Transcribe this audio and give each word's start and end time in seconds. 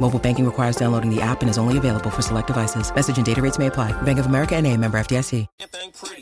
Mobile 0.00 0.18
banking 0.18 0.46
requires 0.46 0.76
downloading 0.76 1.14
the 1.14 1.20
app 1.20 1.42
and 1.42 1.50
is 1.50 1.58
only 1.58 1.76
available 1.76 2.10
for 2.10 2.22
select 2.22 2.46
devices. 2.46 2.90
Message 2.94 3.18
and 3.18 3.26
data 3.26 3.42
rates 3.42 3.58
may 3.58 3.66
apply. 3.66 3.92
Bank 4.02 4.18
of 4.18 4.24
America 4.24 4.56
and 4.56 4.66
a 4.66 4.74
member 4.76 4.98
FDIC. 4.98 5.46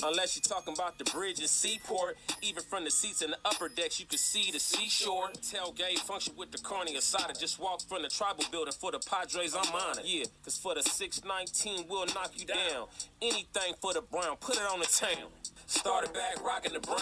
Unless 0.02 0.36
you're 0.36 0.42
talking 0.42 0.74
about 0.74 0.98
the 0.98 1.04
bridge 1.04 1.38
and 1.38 1.48
seaport. 1.48 2.16
Even 2.42 2.62
from 2.62 2.84
the 2.84 2.90
seats 2.90 3.22
in 3.22 3.30
the 3.30 3.38
upper 3.44 3.68
decks, 3.68 4.00
you 4.00 4.06
can 4.06 4.18
see 4.18 4.50
the 4.50 4.58
seashore. 4.58 5.28
Tailgate 5.42 5.98
function 5.98 6.34
with 6.36 6.50
the 6.50 6.58
carne 6.58 6.88
asada. 6.88 7.38
Just 7.38 7.60
walk 7.60 7.82
from 7.82 8.02
the 8.02 8.08
tribal 8.08 8.44
building 8.50 8.72
for 8.72 8.90
the 8.90 8.98
Padres, 8.98 9.54
I'm 9.54 9.72
on 9.72 9.98
it. 9.98 10.06
Yeah, 10.06 10.24
cause 10.42 10.56
for 10.56 10.74
the 10.74 10.82
619, 10.82 11.86
we'll 11.88 12.06
knock 12.06 12.32
you 12.34 12.46
down. 12.46 12.88
Anything 13.22 13.74
for 13.80 13.92
the 13.92 14.02
brown, 14.02 14.36
put 14.40 14.56
it 14.56 14.62
on 14.62 14.80
the 14.80 14.86
town. 14.86 15.28
Started 15.66 16.14
back 16.14 16.42
rocking 16.42 16.72
the 16.72 16.80
brown. 16.80 16.98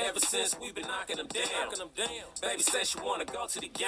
Ever 0.00 0.18
since 0.18 0.56
we've 0.60 0.74
been 0.74 0.88
knocking 0.88 1.18
them 1.18 1.28
down. 1.28 1.70
Baby 2.42 2.62
said 2.62 2.84
she 2.86 2.98
wanna 2.98 3.24
go 3.24 3.46
to 3.46 3.60
the 3.60 3.68
game. 3.68 3.86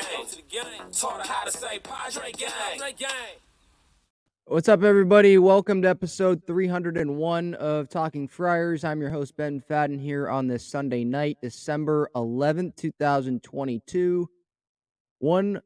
Taught 0.93 1.27
her 1.27 1.33
how 1.33 1.45
to 1.45 1.51
say 1.51 1.81
Padre 1.83 2.33
gang. 2.33 3.09
What's 4.47 4.69
up, 4.69 4.83
everybody? 4.83 5.39
Welcome 5.39 5.83
to 5.83 5.89
episode 5.89 6.47
301 6.47 7.55
of 7.55 7.89
Talking 7.89 8.29
Friars. 8.29 8.85
I'm 8.85 9.01
your 9.01 9.11
host, 9.11 9.37
Ben 9.37 9.63
Fadden, 9.69 10.01
here 10.01 10.29
on 10.29 10.47
this 10.47 10.71
Sunday 10.71 11.05
night, 11.05 11.39
December 11.43 12.11
11th, 12.15 12.77
2022. 12.77 14.29
One 15.19 15.61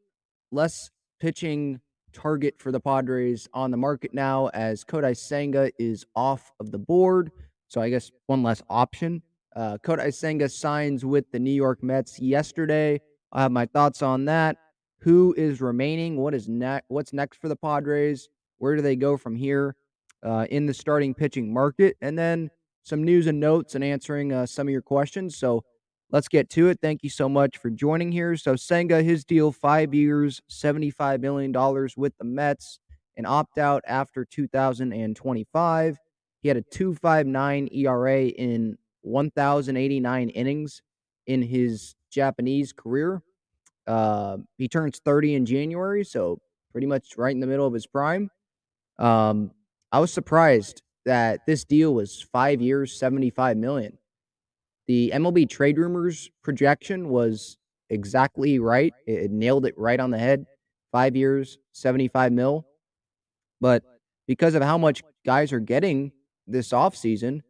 less 0.53 0.91
pitching 1.21 1.81
target 2.12 2.55
for 2.59 2.72
the 2.72 2.81
Padres 2.81 3.49
on 3.53 3.71
the 3.71 3.76
market 3.76 4.15
now 4.15 4.49
as 4.49 4.84
Kodai 4.84 5.16
Senga 5.16 5.71
is 5.78 6.06
off 6.15 6.53
of 6.60 6.71
the 6.71 6.78
board. 6.78 7.31
So 7.69 7.81
I 7.81 7.91
guess 7.91 8.10
one 8.26 8.43
less 8.43 8.62
option. 8.71 9.22
Uh, 9.55 9.78
Kodai 9.82 10.15
Senga 10.15 10.49
signs 10.49 11.05
with 11.05 11.31
the 11.32 11.38
New 11.38 11.50
York 11.50 11.82
Mets 11.82 12.21
yesterday. 12.21 13.00
I 13.32 13.43
have 13.43 13.53
my 13.53 13.66
thoughts 13.66 14.03
on 14.03 14.26
that. 14.26 14.56
Who 15.01 15.34
is 15.37 15.61
remaining? 15.61 16.17
What 16.17 16.34
is 16.34 16.49
next? 16.49 16.87
What's 16.89 17.12
next 17.12 17.39
for 17.41 17.49
the 17.49 17.57
Padres? 17.57 18.29
Where 18.59 18.77
do 18.77 18.83
they 18.83 18.97
go 18.97 19.17
from 19.17 19.37
here 19.37 19.77
uh, 20.23 20.47
in 20.51 20.67
the 20.67 20.75
starting 20.75 21.15
pitching 21.15 21.53
market? 21.53 21.97
And 22.01 22.19
then 22.19 22.51
some 22.83 23.03
news 23.03 23.27
and 23.27 23.41
notes 23.41 23.75
and 23.75 23.85
answering 23.85 24.33
uh, 24.33 24.47
some 24.47 24.69
of 24.69 24.73
your 24.73 24.83
questions. 24.83 25.37
So 25.37 25.65
let's 26.11 26.29
get 26.29 26.49
to 26.51 26.69
it. 26.69 26.79
Thank 26.81 27.03
you 27.03 27.11
so 27.11 27.29
much 27.29 27.59
for 27.59 27.71
joining 27.71 28.12
here. 28.12 28.37
So 28.37 28.56
Senga, 28.56 29.03
his 29.03 29.25
deal, 29.25 29.53
five 29.53 29.93
years, 29.93 30.41
$75 30.51 31.21
million 31.21 31.53
with 31.97 32.17
the 32.19 32.25
Mets, 32.25 32.79
an 33.17 33.27
opt 33.27 33.59
out 33.59 33.83
after 33.87 34.25
2025. 34.25 35.99
He 36.43 36.49
had 36.49 36.56
a 36.56 36.62
259 36.62 37.69
ERA 37.73 38.27
in 38.27 38.79
1,089 39.03 40.29
innings 40.31 40.83
in 41.27 41.43
his 41.43 41.95
Japanese 42.11 42.73
career. 42.73 43.23
Uh, 43.87 44.39
he 44.59 44.69
turns 44.69 45.01
30 45.05 45.35
in 45.35 45.47
January, 45.47 46.05
so 46.05 46.41
pretty 46.73 46.87
much 46.87 47.17
right 47.17 47.35
in 47.35 47.41
the 47.41 47.47
middle 47.47 47.67
of 47.67 47.73
his 47.73 47.87
prime. 47.87 48.31
Um, 48.99 49.51
I 49.93 50.01
was 50.01 50.13
surprised 50.13 50.83
that 51.05 51.47
this 51.47 51.65
deal 51.65 51.95
was 51.95 52.21
five 52.33 52.61
years, 52.61 52.99
75 52.99 53.57
million. 53.57 53.99
The 54.87 55.13
MLB 55.15 55.49
trade 55.49 55.79
rumors 55.79 56.31
projection 56.43 57.09
was 57.09 57.57
exactly 57.91 58.59
right. 58.59 58.93
It, 59.07 59.25
it 59.25 59.31
nailed 59.31 59.67
it 59.67 59.75
right 59.77 59.99
on 59.99 60.11
the 60.11 60.19
head. 60.19 60.47
Five 60.93 61.17
years, 61.17 61.59
75 61.73 62.33
mil. 62.33 62.67
But 63.61 63.83
because 64.27 64.55
of 64.55 64.63
how 64.63 64.79
much 64.79 65.03
guys 65.25 65.53
are 65.53 65.61
getting 65.61 66.13
this 66.47 66.71
offseason, 66.71 67.41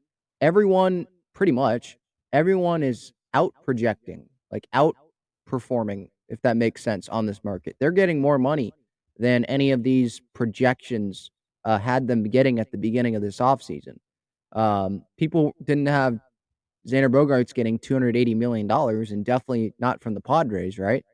everyone 0.41 1.07
pretty 1.35 1.53
much, 1.53 1.99
everyone 2.33 2.83
is 2.83 3.13
out 3.35 3.55
projecting, 3.65 4.29
like 4.51 4.67
outperforming, 4.75 6.09
if 6.29 6.41
that 6.43 6.57
makes 6.57 6.83
sense, 6.83 7.09
on 7.09 7.27
this 7.27 7.43
market. 7.45 7.77
They're 7.79 7.93
getting 7.93 8.21
more 8.21 8.39
money 8.39 8.73
than 9.19 9.45
any 9.47 9.71
of 9.71 9.83
these 9.83 10.21
projections 10.35 11.31
uh, 11.65 11.79
had 11.79 12.07
them 12.07 12.23
getting 12.25 12.59
at 12.59 12.71
the 12.71 12.79
beginning 12.79 13.17
of 13.17 13.23
this 13.23 13.39
offseason. 13.39 13.97
Um, 14.53 15.03
people 15.19 15.55
didn't 15.65 15.87
have 15.87 16.19
Xander 16.89 17.11
Bogaerts 17.11 17.53
getting 17.53 17.79
$280 17.79 18.37
million 18.37 18.71
and 18.71 19.25
definitely 19.25 19.75
not 19.79 20.01
from 20.01 20.15
the 20.15 20.21
Padres, 20.21 20.79
right? 20.79 21.05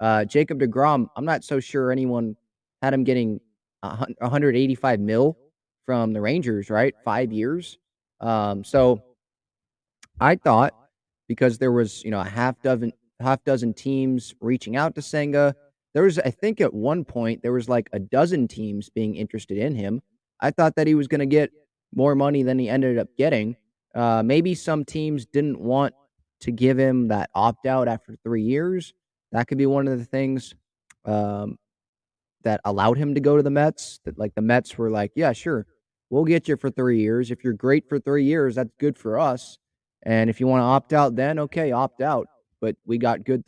Uh, 0.00 0.24
Jacob 0.24 0.60
DeGrom, 0.60 1.08
I'm 1.16 1.24
not 1.24 1.44
so 1.44 1.60
sure 1.60 1.92
anyone 1.92 2.36
had 2.82 2.94
him 2.94 3.04
getting 3.04 3.40
a 3.82 3.90
hun- 3.90 4.14
185 4.18 5.00
mil 5.00 5.36
from 5.84 6.12
the 6.12 6.20
Rangers, 6.20 6.70
right? 6.70 6.94
Five 7.04 7.32
years. 7.32 7.78
Um, 8.20 8.64
so 8.64 9.02
I 10.20 10.36
thought 10.36 10.74
because 11.28 11.58
there 11.58 11.72
was, 11.72 12.02
you 12.04 12.10
know, 12.10 12.20
a 12.20 12.24
half 12.24 12.60
dozen 12.62 12.92
half 13.20 13.42
dozen 13.44 13.74
teams 13.74 14.34
reaching 14.40 14.76
out 14.76 14.94
to 14.94 15.02
Senga. 15.02 15.54
There 15.94 16.04
was, 16.04 16.18
I 16.18 16.30
think, 16.30 16.60
at 16.60 16.72
one 16.72 17.04
point 17.04 17.42
there 17.42 17.52
was 17.52 17.68
like 17.68 17.88
a 17.92 17.98
dozen 17.98 18.48
teams 18.48 18.90
being 18.90 19.16
interested 19.16 19.58
in 19.58 19.74
him. 19.74 20.02
I 20.40 20.50
thought 20.50 20.76
that 20.76 20.86
he 20.86 20.94
was 20.94 21.08
going 21.08 21.20
to 21.20 21.26
get 21.26 21.50
more 21.94 22.14
money 22.14 22.42
than 22.42 22.58
he 22.58 22.68
ended 22.68 22.98
up 22.98 23.08
getting. 23.16 23.56
Uh, 23.94 24.22
maybe 24.22 24.54
some 24.54 24.84
teams 24.84 25.26
didn't 25.26 25.58
want 25.58 25.94
to 26.40 26.52
give 26.52 26.78
him 26.78 27.08
that 27.08 27.30
opt 27.34 27.66
out 27.66 27.88
after 27.88 28.14
three 28.22 28.42
years. 28.42 28.94
That 29.32 29.48
could 29.48 29.58
be 29.58 29.66
one 29.66 29.88
of 29.88 29.98
the 29.98 30.04
things 30.04 30.54
um, 31.04 31.58
that 32.44 32.60
allowed 32.64 32.98
him 32.98 33.14
to 33.14 33.20
go 33.20 33.36
to 33.36 33.42
the 33.42 33.50
Mets. 33.50 34.00
That 34.04 34.18
like 34.18 34.34
the 34.34 34.42
Mets 34.42 34.78
were 34.78 34.90
like, 34.90 35.12
yeah, 35.16 35.32
sure, 35.32 35.66
we'll 36.10 36.24
get 36.24 36.48
you 36.48 36.56
for 36.56 36.70
three 36.70 37.00
years. 37.00 37.30
If 37.30 37.42
you're 37.42 37.54
great 37.54 37.88
for 37.88 37.98
three 37.98 38.24
years, 38.24 38.54
that's 38.54 38.70
good 38.78 38.96
for 38.96 39.18
us. 39.18 39.58
And 40.04 40.30
if 40.30 40.38
you 40.38 40.46
want 40.46 40.60
to 40.60 40.64
opt 40.64 40.92
out, 40.92 41.16
then 41.16 41.38
okay, 41.40 41.72
opt 41.72 42.00
out. 42.00 42.28
But 42.60 42.76
we 42.86 42.98
got 42.98 43.24
good, 43.24 43.44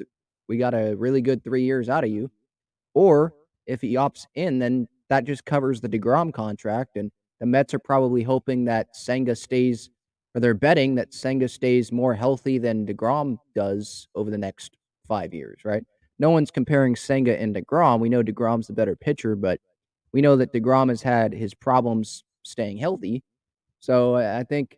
we 0.49 0.57
got 0.57 0.75
a 0.75 0.95
really 0.95 1.21
good 1.21 1.43
three 1.43 1.65
years 1.65 1.89
out 1.89 2.05
of 2.05 2.11
you. 2.11 2.25
Mm-hmm. 2.25 3.01
Or 3.01 3.35
if 3.67 3.81
he 3.81 3.95
opts 3.95 4.27
in, 4.35 4.59
then 4.59 4.89
that 5.09 5.25
just 5.25 5.45
covers 5.45 5.81
the 5.81 5.89
Degrom 5.89 6.33
contract, 6.33 6.97
and 6.97 7.11
the 7.41 7.47
Mets 7.47 7.75
are 7.75 7.79
probably 7.81 8.23
hoping 8.23 8.65
that 8.67 8.95
Senga 8.95 9.35
stays 9.35 9.91
or 10.35 10.41
they're 10.41 10.55
betting 10.55 10.95
that 10.95 11.13
Senga 11.13 11.49
stays 11.49 11.91
more 11.91 12.15
healthy 12.15 12.59
than 12.59 12.87
DeGrom 12.87 13.39
does 13.55 14.07
over 14.15 14.31
the 14.31 14.39
next 14.39 14.77
five 15.09 15.35
years, 15.35 15.59
right? 15.65 15.85
No 16.19 16.31
one's 16.31 16.51
comparing 16.51 16.95
Senga 16.95 17.41
and 17.41 17.55
DeGrom. 17.55 17.99
We 17.99 18.09
know 18.09 18.23
DeGrom's 18.23 18.69
the 18.69 18.73
better 18.73 18.95
pitcher, 18.95 19.35
but 19.35 19.61
we 20.13 20.21
know 20.21 20.37
that 20.37 20.53
DeGrom 20.53 20.89
has 20.89 21.03
had 21.03 21.33
his 21.33 21.55
problems 21.55 22.25
staying 22.43 22.79
healthy. 22.79 23.23
So 23.81 24.17
I 24.17 24.45
think 24.45 24.77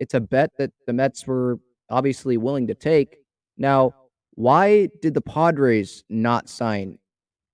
it's 0.00 0.14
a 0.14 0.20
bet 0.20 0.50
that 0.58 0.70
the 0.86 0.92
Mets 0.92 1.26
were 1.26 1.58
obviously 1.90 2.36
willing 2.36 2.66
to 2.68 2.74
take. 2.74 3.18
Now, 3.56 3.94
why 4.34 4.88
did 5.00 5.14
the 5.14 5.20
Padres 5.20 6.04
not 6.08 6.48
sign 6.48 6.98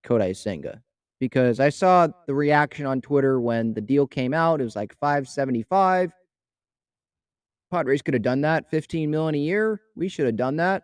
Kodai 0.05 0.37
Senga? 0.37 0.83
Because 1.21 1.61
I 1.61 1.69
saw 1.69 2.09
the 2.27 2.35
reaction 2.35 2.87
on 2.87 3.01
Twitter 3.01 3.41
when 3.41 3.75
the 3.75 3.81
deal 3.81 4.07
came 4.07 4.35
out. 4.35 4.61
It 4.61 4.65
was 4.65 4.75
like 4.75 4.97
575. 4.99 6.13
Padres 7.71 8.03
could 8.03 8.15
have 8.15 8.23
done 8.23 8.41
that. 8.43 8.69
15 8.71 9.11
million 9.11 9.35
a 9.37 9.39
year. 9.39 9.81
We 9.95 10.09
should 10.09 10.27
have 10.27 10.37
done 10.37 10.57
that. 10.57 10.83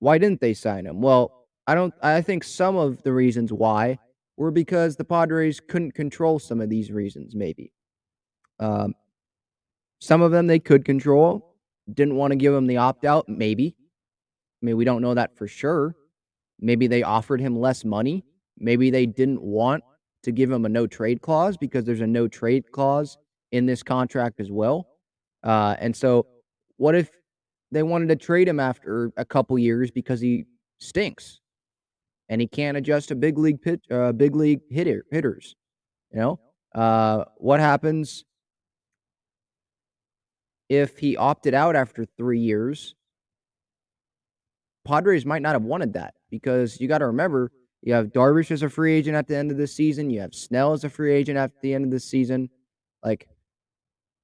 Why 0.00 0.18
didn't 0.18 0.40
they 0.40 0.54
sign 0.54 0.86
him? 0.86 1.00
Well, 1.00 1.46
I 1.66 1.74
don't 1.74 1.94
I 2.02 2.22
think 2.22 2.44
some 2.44 2.76
of 2.76 3.02
the 3.02 3.12
reasons 3.12 3.52
why 3.52 3.98
were 4.36 4.50
because 4.50 4.96
the 4.96 5.04
Padres 5.04 5.60
couldn't 5.60 5.92
control 5.92 6.38
some 6.38 6.60
of 6.60 6.70
these 6.70 6.90
reasons, 6.90 7.34
maybe. 7.34 7.72
Um, 8.60 8.94
some 10.00 10.22
of 10.22 10.30
them 10.30 10.46
they 10.46 10.60
could 10.60 10.84
control. 10.84 11.47
Didn't 11.92 12.16
want 12.16 12.32
to 12.32 12.36
give 12.36 12.54
him 12.54 12.66
the 12.66 12.76
opt 12.76 13.04
out, 13.04 13.28
maybe. 13.28 13.74
I 14.62 14.66
mean, 14.66 14.76
we 14.76 14.84
don't 14.84 15.02
know 15.02 15.14
that 15.14 15.36
for 15.36 15.46
sure. 15.46 15.94
Maybe 16.60 16.86
they 16.86 17.02
offered 17.02 17.40
him 17.40 17.58
less 17.58 17.84
money. 17.84 18.24
Maybe 18.58 18.90
they 18.90 19.06
didn't 19.06 19.40
want 19.40 19.84
to 20.24 20.32
give 20.32 20.50
him 20.50 20.64
a 20.64 20.68
no 20.68 20.86
trade 20.86 21.22
clause 21.22 21.56
because 21.56 21.84
there's 21.84 22.00
a 22.00 22.06
no 22.06 22.26
trade 22.28 22.64
clause 22.72 23.16
in 23.52 23.66
this 23.66 23.82
contract 23.82 24.40
as 24.40 24.50
well. 24.50 24.88
Uh, 25.42 25.76
and 25.78 25.94
so, 25.94 26.26
what 26.76 26.94
if 26.94 27.10
they 27.70 27.82
wanted 27.82 28.08
to 28.08 28.16
trade 28.16 28.48
him 28.48 28.58
after 28.58 29.12
a 29.16 29.24
couple 29.24 29.58
years 29.58 29.90
because 29.90 30.20
he 30.20 30.44
stinks 30.78 31.40
and 32.28 32.40
he 32.40 32.46
can't 32.46 32.76
adjust 32.76 33.08
to 33.08 33.14
big 33.14 33.38
league 33.38 33.62
pitch, 33.62 33.80
uh, 33.90 34.12
big 34.12 34.34
league 34.34 34.60
hitter, 34.70 35.04
hitters? 35.10 35.54
You 36.12 36.18
know, 36.18 36.40
uh, 36.74 37.24
what 37.36 37.60
happens 37.60 38.24
if 40.68 40.98
he 40.98 41.16
opted 41.16 41.54
out 41.54 41.76
after 41.76 42.04
three 42.04 42.40
years? 42.40 42.94
Padres 44.84 45.26
might 45.26 45.42
not 45.42 45.54
have 45.54 45.62
wanted 45.62 45.94
that 45.94 46.14
because 46.30 46.80
you 46.80 46.88
got 46.88 46.98
to 46.98 47.06
remember 47.08 47.52
you 47.82 47.94
have 47.94 48.08
Darvish 48.08 48.50
as 48.50 48.62
a 48.62 48.68
free 48.68 48.94
agent 48.94 49.16
at 49.16 49.28
the 49.28 49.36
end 49.36 49.50
of 49.50 49.56
the 49.56 49.66
season. 49.66 50.10
You 50.10 50.20
have 50.20 50.34
Snell 50.34 50.72
as 50.72 50.84
a 50.84 50.88
free 50.88 51.14
agent 51.14 51.38
at 51.38 51.52
the 51.62 51.74
end 51.74 51.84
of 51.84 51.90
the 51.90 52.00
season. 52.00 52.50
Like 53.04 53.28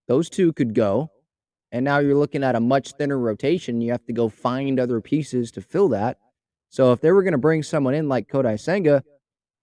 those 0.09 0.29
two 0.29 0.53
could 0.53 0.75
go. 0.75 1.11
And 1.71 1.85
now 1.85 1.99
you're 1.99 2.17
looking 2.17 2.45
at 2.45 2.55
a 2.55 2.61
much 2.61 2.93
thinner 2.93 3.19
rotation. 3.19 3.81
You 3.81 3.93
have 3.93 4.05
to 4.07 4.13
go 4.13 4.29
find 4.29 4.79
other 4.79 5.01
pieces 5.01 5.51
to 5.53 5.61
fill 5.61 5.89
that. 5.89 6.19
So 6.69 6.93
if 6.93 7.01
they 7.01 7.11
were 7.11 7.23
going 7.23 7.33
to 7.33 7.39
bring 7.39 7.63
someone 7.63 7.95
in 7.95 8.09
like 8.09 8.29
Kodai 8.29 8.59
Senga, 8.59 9.03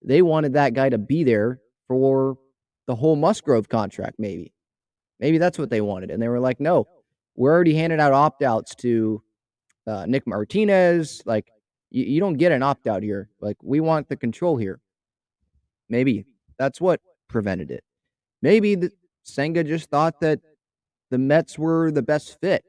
they 0.03 0.21
wanted 0.21 0.53
that 0.53 0.73
guy 0.73 0.89
to 0.89 0.97
be 0.97 1.23
there 1.23 1.59
for 1.87 2.37
the 2.87 2.95
whole 2.95 3.15
Musgrove 3.15 3.69
contract, 3.69 4.15
maybe. 4.17 4.53
Maybe 5.21 5.37
that's 5.37 5.57
what 5.57 5.69
they 5.69 5.79
wanted. 5.81 6.11
And 6.11 6.21
they 6.21 6.27
were 6.27 6.39
like, 6.39 6.59
no, 6.59 6.87
we're 7.35 7.53
already 7.53 7.75
handing 7.75 8.01
out 8.01 8.11
opt 8.11 8.41
outs 8.41 8.75
to 8.75 9.21
uh, 9.87 10.05
Nick 10.07 10.27
Martinez. 10.27 11.21
Like, 11.25 11.47
you, 11.91 12.03
you 12.03 12.19
don't 12.19 12.33
get 12.33 12.51
an 12.51 12.63
opt 12.63 12.87
out 12.87 13.03
here. 13.03 13.29
Like, 13.39 13.57
we 13.61 13.79
want 13.79 14.09
the 14.09 14.17
control 14.17 14.57
here. 14.57 14.81
Maybe 15.87 16.25
that's 16.57 16.81
what 16.81 17.01
prevented 17.29 17.69
it. 17.71 17.83
Maybe 18.41 18.75
the, 18.75 18.91
Senga 19.23 19.63
just 19.63 19.89
thought 19.89 20.19
that 20.21 20.39
the 21.11 21.19
Mets 21.19 21.57
were 21.59 21.91
the 21.91 22.01
best 22.01 22.39
fit. 22.41 22.63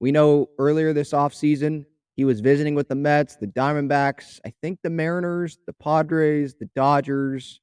We 0.00 0.12
know 0.12 0.48
earlier 0.58 0.92
this 0.92 1.10
offseason, 1.10 1.84
he 2.16 2.24
was 2.24 2.40
visiting 2.40 2.74
with 2.74 2.88
the 2.88 2.94
Mets, 2.94 3.36
the 3.36 3.46
Diamondbacks, 3.46 4.40
I 4.46 4.52
think 4.62 4.78
the 4.82 4.90
Mariners, 4.90 5.58
the 5.66 5.72
Padres, 5.72 6.54
the 6.54 6.70
Dodgers. 6.74 7.60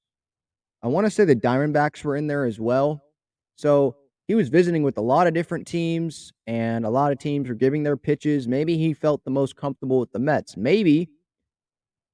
I 0.84 0.88
want 0.88 1.08
to 1.08 1.12
say 1.12 1.25
the 1.25 1.36
Diamondbacks 1.36 2.04
were 2.04 2.16
in 2.16 2.28
there 2.28 2.46
as 2.46 2.60
well. 2.60 3.01
So 3.56 3.96
he 4.28 4.36
was 4.36 4.50
visiting 4.50 4.84
with 4.84 4.98
a 4.98 5.02
lot 5.02 5.28
of 5.28 5.34
different 5.34 5.68
teams, 5.68 6.34
and 6.48 6.86
a 6.86 6.90
lot 6.90 7.12
of 7.12 7.19
teams 7.19 7.48
were 7.48 7.56
giving 7.56 7.84
their 7.84 7.98
pitches. 7.98 8.48
Maybe 8.48 8.78
he 8.78 8.94
felt 8.94 9.24
the 9.24 9.31
most 9.31 9.56
comfortable 9.56 10.00
with 10.00 10.12
the 10.12 10.19
Mets. 10.19 10.57
Maybe 10.57 11.10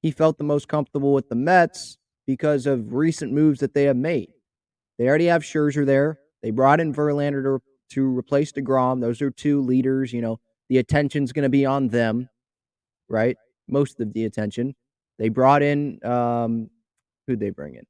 he 0.01 0.11
felt 0.11 0.38
the 0.38 0.43
most 0.43 0.67
comfortable 0.67 1.13
with 1.13 1.29
the 1.29 1.35
Mets 1.35 1.97
because 2.27 2.65
of 2.65 2.93
recent 2.93 3.31
moves 3.31 3.59
that 3.61 3.73
they 3.73 3.83
have 3.83 3.95
made. 3.95 4.31
They 4.97 5.07
already 5.07 5.27
have 5.27 5.41
Scherzer 5.41 5.85
there. 5.85 6.19
They 6.43 6.51
brought 6.51 6.79
in 6.79 6.93
Verlander 6.93 7.44
to, 7.44 7.61
to 7.91 8.17
replace 8.17 8.51
DeGrom. 8.51 8.99
Those 9.01 9.21
are 9.21 9.31
two 9.31 9.61
leaders. 9.61 10.11
You 10.11 10.21
know, 10.21 10.39
the 10.69 10.79
attention's 10.79 11.31
going 11.31 11.44
to 11.44 11.49
be 11.49 11.65
on 11.65 11.87
them, 11.87 12.29
right? 13.09 13.37
Most 13.67 13.99
of 13.99 14.13
the 14.13 14.25
attention. 14.25 14.75
They 15.17 15.29
brought 15.29 15.61
in, 15.61 16.03
um, 16.03 16.69
who'd 17.27 17.39
they 17.39 17.51
bring 17.51 17.75
in? 17.75 17.85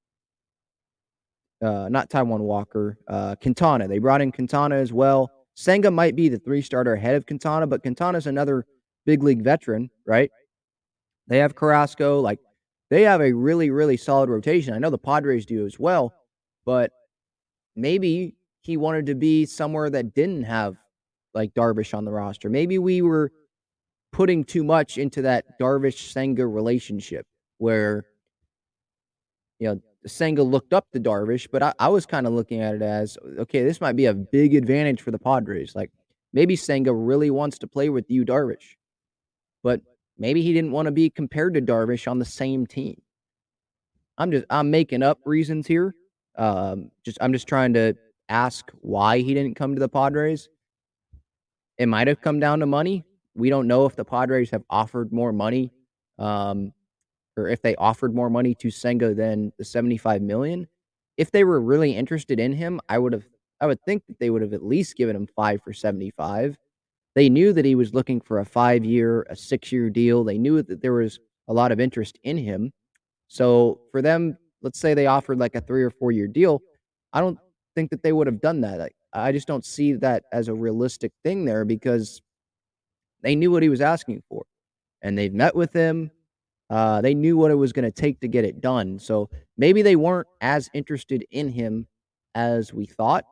Uh, 1.61 1.87
not 1.89 2.09
Taijuan 2.09 2.39
Walker, 2.39 2.97
uh, 3.07 3.35
Quintana. 3.35 3.87
They 3.87 3.99
brought 3.99 4.21
in 4.21 4.31
Quintana 4.31 4.75
as 4.75 4.91
well. 4.91 5.29
Senga 5.53 5.91
might 5.91 6.15
be 6.15 6.27
the 6.27 6.39
three 6.39 6.61
starter 6.61 6.93
ahead 6.93 7.15
of 7.15 7.27
Quintana, 7.27 7.67
but 7.67 7.83
Quintana's 7.83 8.25
another 8.25 8.65
big 9.05 9.21
league 9.21 9.43
veteran, 9.43 9.89
right? 10.07 10.31
They 11.27 11.37
have 11.37 11.55
Carrasco. 11.55 12.19
Like, 12.19 12.39
they 12.89 13.03
have 13.03 13.21
a 13.21 13.31
really, 13.31 13.69
really 13.69 13.95
solid 13.95 14.29
rotation. 14.29 14.73
I 14.73 14.79
know 14.79 14.89
the 14.89 14.97
Padres 14.97 15.45
do 15.45 15.65
as 15.65 15.77
well, 15.77 16.13
but 16.65 16.91
maybe 17.75 18.35
he 18.61 18.77
wanted 18.77 19.05
to 19.07 19.15
be 19.15 19.45
somewhere 19.45 19.89
that 19.89 20.13
didn't 20.13 20.43
have 20.43 20.77
like 21.33 21.53
Darvish 21.53 21.93
on 21.93 22.05
the 22.05 22.11
roster. 22.11 22.49
Maybe 22.49 22.79
we 22.79 23.01
were 23.01 23.31
putting 24.11 24.43
too 24.43 24.63
much 24.63 24.97
into 24.97 25.21
that 25.21 25.59
Darvish 25.59 26.11
Senga 26.11 26.45
relationship 26.45 27.25
where, 27.57 28.03
you 29.59 29.69
know, 29.69 29.81
Senga 30.05 30.43
looked 30.43 30.73
up 30.73 30.89
to 30.91 30.99
Darvish, 30.99 31.47
but 31.51 31.61
I, 31.61 31.73
I 31.79 31.87
was 31.89 32.05
kind 32.05 32.25
of 32.25 32.33
looking 32.33 32.61
at 32.61 32.75
it 32.75 32.81
as 32.81 33.17
okay, 33.39 33.63
this 33.63 33.81
might 33.81 33.95
be 33.95 34.05
a 34.05 34.13
big 34.13 34.55
advantage 34.55 35.01
for 35.01 35.11
the 35.11 35.19
Padres. 35.19 35.75
Like 35.75 35.91
maybe 36.33 36.55
Senga 36.55 36.93
really 36.93 37.29
wants 37.29 37.59
to 37.59 37.67
play 37.67 37.89
with 37.89 38.09
you, 38.09 38.25
Darvish, 38.25 38.75
but 39.63 39.81
maybe 40.17 40.41
he 40.41 40.53
didn't 40.53 40.71
want 40.71 40.87
to 40.87 40.91
be 40.91 41.09
compared 41.09 41.53
to 41.53 41.61
Darvish 41.61 42.09
on 42.09 42.19
the 42.19 42.25
same 42.25 42.65
team. 42.65 43.01
I'm 44.17 44.31
just 44.31 44.45
I'm 44.49 44.71
making 44.71 45.03
up 45.03 45.19
reasons 45.25 45.67
here. 45.67 45.95
Um, 46.35 46.91
just 47.03 47.17
I'm 47.21 47.33
just 47.33 47.47
trying 47.47 47.73
to 47.73 47.95
ask 48.29 48.71
why 48.81 49.19
he 49.19 49.33
didn't 49.33 49.55
come 49.55 49.75
to 49.75 49.79
the 49.79 49.89
Padres. 49.89 50.49
It 51.77 51.87
might 51.87 52.07
have 52.07 52.21
come 52.21 52.39
down 52.39 52.59
to 52.59 52.65
money. 52.65 53.03
We 53.35 53.49
don't 53.49 53.67
know 53.67 53.85
if 53.85 53.95
the 53.95 54.05
Padres 54.05 54.51
have 54.51 54.63
offered 54.69 55.11
more 55.11 55.31
money. 55.31 55.71
Um, 56.19 56.73
or 57.41 57.47
if 57.49 57.61
they 57.61 57.75
offered 57.75 58.15
more 58.15 58.29
money 58.29 58.55
to 58.55 58.69
Senga 58.69 59.13
than 59.13 59.51
the 59.57 59.65
75 59.65 60.21
million, 60.21 60.67
if 61.17 61.31
they 61.31 61.43
were 61.43 61.61
really 61.61 61.95
interested 61.95 62.39
in 62.39 62.53
him, 62.53 62.79
I 62.89 62.97
would 62.97 63.13
have 63.13 63.27
I 63.59 63.67
would 63.67 63.81
think 63.83 64.03
that 64.07 64.19
they 64.19 64.31
would 64.31 64.41
have 64.41 64.53
at 64.53 64.65
least 64.65 64.95
given 64.95 65.15
him 65.15 65.27
5 65.27 65.61
for 65.61 65.71
75. 65.71 66.57
They 67.13 67.29
knew 67.29 67.53
that 67.53 67.65
he 67.65 67.75
was 67.75 67.93
looking 67.93 68.19
for 68.19 68.39
a 68.39 68.45
5-year, 68.45 69.21
a 69.29 69.35
6-year 69.35 69.91
deal. 69.91 70.23
They 70.23 70.39
knew 70.39 70.63
that 70.63 70.81
there 70.81 70.93
was 70.93 71.19
a 71.47 71.53
lot 71.53 71.71
of 71.71 71.79
interest 71.79 72.17
in 72.23 72.37
him. 72.37 72.71
So, 73.27 73.81
for 73.91 74.01
them, 74.01 74.35
let's 74.63 74.79
say 74.79 74.93
they 74.93 75.05
offered 75.05 75.37
like 75.37 75.53
a 75.55 75.61
3 75.61 75.83
or 75.83 75.91
4 75.91 76.11
year 76.11 76.27
deal, 76.27 76.61
I 77.13 77.19
don't 77.19 77.37
think 77.75 77.91
that 77.91 78.01
they 78.01 78.13
would 78.13 78.27
have 78.27 78.41
done 78.41 78.61
that. 78.61 78.81
I, 78.81 78.89
I 79.13 79.31
just 79.31 79.47
don't 79.47 79.65
see 79.65 79.93
that 79.93 80.23
as 80.31 80.47
a 80.47 80.53
realistic 80.53 81.11
thing 81.23 81.45
there 81.45 81.65
because 81.65 82.21
they 83.21 83.35
knew 83.35 83.51
what 83.51 83.63
he 83.63 83.69
was 83.69 83.81
asking 83.81 84.23
for. 84.27 84.43
And 85.03 85.17
they've 85.17 85.33
met 85.33 85.55
with 85.55 85.73
him 85.73 86.09
uh, 86.71 87.01
they 87.01 87.13
knew 87.13 87.35
what 87.35 87.51
it 87.51 87.55
was 87.55 87.73
going 87.73 87.83
to 87.83 87.91
take 87.91 88.21
to 88.21 88.29
get 88.29 88.45
it 88.45 88.61
done. 88.61 88.97
So 88.97 89.29
maybe 89.57 89.81
they 89.81 89.97
weren't 89.97 90.27
as 90.39 90.69
interested 90.73 91.25
in 91.29 91.49
him 91.49 91.85
as 92.33 92.73
we 92.73 92.85
thought. 92.85 93.25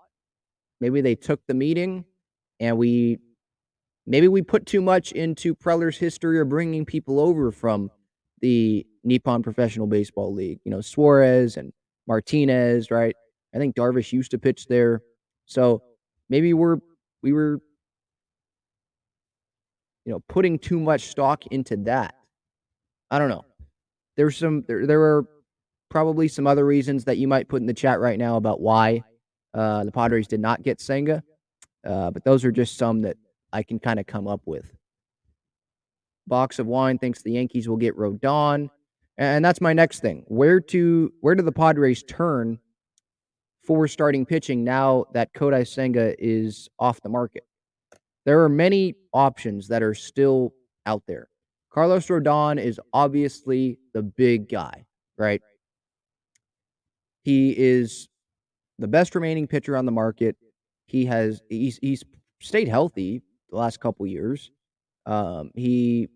Maybe 0.81 0.99
they 0.99 1.15
took 1.15 1.39
the 1.47 1.53
meeting 1.53 2.03
and 2.59 2.77
we 2.77 3.17
maybe 4.05 4.27
we 4.27 4.41
put 4.41 4.65
too 4.65 4.81
much 4.81 5.13
into 5.13 5.55
Preller's 5.55 5.97
history 5.97 6.41
of 6.41 6.49
bringing 6.49 6.83
people 6.85 7.17
over 7.17 7.49
from 7.49 7.89
the 8.41 8.85
Nippon 9.05 9.41
Professional 9.41 9.87
Baseball 9.87 10.33
League. 10.33 10.59
You 10.65 10.71
know, 10.71 10.81
Suarez 10.81 11.55
and 11.55 11.71
Martinez, 12.07 12.91
right? 12.91 13.15
I 13.55 13.57
think 13.57 13.73
Darvish 13.73 14.11
used 14.11 14.31
to 14.31 14.37
pitch 14.37 14.67
there. 14.67 15.01
So 15.45 15.81
maybe 16.29 16.53
we're 16.53 16.79
we 17.23 17.31
were 17.31 17.61
you 20.03 20.11
know 20.11 20.19
putting 20.27 20.59
too 20.59 20.79
much 20.81 21.07
stock 21.07 21.47
into 21.47 21.77
that 21.77 22.15
I 23.11 23.19
don't 23.19 23.29
know. 23.29 23.45
There's 24.17 24.37
some 24.37 24.63
there 24.67 24.85
there 24.85 25.01
are 25.01 25.25
probably 25.89 26.27
some 26.27 26.45
other 26.45 26.65
reasons 26.65 27.05
that 27.05 27.17
you 27.17 27.27
might 27.27 27.47
put 27.47 27.61
in 27.61 27.67
the 27.67 27.73
chat 27.73 27.99
right 27.99 28.19
now 28.19 28.37
about 28.37 28.61
why 28.61 29.03
uh, 29.53 29.83
the 29.83 29.91
Padres 29.91 30.27
did 30.27 30.39
not 30.39 30.61
get 30.61 30.79
Senga, 30.79 31.23
uh, 31.85 32.11
but 32.11 32.23
those 32.23 32.45
are 32.45 32.51
just 32.51 32.77
some 32.77 33.01
that 33.01 33.17
I 33.51 33.63
can 33.63 33.79
kind 33.79 33.99
of 33.99 34.05
come 34.05 34.27
up 34.27 34.41
with. 34.45 34.71
Box 36.27 36.59
of 36.59 36.67
wine 36.67 36.99
thinks 36.99 37.23
the 37.23 37.31
Yankees 37.31 37.67
will 37.67 37.77
get 37.77 37.97
Rodon, 37.97 38.69
and 39.17 39.43
that's 39.43 39.61
my 39.61 39.73
next 39.73 40.01
thing. 40.01 40.23
Where 40.27 40.59
to 40.59 41.11
where 41.21 41.33
do 41.33 41.41
the 41.41 41.51
Padres 41.51 42.03
turn 42.03 42.59
for 43.63 43.87
starting 43.87 44.25
pitching 44.25 44.63
now 44.63 45.05
that 45.13 45.33
Kodai 45.33 45.67
Senga 45.67 46.15
is 46.23 46.69
off 46.77 47.01
the 47.01 47.09
market. 47.09 47.45
There 48.25 48.43
are 48.43 48.49
many 48.49 48.95
options 49.13 49.69
that 49.69 49.81
are 49.81 49.95
still 49.95 50.53
out 50.85 51.03
there. 51.07 51.28
Carlos 51.71 52.07
Rodon 52.07 52.61
is 52.61 52.79
obviously 52.93 53.77
the 53.93 54.01
big 54.01 54.49
guy, 54.49 54.85
right? 55.17 55.41
He 57.23 57.55
is 57.57 58.09
the 58.79 58.87
best 58.87 59.13
remaining 59.13 59.47
pitcher 59.47 59.77
on 59.77 59.85
the 59.85 59.91
market. 59.91 60.35
He 60.87 61.05
has 61.05 61.41
he's 61.49 61.77
he's 61.81 62.03
stayed 62.41 62.67
healthy 62.67 63.21
the 63.49 63.57
last 63.57 63.79
couple 63.79 64.07
years. 64.07 64.51
Um, 65.05 65.51
he 65.55 66.07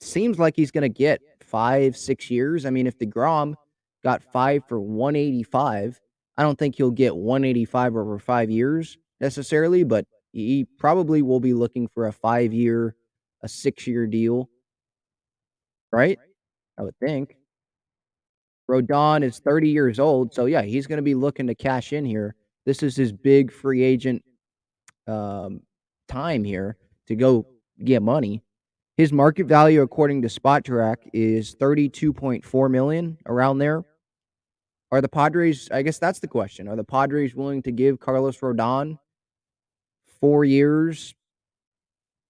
seems 0.00 0.38
like 0.38 0.54
he's 0.56 0.70
going 0.70 0.82
to 0.82 0.88
get 0.88 1.20
five, 1.42 1.96
six 1.96 2.30
years. 2.30 2.64
I 2.64 2.70
mean, 2.70 2.86
if 2.86 2.98
the 2.98 3.06
Degrom 3.06 3.54
got 4.02 4.22
five 4.22 4.62
for 4.68 4.80
185, 4.80 6.00
I 6.36 6.42
don't 6.42 6.58
think 6.58 6.76
he'll 6.76 6.90
get 6.90 7.16
185 7.16 7.96
over 7.96 8.18
five 8.18 8.50
years 8.50 8.98
necessarily, 9.20 9.84
but 9.84 10.06
he 10.32 10.66
probably 10.78 11.22
will 11.22 11.40
be 11.40 11.54
looking 11.54 11.88
for 11.88 12.06
a 12.06 12.12
five 12.12 12.52
year, 12.52 12.94
a 13.42 13.48
six 13.48 13.86
year 13.86 14.06
deal, 14.06 14.50
right? 15.92 16.18
I 16.78 16.82
would 16.82 16.98
think. 16.98 17.36
Rodon 18.70 19.22
is 19.22 19.38
30 19.38 19.68
years 19.68 20.00
old. 20.00 20.34
So, 20.34 20.46
yeah, 20.46 20.62
he's 20.62 20.86
going 20.86 20.98
to 20.98 21.02
be 21.02 21.14
looking 21.14 21.46
to 21.46 21.54
cash 21.54 21.92
in 21.92 22.04
here. 22.04 22.34
This 22.64 22.82
is 22.82 22.96
his 22.96 23.12
big 23.12 23.52
free 23.52 23.82
agent 23.82 24.24
um, 25.06 25.60
time 26.08 26.42
here 26.42 26.76
to 27.06 27.14
go 27.14 27.46
get 27.84 28.02
money. 28.02 28.42
His 28.96 29.12
market 29.12 29.46
value, 29.46 29.82
according 29.82 30.22
to 30.22 30.28
Spotrac, 30.28 30.96
is 31.12 31.54
32.4 31.54 32.70
million 32.70 33.18
around 33.26 33.58
there. 33.58 33.84
Are 34.90 35.00
the 35.00 35.08
Padres, 35.08 35.68
I 35.70 35.82
guess 35.82 35.98
that's 35.98 36.20
the 36.20 36.28
question. 36.28 36.68
Are 36.68 36.76
the 36.76 36.84
Padres 36.84 37.34
willing 37.34 37.62
to 37.62 37.72
give 37.72 38.00
Carlos 38.00 38.38
Rodon 38.38 38.98
four 40.20 40.44
years? 40.44 41.14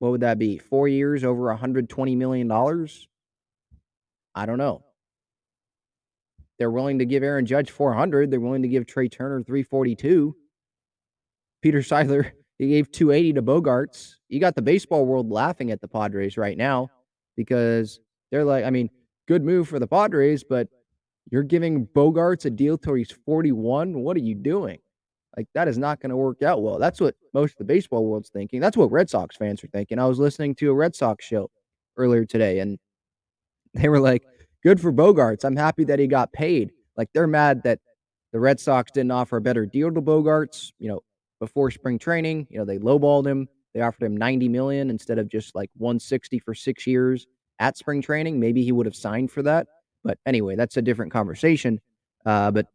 What 0.00 0.10
would 0.10 0.22
that 0.22 0.38
be? 0.38 0.58
Four 0.58 0.88
years 0.88 1.22
over 1.22 1.44
$120 1.54 2.16
million? 2.16 2.48
I 4.36 4.46
don't 4.46 4.58
know. 4.58 4.84
They're 6.58 6.70
willing 6.70 6.98
to 7.00 7.06
give 7.06 7.22
Aaron 7.22 7.46
Judge 7.46 7.70
400. 7.70 8.30
They're 8.30 8.40
willing 8.40 8.62
to 8.62 8.68
give 8.68 8.86
Trey 8.86 9.08
Turner 9.08 9.42
342. 9.42 10.36
Peter 11.62 11.78
Seidler, 11.78 12.30
he 12.58 12.68
gave 12.68 12.92
280 12.92 13.34
to 13.34 13.42
Bogaerts. 13.42 14.14
You 14.28 14.40
got 14.40 14.54
the 14.54 14.62
baseball 14.62 15.04
world 15.06 15.30
laughing 15.30 15.70
at 15.70 15.80
the 15.80 15.88
Padres 15.88 16.36
right 16.36 16.56
now 16.56 16.90
because 17.36 18.00
they're 18.30 18.44
like, 18.44 18.64
I 18.64 18.70
mean, 18.70 18.90
good 19.26 19.42
move 19.42 19.68
for 19.68 19.78
the 19.78 19.86
Padres, 19.86 20.44
but 20.44 20.68
you're 21.30 21.42
giving 21.42 21.86
Bogaerts 21.86 22.44
a 22.44 22.50
deal 22.50 22.78
till 22.78 22.94
he's 22.94 23.10
41. 23.10 23.98
What 23.98 24.16
are 24.16 24.20
you 24.20 24.34
doing? 24.34 24.78
Like 25.36 25.48
that 25.54 25.68
is 25.68 25.76
not 25.76 26.00
going 26.00 26.10
to 26.10 26.16
work 26.16 26.42
out 26.42 26.62
well. 26.62 26.78
That's 26.78 27.00
what 27.00 27.14
most 27.34 27.52
of 27.52 27.58
the 27.58 27.64
baseball 27.64 28.06
world's 28.06 28.30
thinking. 28.30 28.60
That's 28.60 28.76
what 28.76 28.90
Red 28.90 29.10
Sox 29.10 29.36
fans 29.36 29.62
are 29.62 29.68
thinking. 29.68 29.98
I 29.98 30.06
was 30.06 30.18
listening 30.18 30.54
to 30.56 30.70
a 30.70 30.74
Red 30.74 30.94
Sox 30.94 31.24
show 31.24 31.50
earlier 31.98 32.24
today, 32.24 32.60
and 32.60 32.78
they 33.80 33.88
were 33.88 34.00
like, 34.00 34.24
"Good 34.62 34.80
for 34.80 34.92
Bogaerts. 34.92 35.44
I'm 35.44 35.56
happy 35.56 35.84
that 35.84 35.98
he 35.98 36.06
got 36.06 36.32
paid." 36.32 36.72
Like 36.96 37.08
they're 37.12 37.26
mad 37.26 37.62
that 37.64 37.80
the 38.32 38.40
Red 38.40 38.60
Sox 38.60 38.90
didn't 38.90 39.12
offer 39.12 39.36
a 39.36 39.40
better 39.40 39.66
deal 39.66 39.92
to 39.92 40.02
Bogaerts, 40.02 40.72
You 40.78 40.88
know, 40.88 41.00
before 41.40 41.70
spring 41.70 41.98
training, 41.98 42.46
you 42.50 42.58
know 42.58 42.64
they 42.64 42.78
lowballed 42.78 43.26
him. 43.26 43.48
They 43.74 43.82
offered 43.82 44.06
him 44.06 44.16
90 44.16 44.48
million 44.48 44.88
instead 44.88 45.18
of 45.18 45.28
just 45.28 45.54
like 45.54 45.70
160 45.76 46.38
for 46.38 46.54
six 46.54 46.86
years 46.86 47.26
at 47.58 47.76
spring 47.76 48.00
training. 48.00 48.40
Maybe 48.40 48.64
he 48.64 48.72
would 48.72 48.86
have 48.86 48.96
signed 48.96 49.30
for 49.30 49.42
that. 49.42 49.66
But 50.02 50.18
anyway, 50.24 50.56
that's 50.56 50.78
a 50.78 50.82
different 50.82 51.12
conversation. 51.12 51.80
Uh, 52.24 52.50
but 52.50 52.68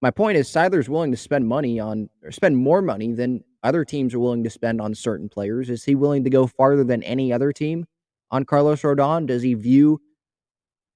my 0.00 0.10
point 0.10 0.36
is, 0.36 0.48
Seidler's 0.48 0.88
willing 0.88 1.12
to 1.12 1.16
spend 1.16 1.46
money 1.46 1.78
on, 1.78 2.10
or 2.24 2.32
spend 2.32 2.56
more 2.56 2.82
money 2.82 3.12
than 3.12 3.44
other 3.62 3.84
teams 3.84 4.12
are 4.12 4.18
willing 4.18 4.42
to 4.42 4.50
spend 4.50 4.80
on 4.80 4.94
certain 4.94 5.28
players. 5.28 5.70
Is 5.70 5.84
he 5.84 5.94
willing 5.94 6.24
to 6.24 6.30
go 6.30 6.48
farther 6.48 6.82
than 6.82 7.04
any 7.04 7.32
other 7.32 7.52
team 7.52 7.86
on 8.32 8.44
Carlos 8.44 8.82
Rodon? 8.82 9.26
Does 9.26 9.42
he 9.42 9.54
view 9.54 10.00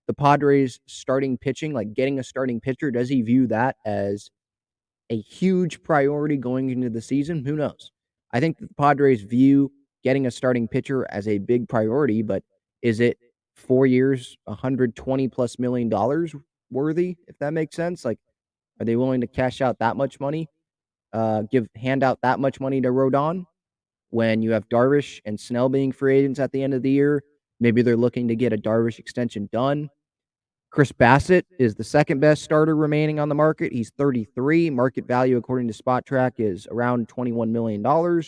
the 0.08 0.14
Padres 0.14 0.80
starting 0.86 1.36
pitching, 1.36 1.72
like 1.72 1.94
getting 1.94 2.18
a 2.18 2.24
starting 2.24 2.60
pitcher, 2.60 2.90
does 2.90 3.08
he 3.08 3.22
view 3.22 3.46
that 3.48 3.76
as 3.84 4.30
a 5.10 5.20
huge 5.20 5.82
priority 5.82 6.36
going 6.36 6.70
into 6.70 6.90
the 6.90 7.02
season? 7.02 7.44
Who 7.44 7.56
knows? 7.56 7.92
I 8.32 8.40
think 8.40 8.58
the 8.58 8.68
Padres 8.78 9.22
view 9.22 9.72
getting 10.02 10.26
a 10.26 10.30
starting 10.30 10.68
pitcher 10.68 11.06
as 11.10 11.26
a 11.28 11.38
big 11.38 11.68
priority, 11.68 12.22
but 12.22 12.42
is 12.82 13.00
it 13.00 13.18
four 13.54 13.86
years, 13.86 14.36
120 14.44 15.28
plus 15.28 15.58
million 15.58 15.88
dollars 15.88 16.34
worthy, 16.70 17.16
if 17.26 17.38
that 17.38 17.52
makes 17.52 17.74
sense. 17.74 18.04
Like, 18.04 18.18
are 18.80 18.84
they 18.84 18.96
willing 18.96 19.20
to 19.22 19.26
cash 19.26 19.60
out 19.60 19.78
that 19.78 19.96
much 19.96 20.20
money? 20.20 20.48
Uh, 21.12 21.42
give 21.50 21.66
hand 21.74 22.02
out 22.02 22.20
that 22.22 22.38
much 22.38 22.60
money 22.60 22.80
to 22.80 22.88
Rodon 22.88 23.46
when 24.10 24.42
you 24.42 24.52
have 24.52 24.68
Darvish 24.68 25.20
and 25.24 25.38
Snell 25.38 25.68
being 25.68 25.92
free 25.92 26.18
agents 26.18 26.40
at 26.40 26.52
the 26.52 26.62
end 26.62 26.74
of 26.74 26.82
the 26.82 26.90
year. 26.90 27.22
Maybe 27.60 27.82
they're 27.82 27.96
looking 27.96 28.28
to 28.28 28.36
get 28.36 28.52
a 28.52 28.58
Darvish 28.58 28.98
extension 28.98 29.48
done. 29.52 29.90
Chris 30.70 30.92
Bassitt 30.92 31.44
is 31.58 31.74
the 31.74 31.84
second 31.84 32.20
best 32.20 32.42
starter 32.42 32.76
remaining 32.76 33.18
on 33.18 33.28
the 33.28 33.34
market. 33.34 33.72
He's 33.72 33.90
33. 33.96 34.70
Market 34.70 35.06
value, 35.06 35.36
according 35.36 35.68
to 35.68 35.74
Spotrac, 35.74 36.32
is 36.38 36.66
around 36.70 37.08
$21 37.08 37.48
million. 37.48 38.22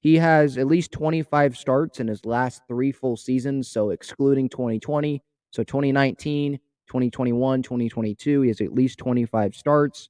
He 0.00 0.16
has 0.16 0.58
at 0.58 0.68
least 0.68 0.92
25 0.92 1.56
starts 1.56 1.98
in 1.98 2.06
his 2.06 2.24
last 2.24 2.62
three 2.68 2.92
full 2.92 3.16
seasons, 3.16 3.68
so 3.68 3.90
excluding 3.90 4.48
2020. 4.48 5.22
So 5.50 5.64
2019, 5.64 6.58
2021, 6.86 7.62
2022, 7.62 8.42
he 8.42 8.48
has 8.48 8.60
at 8.60 8.72
least 8.72 8.98
25 8.98 9.56
starts. 9.56 10.08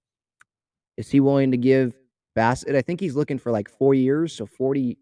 Is 0.96 1.08
he 1.08 1.20
willing 1.20 1.50
to 1.52 1.56
give 1.56 1.94
Bassitt? 2.36 2.76
I 2.76 2.82
think 2.82 3.00
he's 3.00 3.16
looking 3.16 3.38
for 3.38 3.50
like 3.50 3.68
four 3.68 3.94
years, 3.94 4.32
so 4.32 4.46
40, 4.46 4.98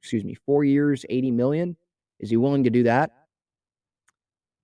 excuse 0.00 0.24
me, 0.24 0.34
four 0.34 0.64
years, 0.64 1.04
80 1.08 1.30
million. 1.30 1.76
Is 2.20 2.30
he 2.30 2.36
willing 2.36 2.64
to 2.64 2.70
do 2.70 2.82
that? 2.84 3.10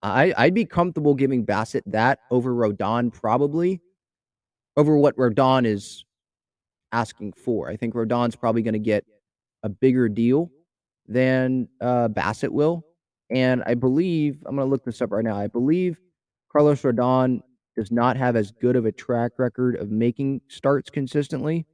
I, 0.02 0.32
I'd 0.36 0.54
be 0.54 0.64
comfortable 0.64 1.14
giving 1.14 1.44
Bassitt 1.44 1.82
that 1.86 2.20
over 2.30 2.54
Rodon, 2.54 3.12
probably 3.12 3.80
over 4.76 4.96
what 4.96 5.16
Rodon 5.16 5.66
is 5.66 6.04
asking 6.92 7.34
for. 7.34 7.68
I 7.68 7.76
think 7.76 7.94
Rodon's 7.94 8.36
probably 8.36 8.62
going 8.62 8.74
to 8.74 8.78
get 8.78 9.04
a 9.62 9.68
bigger 9.68 10.08
deal 10.08 10.50
than 11.06 11.68
uh, 11.80 12.08
Bassitt 12.08 12.50
will. 12.50 12.84
And 13.30 13.62
I 13.66 13.74
believe, 13.74 14.38
I'm 14.46 14.56
going 14.56 14.66
to 14.66 14.70
look 14.70 14.84
this 14.84 15.02
up 15.02 15.12
right 15.12 15.24
now. 15.24 15.36
I 15.36 15.46
believe 15.46 16.00
Carlos 16.50 16.82
Rodon 16.82 17.40
does 17.76 17.92
not 17.92 18.16
have 18.16 18.36
as 18.36 18.50
good 18.50 18.76
of 18.76 18.86
a 18.86 18.92
track 18.92 19.32
record 19.38 19.76
of 19.76 19.90
making 19.90 20.40
starts 20.48 20.90
consistently. 20.90 21.66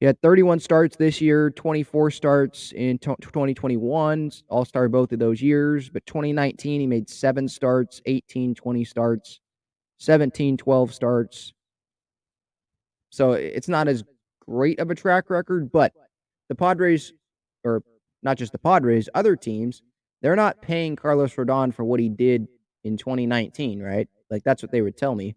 He 0.00 0.04
had 0.06 0.20
31 0.20 0.60
starts 0.60 0.96
this 0.96 1.22
year, 1.22 1.50
24 1.50 2.10
starts 2.10 2.72
in 2.72 2.98
t- 2.98 3.14
2021, 3.22 4.30
all 4.48 4.64
star 4.66 4.88
both 4.88 5.12
of 5.12 5.18
those 5.18 5.40
years. 5.40 5.88
But 5.88 6.04
2019, 6.04 6.80
he 6.80 6.86
made 6.86 7.08
seven 7.08 7.48
starts, 7.48 8.02
18, 8.04 8.54
20 8.54 8.84
starts, 8.84 9.40
17, 9.98 10.58
12 10.58 10.94
starts. 10.94 11.54
So 13.08 13.32
it's 13.32 13.68
not 13.68 13.88
as 13.88 14.04
great 14.46 14.78
of 14.80 14.90
a 14.90 14.94
track 14.94 15.30
record, 15.30 15.72
but 15.72 15.94
the 16.50 16.54
Padres, 16.54 17.14
or 17.64 17.82
not 18.22 18.36
just 18.36 18.52
the 18.52 18.58
Padres, 18.58 19.08
other 19.14 19.34
teams, 19.34 19.82
they're 20.20 20.36
not 20.36 20.60
paying 20.60 20.96
Carlos 20.96 21.34
Rodon 21.34 21.72
for 21.72 21.84
what 21.84 22.00
he 22.00 22.10
did 22.10 22.46
in 22.84 22.98
2019, 22.98 23.80
right? 23.82 24.08
Like 24.30 24.44
that's 24.44 24.62
what 24.62 24.72
they 24.72 24.82
would 24.82 24.98
tell 24.98 25.14
me. 25.14 25.36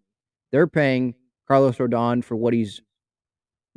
They're 0.51 0.67
paying 0.67 1.15
Carlos 1.47 1.77
Rodon 1.77 2.23
for 2.23 2.35
what 2.35 2.53
he's 2.53 2.81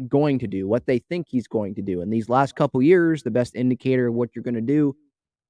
going 0.08 0.38
to 0.40 0.46
do, 0.46 0.66
what 0.66 0.86
they 0.86 0.98
think 0.98 1.26
he's 1.28 1.46
going 1.46 1.74
to 1.76 1.82
do. 1.82 2.00
And 2.00 2.12
these 2.12 2.28
last 2.28 2.54
couple 2.56 2.82
years, 2.82 3.22
the 3.22 3.30
best 3.30 3.54
indicator 3.54 4.08
of 4.08 4.14
what 4.14 4.30
you're 4.34 4.42
going 4.42 4.54
to 4.54 4.60
do 4.60 4.96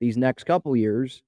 these 0.00 0.16
next 0.16 0.44
couple 0.44 0.74
years, 0.76 1.22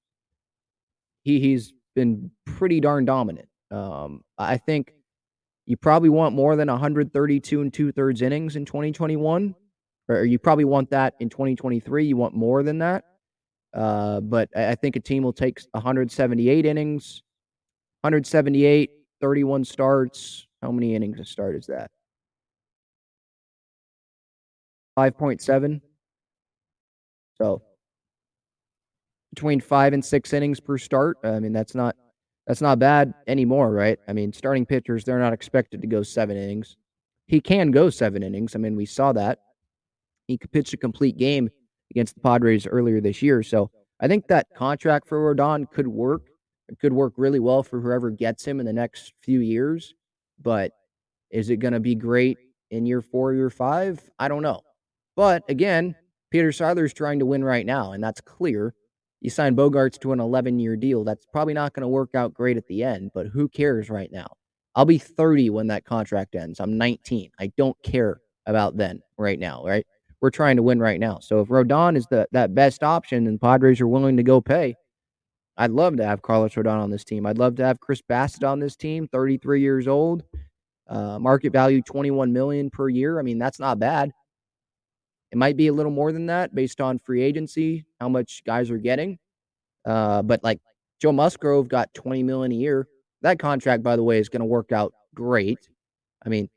he 1.23 1.39
he's 1.39 1.73
been 1.95 2.31
pretty 2.45 2.79
darn 2.79 3.05
dominant. 3.05 3.47
Um, 3.71 4.21
I 4.37 4.57
think 4.57 4.93
you 5.65 5.77
probably 5.77 6.09
want 6.09 6.35
more 6.35 6.55
than 6.55 6.67
132 6.67 7.61
and 7.61 7.73
two 7.73 7.91
thirds 7.91 8.21
innings 8.21 8.55
in 8.55 8.65
2021 8.65 9.55
or 10.07 10.23
you 10.23 10.39
probably 10.39 10.65
want 10.65 10.89
that 10.91 11.15
in 11.19 11.29
2023. 11.29 12.05
You 12.05 12.17
want 12.17 12.35
more 12.35 12.63
than 12.63 12.79
that. 12.79 13.05
Uh, 13.73 14.21
but 14.21 14.49
I 14.55 14.75
think 14.75 14.95
a 14.95 14.99
team 14.99 15.23
will 15.23 15.33
take 15.33 15.59
178 15.71 16.65
innings, 16.65 17.23
178, 18.01 18.91
31 19.19 19.65
starts. 19.65 20.47
How 20.61 20.71
many 20.71 20.95
innings 20.95 21.19
a 21.19 21.25
start 21.25 21.55
is 21.55 21.67
that? 21.67 21.91
5.7. 24.97 25.81
So 27.37 27.61
between 29.35 29.59
five 29.59 29.93
and 29.93 30.03
six 30.03 30.31
innings 30.33 30.61
per 30.61 30.77
start. 30.77 31.17
I 31.23 31.39
mean, 31.39 31.51
that's 31.51 31.75
not 31.75 31.95
that's 32.47 32.61
not 32.61 32.79
bad 32.79 33.13
anymore, 33.27 33.71
right? 33.71 33.99
I 34.07 34.13
mean, 34.13 34.31
starting 34.31 34.65
pitchers, 34.65 35.03
they're 35.03 35.19
not 35.19 35.33
expected 35.33 35.81
to 35.81 35.87
go 35.87 36.03
seven 36.03 36.37
innings. 36.37 36.77
He 37.25 37.41
can 37.41 37.71
go 37.71 37.89
seven 37.89 38.23
innings. 38.23 38.55
I 38.55 38.59
mean, 38.59 38.75
we 38.75 38.85
saw 38.85 39.11
that 39.13 39.39
he 40.27 40.37
pitched 40.37 40.73
a 40.73 40.77
complete 40.77 41.17
game 41.17 41.49
against 41.91 42.15
the 42.15 42.21
Padres 42.21 42.67
earlier 42.67 43.01
this 43.01 43.21
year. 43.21 43.43
So 43.43 43.71
I 43.99 44.07
think 44.07 44.27
that 44.27 44.47
contract 44.55 45.07
for 45.07 45.35
Rodon 45.35 45.69
could 45.71 45.87
work. 45.87 46.27
It 46.69 46.79
could 46.79 46.93
work 46.93 47.13
really 47.17 47.39
well 47.39 47.63
for 47.63 47.81
whoever 47.81 48.09
gets 48.11 48.45
him 48.45 48.59
in 48.59 48.65
the 48.65 48.73
next 48.73 49.13
few 49.21 49.39
years. 49.39 49.93
But 50.41 50.71
Is 51.31 51.49
it 51.49 51.57
going 51.57 51.73
to 51.73 51.79
be 51.79 51.95
great 51.95 52.37
in 52.71 52.85
year 52.85 53.01
four, 53.01 53.33
year 53.33 53.49
five? 53.49 53.99
I 54.19 54.27
don't 54.27 54.43
know. 54.43 54.61
But 55.15 55.43
again, 55.49 55.95
Peter 56.31 56.49
Seidler's 56.49 56.93
trying 56.93 57.19
to 57.19 57.25
win 57.25 57.43
right 57.43 57.65
now, 57.65 57.93
and 57.93 58.03
that's 58.03 58.21
clear. 58.21 58.73
You 59.21 59.29
sign 59.29 59.55
Bogaerts 59.55 59.99
to 60.01 60.11
an 60.11 60.19
11 60.19 60.59
year 60.59 60.75
deal. 60.75 61.03
That's 61.03 61.25
probably 61.31 61.53
not 61.53 61.73
going 61.73 61.81
to 61.81 61.87
work 61.87 62.13
out 62.15 62.33
great 62.33 62.57
at 62.57 62.67
the 62.67 62.83
end, 62.83 63.11
but 63.13 63.27
who 63.27 63.47
cares 63.47 63.89
right 63.89 64.11
now? 64.11 64.27
I'll 64.75 64.85
be 64.85 64.97
30 64.97 65.49
when 65.51 65.67
that 65.67 65.85
contract 65.85 66.35
ends. 66.35 66.59
I'm 66.59 66.77
19. 66.77 67.31
I 67.39 67.51
don't 67.57 67.77
care 67.81 68.19
about 68.45 68.75
then, 68.77 69.01
right 69.17 69.39
now, 69.39 69.63
right? 69.65 69.85
We're 70.21 70.29
trying 70.29 70.57
to 70.57 70.63
win 70.63 70.79
right 70.79 70.99
now. 70.99 71.19
So 71.19 71.39
if 71.39 71.47
Rodon 71.47 71.95
is 71.95 72.05
the 72.07 72.27
that 72.31 72.53
best 72.53 72.83
option 72.83 73.27
and 73.27 73.39
Padres 73.39 73.79
are 73.79 73.87
willing 73.87 74.17
to 74.17 74.23
go 74.23 74.41
pay, 74.41 74.75
I'd 75.57 75.71
love 75.71 75.95
to 75.97 76.05
have 76.05 76.21
Carlos 76.21 76.53
Rodon 76.53 76.81
on 76.81 76.91
this 76.91 77.05
team. 77.05 77.25
I'd 77.25 77.37
love 77.37 77.55
to 77.55 77.65
have 77.65 77.79
Chris 77.79 78.01
Bassitt 78.01 78.47
on 78.47 78.59
this 78.59 78.75
team, 78.75 79.07
33 79.07 79.61
years 79.61 79.87
old, 79.87 80.23
uh, 80.87 81.17
market 81.19 81.53
value 81.53 81.81
21 81.81 82.33
million 82.33 82.69
per 82.69 82.89
year. 82.89 83.19
I 83.19 83.23
mean, 83.23 83.39
that's 83.39 83.59
not 83.59 83.79
bad. 83.79 84.11
It 85.35 85.37
might 85.37 85.57
be 85.57 85.67
a 85.67 85.73
little 85.73 85.91
more 85.91 86.13
than 86.13 86.27
that 86.27 86.55
based 86.55 86.79
on 86.79 86.97
free 86.97 87.21
agency, 87.21 87.83
how 87.99 88.07
much 88.07 88.41
guys 88.45 88.71
are 88.71 88.77
getting. 88.77 89.19
Uh, 89.83 90.21
but 90.21 90.41
like 90.45 90.61
Joe 91.01 91.11
Musgrove 91.11 91.67
got 91.67 91.93
20 91.93 92.23
million 92.23 92.53
a 92.53 92.55
year. 92.55 92.87
That 93.21 93.37
contract, 93.37 93.83
by 93.83 93.97
the 93.97 94.03
way, 94.03 94.17
is 94.17 94.29
going 94.29 94.39
to 94.39 94.45
work 94.45 94.71
out 94.71 94.93
great. 95.13 95.59
I 96.25 96.29
mean, 96.29 96.47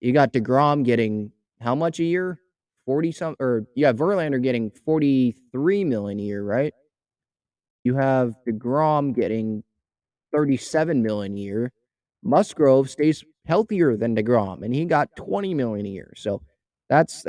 you 0.00 0.12
got 0.12 0.32
DeGrom 0.32 0.84
getting 0.84 1.32
how 1.60 1.74
much 1.74 1.98
a 1.98 2.04
year? 2.04 2.38
40 2.86 3.10
some 3.10 3.34
or 3.40 3.64
yeah, 3.74 3.92
Verlander 3.92 4.40
getting 4.40 4.70
43 4.70 5.82
million 5.82 6.20
a 6.20 6.22
year, 6.22 6.44
right? 6.44 6.72
You 7.82 7.96
have 7.96 8.36
DeGrom 8.46 9.16
getting 9.16 9.64
37 10.32 11.02
million 11.02 11.36
a 11.36 11.40
year. 11.40 11.72
Musgrove 12.22 12.88
stays 12.88 13.24
healthier 13.46 13.96
than 13.96 14.14
DeGrom, 14.14 14.62
and 14.62 14.72
he 14.72 14.84
got 14.84 15.16
20 15.16 15.54
million 15.54 15.86
a 15.86 15.88
year. 15.88 16.12
So 16.14 16.40
that's 16.88 17.26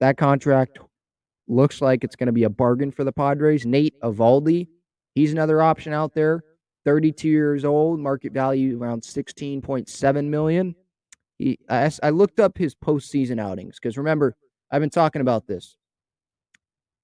that 0.00 0.16
contract 0.16 0.78
looks 1.48 1.80
like 1.80 2.04
it's 2.04 2.16
going 2.16 2.26
to 2.26 2.32
be 2.32 2.44
a 2.44 2.50
bargain 2.50 2.90
for 2.90 3.04
the 3.04 3.12
Padres. 3.12 3.64
Nate 3.64 3.98
Eovaldi, 4.00 4.68
he's 5.14 5.32
another 5.32 5.62
option 5.62 5.92
out 5.92 6.14
there. 6.14 6.42
32 6.84 7.28
years 7.28 7.64
old, 7.64 7.98
market 7.98 8.32
value 8.32 8.80
around 8.80 9.02
16.7 9.02 10.24
million. 10.26 10.74
He, 11.38 11.58
I, 11.68 11.90
I 12.02 12.10
looked 12.10 12.40
up 12.40 12.56
his 12.56 12.74
postseason 12.74 13.40
outings 13.40 13.76
because 13.76 13.98
remember, 13.98 14.36
I've 14.70 14.80
been 14.80 14.90
talking 14.90 15.20
about 15.20 15.46
this. 15.46 15.76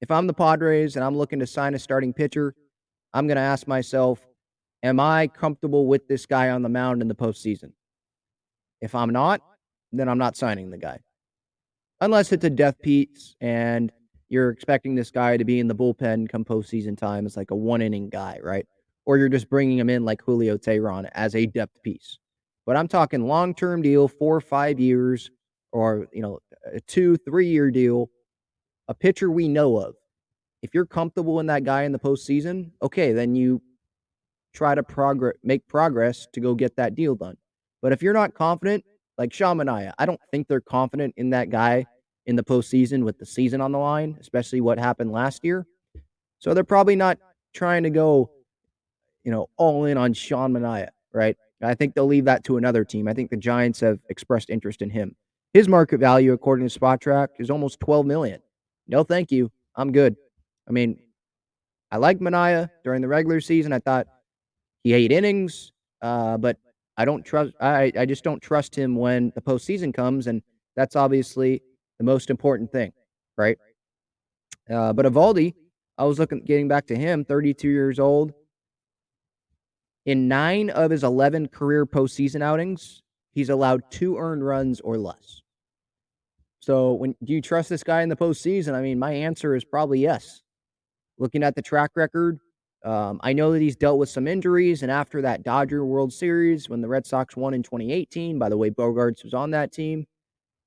If 0.01 0.11
I'm 0.11 0.27
the 0.27 0.35
Padres 0.35 0.97
and 0.97 1.05
I'm 1.05 1.17
looking 1.17 1.41
to 1.41 1.47
sign 1.47 1.75
a 1.75 1.79
starting 1.79 2.13
pitcher, 2.13 2.55
I'm 3.13 3.27
going 3.27 3.37
to 3.37 3.43
ask 3.43 3.67
myself, 3.67 4.21
am 4.83 4.99
I 4.99 5.29
comfortable 5.29 5.87
with 5.87 6.09
this 6.09 6.27
guy 6.27 6.51
on 6.51 6.63
the 6.63 6.69
mound 6.69 7.03
in 7.03 7.09
the 7.09 7.15
postseason? 7.15 7.73
If 8.81 8.95
I'm 8.95 9.11
not, 9.11 9.43
then 9.93 10.09
I'm 10.09 10.19
not 10.19 10.37
signing 10.37 10.71
the 10.71 10.79
guy. 10.79 11.01
Unless 12.03 12.33
it's 12.33 12.45
a 12.45 12.51
death 12.51 12.81
piece 12.83 13.37
and 13.41 13.93
you're 14.29 14.51
expecting 14.51 14.97
this 14.97 15.13
guy 15.13 15.37
to 15.37 15.45
be 15.45 15.61
in 15.61 15.69
the 15.69 15.75
bullpen 15.75 16.29
come 16.29 16.45
postseason 16.45 16.99
time 16.99 17.27
as 17.27 17.37
like 17.37 17.53
a 17.53 17.57
one 17.57 17.81
inning 17.81 18.09
guy, 18.09 18.41
right? 18.43 18.67
Or 19.07 19.19
you're 19.19 19.29
just 19.29 19.49
bringing 19.49 19.79
him 19.79 19.89
in 19.89 20.05
like 20.05 20.21
Julio 20.21 20.57
Teheran 20.57 21.09
as 21.13 21.37
a 21.37 21.47
depth 21.47 21.81
piece. 21.85 22.19
But 22.67 22.77
I'm 22.77 22.89
talking 22.89 23.29
long 23.29 23.55
term 23.55 23.83
deal, 23.83 24.09
four 24.09 24.35
or 24.35 24.41
five 24.41 24.81
years, 24.81 25.31
or 25.71 26.09
you 26.13 26.23
know, 26.23 26.41
a 26.75 26.81
two, 26.81 27.17
three 27.19 27.47
year 27.47 27.71
deal, 27.71 28.11
a 28.89 28.95
pitcher 28.95 29.31
we 29.31 29.47
know 29.47 29.77
of. 29.77 29.95
If 30.61 30.75
you're 30.75 30.87
comfortable 30.87 31.39
in 31.39 31.47
that 31.47 31.63
guy 31.63 31.85
in 31.85 31.93
the 31.93 32.01
postseason, 32.01 32.73
okay, 32.83 33.13
then 33.13 33.37
you 33.37 33.63
try 34.53 34.75
to 34.75 34.83
progress, 34.83 35.37
make 35.45 35.69
progress 35.69 36.27
to 36.33 36.41
go 36.41 36.57
get 36.57 36.75
that 36.77 36.97
deal 36.97 37.15
done. 37.15 37.37
But 37.81 37.93
if 37.93 38.03
you're 38.03 38.13
not 38.13 38.35
confident, 38.35 38.85
like 39.23 39.33
Sean 39.33 39.59
Manaea, 39.59 39.93
I 40.01 40.05
don't 40.05 40.21
think 40.33 40.49
they're 40.49 40.61
confident 40.61 41.15
in 41.17 41.31
that 41.31 41.49
guy 41.49 41.87
in 42.27 42.35
the 42.35 42.43
postseason 42.43 43.05
with 43.05 43.21
the 43.21 43.25
season 43.25 43.61
on 43.61 43.71
the 43.71 43.79
line, 43.79 44.19
especially 44.21 44.61
what 44.61 44.81
happened 44.81 45.13
last 45.13 45.45
year. 45.45 45.65
So 46.41 46.55
they're 46.55 46.65
probably 46.65 46.97
not 46.97 47.19
trying 47.55 47.85
to 47.85 47.91
go, 47.91 48.33
you 49.23 49.31
know, 49.31 49.49
all 49.57 49.85
in 49.85 49.97
on 49.97 50.13
Sean 50.13 50.53
Manaea, 50.53 50.89
right? 51.13 51.37
I 51.63 51.75
think 51.75 51.95
they'll 51.95 52.09
leave 52.09 52.25
that 52.25 52.43
to 52.47 52.57
another 52.57 52.85
team. 52.85 53.07
I 53.07 53.15
think 53.15 53.31
the 53.31 53.37
Giants 53.37 53.79
have 53.79 54.01
expressed 54.09 54.51
interest 54.51 54.83
in 54.83 54.91
him. 54.91 55.15
His 55.55 55.69
market 55.69 56.01
value, 56.01 56.33
according 56.33 56.69
to 56.69 56.77
Spotrac, 56.77 57.29
is 57.39 57.49
almost 57.49 57.79
12 57.79 58.05
million. 58.05 58.41
No, 58.89 59.05
thank 59.05 59.31
you. 59.31 59.53
I'm 59.77 59.93
good. 59.93 60.17
I 60.69 60.73
mean, 60.73 60.99
I 61.93 61.99
like 61.99 62.19
Manaea 62.19 62.71
during 62.83 63.03
the 63.03 63.09
regular 63.09 63.41
season. 63.41 63.73
I 63.73 63.79
thought 63.79 64.09
he 64.83 64.93
ate 64.95 65.13
innings, 65.13 65.71
uh, 66.01 66.39
but 66.39 66.57
I 67.03 67.05
don't 67.05 67.25
trust. 67.25 67.53
I 67.61 67.91
I 67.99 68.07
just 68.07 68.23
don't 68.23 68.41
trust 68.41 68.77
him 68.77 68.95
when 68.95 69.33
the 69.35 69.41
postseason 69.41 69.93
comes, 69.93 70.29
and 70.29 70.41
that's 70.77 70.95
obviously 70.95 71.61
the 71.99 72.05
most 72.05 72.31
important 72.31 72.71
thing, 72.71 72.93
right? 73.37 73.59
Uh, 74.71 74.93
but 74.93 75.05
Eovaldi, 75.05 75.53
I 75.99 76.05
was 76.05 76.21
looking, 76.21 76.45
getting 76.45 76.69
back 76.69 76.87
to 76.87 76.97
him, 76.97 77.25
32 77.25 77.69
years 77.69 77.99
old. 77.99 78.33
In 80.07 80.29
nine 80.29 80.71
of 80.71 80.93
his 80.93 81.03
11 81.03 81.49
career 81.49 81.87
postseason 81.87 82.41
outings, 82.41 83.03
he's 83.33 83.51
allowed 83.51 83.83
two 83.91 84.17
earned 84.17 84.47
runs 84.47 84.81
or 84.81 84.97
less. 84.97 85.43
So, 86.61 86.93
when 86.93 87.17
do 87.25 87.33
you 87.33 87.43
trust 87.43 87.69
this 87.69 87.83
guy 87.83 88.03
in 88.03 88.11
the 88.11 88.17
postseason? 88.17 88.75
I 88.75 88.81
mean, 88.81 89.01
my 89.01 89.13
answer 89.13 89.57
is 89.57 89.65
probably 89.65 89.99
yes. 89.99 90.43
Looking 91.19 91.43
at 91.43 91.57
the 91.57 91.63
track 91.63 91.91
record, 91.97 92.39
um, 92.85 93.21
I 93.23 93.33
know 93.33 93.53
that 93.53 93.63
he's 93.63 93.77
dealt 93.77 93.99
with 93.99 94.09
some 94.09 94.27
injuries, 94.27 94.83
and 94.83 94.91
after 94.91 95.23
that 95.23 95.43
Dodger 95.43 95.85
World 95.85 96.13
Series, 96.13 96.69
when 96.69 96.81
the 96.81 96.89
Red 96.89 97.07
Sox 97.07 97.37
won 97.37 97.55
in 97.55 97.63
2018, 97.63 98.39
by 98.39 98.49
the 98.49 98.57
way, 98.57 98.71
Bogaerts 98.71 99.23
was 99.23 99.35
on 99.35 99.53
that 99.53 99.73
team. 99.73 100.07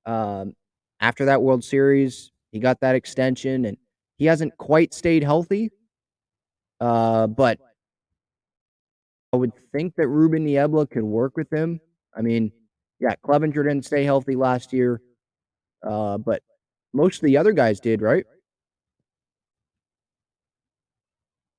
Um, 0.06 0.54
after 1.00 1.26
that 1.26 1.42
World 1.42 1.62
Series, 1.62 2.32
he 2.52 2.58
got 2.58 2.80
that 2.80 2.94
extension, 2.94 3.66
and 3.66 3.76
he 4.16 4.24
hasn't 4.24 4.56
quite 4.56 4.94
stayed 4.94 5.22
healthy. 5.22 5.70
Uh, 6.80 7.26
but 7.26 7.58
I 9.32 9.36
would 9.36 9.52
think 9.72 9.94
that 9.96 10.08
Ruben 10.08 10.44
Niebla 10.44 10.86
could 10.86 11.04
work 11.04 11.36
with 11.36 11.52
him. 11.52 11.80
I 12.16 12.22
mean, 12.22 12.50
yeah, 12.98 13.14
Clevenger 13.22 13.62
didn't 13.62 13.84
stay 13.84 14.04
healthy 14.04 14.36
last 14.36 14.72
year, 14.72 15.02
uh, 15.82 16.16
but 16.16 16.42
most 16.94 17.16
of 17.16 17.26
the 17.26 17.36
other 17.36 17.52
guys 17.52 17.78
did, 17.78 18.00
right? 18.00 18.24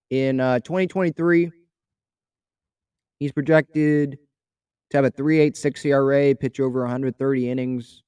In 0.10 0.40
uh, 0.40 0.60
2023, 0.60 1.52
he's 3.20 3.32
projected 3.32 4.18
to 4.90 4.98
have 4.98 5.06
a 5.06 5.12
3.86 5.12 5.86
ERA, 5.86 6.36
pitch 6.36 6.60
over 6.60 6.82
130 6.82 7.50
innings. 7.50 8.04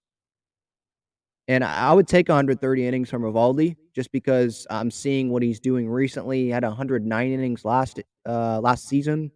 And 1.49 1.63
I 1.63 1.91
would 1.91 2.07
take 2.07 2.29
130 2.29 2.87
innings 2.87 3.09
from 3.09 3.23
Eovaldi 3.23 3.75
just 3.93 4.11
because 4.11 4.67
I'm 4.69 4.91
seeing 4.91 5.29
what 5.29 5.41
he's 5.41 5.59
doing 5.59 5.89
recently. 5.89 6.43
He 6.43 6.49
had 6.49 6.63
109 6.63 7.31
innings 7.31 7.65
last 7.65 7.99
uh, 8.25 8.59
last 8.61 8.87
season. 8.87 9.31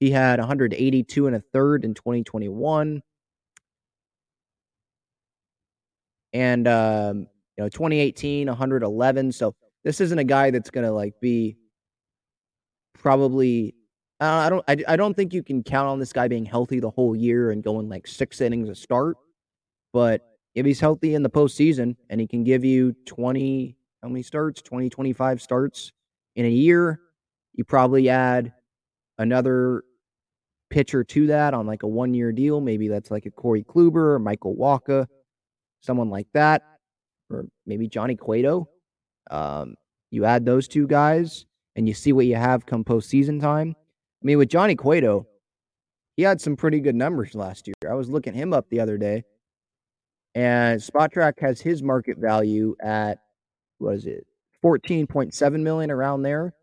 He 0.00 0.10
had 0.10 0.40
182 0.40 1.26
and 1.28 1.36
a 1.36 1.40
third 1.40 1.84
in 1.84 1.94
2021. 1.94 3.02
And 6.32 6.68
um, 6.68 7.18
you 7.56 7.64
know, 7.64 7.68
2018, 7.68 8.48
111. 8.48 9.32
So 9.32 9.54
this 9.84 10.00
isn't 10.00 10.18
a 10.18 10.24
guy 10.24 10.50
that's 10.50 10.70
gonna 10.70 10.90
like 10.90 11.14
be 11.20 11.56
probably. 13.02 13.74
Uh, 14.20 14.24
I 14.24 14.48
don't. 14.48 14.64
I, 14.68 14.76
I 14.94 14.96
don't 14.96 15.14
think 15.14 15.34
you 15.34 15.42
can 15.42 15.62
count 15.62 15.88
on 15.88 15.98
this 15.98 16.12
guy 16.12 16.28
being 16.28 16.46
healthy 16.46 16.80
the 16.80 16.90
whole 16.90 17.14
year 17.14 17.50
and 17.50 17.62
going 17.62 17.88
like 17.88 18.06
six 18.06 18.40
innings 18.40 18.68
a 18.68 18.74
start. 18.74 19.16
But 19.92 20.22
if 20.54 20.64
he's 20.64 20.80
healthy 20.80 21.14
in 21.14 21.22
the 21.22 21.30
postseason 21.30 21.96
and 22.08 22.20
he 22.20 22.26
can 22.26 22.44
give 22.44 22.64
you 22.64 22.94
20, 23.06 23.76
how 24.02 24.08
many 24.08 24.22
starts? 24.22 24.62
20, 24.62 24.88
25 24.88 25.42
starts 25.42 25.92
in 26.36 26.46
a 26.46 26.50
year, 26.50 27.00
you 27.52 27.64
probably 27.64 28.08
add 28.08 28.52
another 29.18 29.82
pitcher 30.70 31.04
to 31.04 31.26
that 31.26 31.52
on 31.52 31.66
like 31.66 31.82
a 31.82 31.88
one 31.88 32.14
year 32.14 32.32
deal. 32.32 32.60
Maybe 32.60 32.88
that's 32.88 33.10
like 33.10 33.26
a 33.26 33.30
Corey 33.30 33.64
Kluber 33.64 34.14
or 34.14 34.18
Michael 34.18 34.56
Wacha 34.56 35.06
someone 35.82 36.08
like 36.08 36.28
that, 36.32 36.62
or 37.30 37.44
maybe 37.66 37.88
Johnny 37.88 38.16
Cueto. 38.16 38.68
Um, 39.30 39.74
you 40.10 40.24
add 40.24 40.44
those 40.44 40.68
two 40.68 40.86
guys 40.86 41.44
and 41.76 41.88
you 41.88 41.94
see 41.94 42.12
what 42.12 42.26
you 42.26 42.36
have 42.36 42.66
come 42.66 42.84
postseason 42.84 43.40
time. 43.40 43.74
I 43.78 44.24
mean, 44.26 44.38
with 44.38 44.48
Johnny 44.48 44.74
Cueto, 44.74 45.26
he 46.16 46.22
had 46.22 46.40
some 46.40 46.56
pretty 46.56 46.80
good 46.80 46.94
numbers 46.94 47.34
last 47.34 47.66
year. 47.66 47.74
I 47.90 47.94
was 47.94 48.10
looking 48.10 48.34
him 48.34 48.52
up 48.52 48.68
the 48.70 48.80
other 48.80 48.98
day, 48.98 49.24
and 50.34 50.80
Spotrac 50.80 51.40
has 51.40 51.60
his 51.60 51.82
market 51.82 52.18
value 52.18 52.76
at 52.80 53.18
what 53.78 53.94
is 53.94 54.06
it, 54.06 54.26
fourteen 54.60 55.06
point 55.06 55.34
seven 55.34 55.64
million 55.64 55.90
around 55.90 56.22
there. 56.22 56.54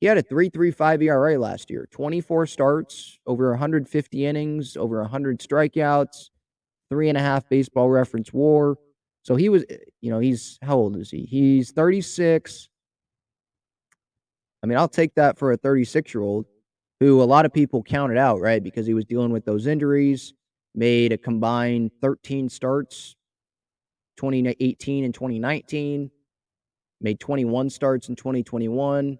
He 0.00 0.08
had 0.08 0.18
a 0.18 0.22
3.35 0.24 1.00
ERA 1.04 1.38
last 1.38 1.70
year, 1.70 1.86
24 1.92 2.48
starts, 2.48 3.20
over 3.24 3.50
150 3.50 4.26
innings, 4.26 4.76
over 4.76 5.00
100 5.00 5.38
strikeouts, 5.38 6.30
three 6.90 7.08
and 7.08 7.16
a 7.16 7.20
half 7.20 7.48
baseball 7.48 7.88
reference 7.88 8.32
war. 8.32 8.78
So 9.22 9.36
he 9.36 9.48
was, 9.48 9.64
eh, 9.70 9.76
you 10.00 10.10
know, 10.10 10.18
he's 10.18 10.58
how 10.60 10.76
old 10.76 10.96
is 10.96 11.08
he? 11.08 11.22
He's 11.22 11.70
36. 11.70 12.68
I 14.62 14.66
mean, 14.66 14.78
I'll 14.78 14.88
take 14.88 15.14
that 15.16 15.38
for 15.38 15.52
a 15.52 15.56
36 15.56 16.14
year 16.14 16.22
old 16.22 16.46
who 17.00 17.20
a 17.20 17.24
lot 17.24 17.44
of 17.44 17.52
people 17.52 17.82
counted 17.82 18.16
out, 18.16 18.40
right? 18.40 18.62
Because 18.62 18.86
he 18.86 18.94
was 18.94 19.04
dealing 19.04 19.32
with 19.32 19.44
those 19.44 19.66
injuries. 19.66 20.34
made 20.74 21.12
a 21.12 21.18
combined 21.18 21.90
13 22.00 22.48
starts 22.48 23.16
2018 24.16 25.04
and 25.04 25.12
2019, 25.12 26.10
made 27.00 27.18
21 27.18 27.70
starts 27.70 28.08
in 28.08 28.14
2021, 28.14 29.18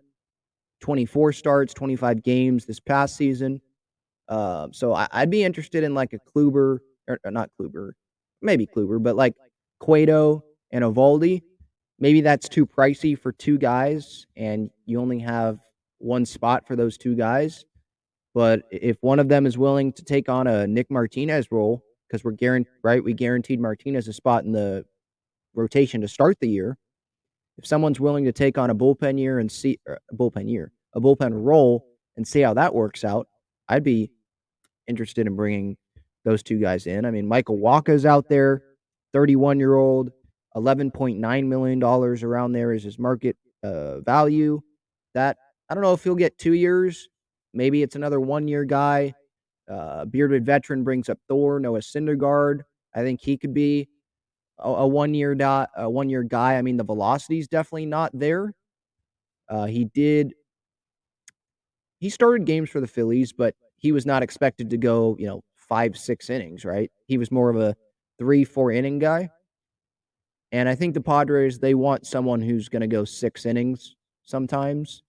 24 0.81 1.33
starts, 1.33 1.75
25 1.75 2.23
games 2.23 2.67
this 2.67 2.79
past 2.79 3.17
season. 3.17 3.61
Uh, 4.29 4.69
so 4.71 4.93
I, 4.93 5.09
would 5.21 5.31
be 5.31 5.43
interested 5.43 5.83
in 5.83 5.95
like 5.95 6.13
a 6.13 6.19
Kluber, 6.19 6.79
or, 7.09 7.19
or 7.25 7.31
not 7.31 7.51
Kluber, 7.61 7.93
maybe 8.41 8.67
Kluber, 8.67 9.03
but 9.03 9.17
like 9.17 9.35
Cueto 9.81 10.45
and 10.71 10.85
Eovaldi. 10.85 11.43
Maybe 12.03 12.21
that's 12.21 12.49
too 12.49 12.67
pricey 12.67 13.17
for 13.17 13.31
two 13.31 13.59
guys, 13.59 14.27
and 14.37 14.71
you 14.87 15.01
only 15.01 15.21
have 15.21 15.61
one 15.99 16.27
spot 16.27 16.67
for 16.67 16.75
those 16.75 16.99
two 16.99 17.15
guys. 17.15 17.65
But 18.35 18.63
if 18.73 18.97
one 19.03 19.21
of 19.21 19.29
them 19.29 19.47
is 19.47 19.57
willing 19.57 19.93
to 19.93 20.03
take 20.03 20.29
on 20.29 20.49
a 20.49 20.67
Nick 20.67 20.91
Martinez 20.91 21.53
role, 21.53 21.85
because 22.09 22.25
we're 22.25 22.33
guaranteed, 22.33 22.73
right? 22.83 23.05
We 23.05 23.15
guaranteed 23.15 23.61
Martinez 23.61 24.09
a 24.09 24.13
spot 24.13 24.43
in 24.43 24.51
the 24.51 24.85
rotation 25.55 26.01
to 26.01 26.09
start 26.09 26.41
the 26.41 26.49
year. 26.49 26.77
If 27.57 27.69
someone's 27.69 28.01
willing 28.01 28.25
to 28.25 28.33
take 28.33 28.59
on 28.59 28.71
a 28.71 28.75
bullpen 28.75 29.17
year 29.17 29.39
and 29.39 29.51
see 29.51 29.79
er, 29.89 30.01
a 30.11 30.17
bullpen 30.17 30.51
year, 30.51 30.73
a 30.95 31.01
bullpen 31.01 31.31
role 31.33 31.87
and 32.17 32.27
see 32.27 32.41
how 32.41 32.55
that 32.55 32.75
works 32.75 33.05
out, 33.05 33.29
I'd 33.69 33.85
be 33.85 34.11
interested 34.89 35.29
in 35.29 35.37
bringing 35.37 35.77
those 36.25 36.43
two 36.43 36.59
guys 36.59 36.89
in. 36.89 37.05
I 37.05 37.13
mean, 37.13 37.29
Michael 37.29 37.59
Wacha's 37.59 38.05
out 38.05 38.29
there, 38.29 38.65
31 39.13 39.61
year 39.61 39.77
old, 39.77 40.11
$11.9 40.57 41.47
million 41.47 41.83
around 41.83 42.53
there 42.53 42.73
is 42.73 42.83
his 42.83 42.99
market 42.99 43.37
uh, 43.63 44.01
value. 44.01 44.61
That 45.15 45.37
I 45.69 45.75
don't 45.75 45.83
know 45.83 45.93
if 45.93 46.05
he'll 46.05 46.15
get 46.15 46.39
two 46.39 46.55
years. 46.55 47.09
Maybe 47.55 47.83
it's 47.83 47.97
another 47.97 48.21
one 48.21 48.49
year 48.49 48.65
guy. 48.65 49.15
Uh, 49.71 50.05
bearded 50.05 50.45
veteran 50.45 50.85
brings 50.85 51.09
up 51.09 51.19
Thor, 51.29 51.61
Noah 51.61 51.81
Syndergaard. 51.81 52.61
I 52.95 53.03
think 53.03 53.21
he 53.21 53.37
could 53.37 53.55
be 53.55 53.89
a, 54.59 54.69
a 54.69 54.87
one 54.87 55.15
year 55.15 55.35
dot, 55.35 55.71
a 55.77 55.89
one 55.89 56.09
year 56.09 56.23
guy. 56.23 56.57
I 56.57 56.63
mean, 56.63 56.77
the 56.77 56.85
velocity 56.85 57.39
is 57.39 57.49
definitely 57.49 57.87
not 57.87 58.11
there. 58.13 58.55
Uh, 59.49 59.67
he 59.67 59.85
did. 59.85 60.35
He 61.99 62.11
started 62.11 62.47
games 62.47 62.71
for 62.71 62.81
the 62.81 62.87
Phillies, 62.87 63.33
but 63.33 63.55
he 63.77 63.93
was 63.93 64.07
not 64.07 64.23
expected 64.23 64.71
to 64.71 64.77
go, 64.77 65.17
you 65.19 65.27
know, 65.27 65.43
five, 65.57 65.97
six 65.97 66.31
innings, 66.31 66.65
right? 66.65 66.91
He 67.07 67.17
was 67.19 67.31
more 67.31 67.49
of 67.49 67.57
a 67.57 67.77
three, 68.19 68.45
four 68.45 68.73
inning 68.73 68.99
guy. 68.99 69.31
And 70.53 70.69
I 70.69 70.75
think 70.75 70.93
the 70.93 71.01
Padres, 71.01 71.59
they 71.59 71.75
want 71.75 72.07
someone 72.07 72.43
who's 72.43 72.69
going 72.69 72.83
to 72.83 72.87
go 72.87 73.05
six 73.05 73.47
innings 73.47 73.97
sometimes, 74.23 75.03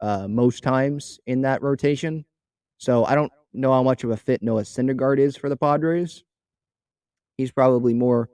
uh, 0.00 0.28
most 0.28 0.62
times 0.62 1.18
in 1.26 1.40
that 1.42 1.62
rotation. 1.62 2.24
So 2.76 3.06
I 3.06 3.14
don't 3.14 3.32
know 3.54 3.72
how 3.72 3.82
much 3.82 4.04
of 4.04 4.10
a 4.10 4.16
fit 4.16 4.42
Noah 4.42 4.62
Syndergaard 4.62 5.18
is 5.18 5.36
for 5.36 5.48
the 5.48 5.56
Padres. 5.56 6.22
He's 7.38 7.50
probably 7.50 7.94
more 7.94 8.28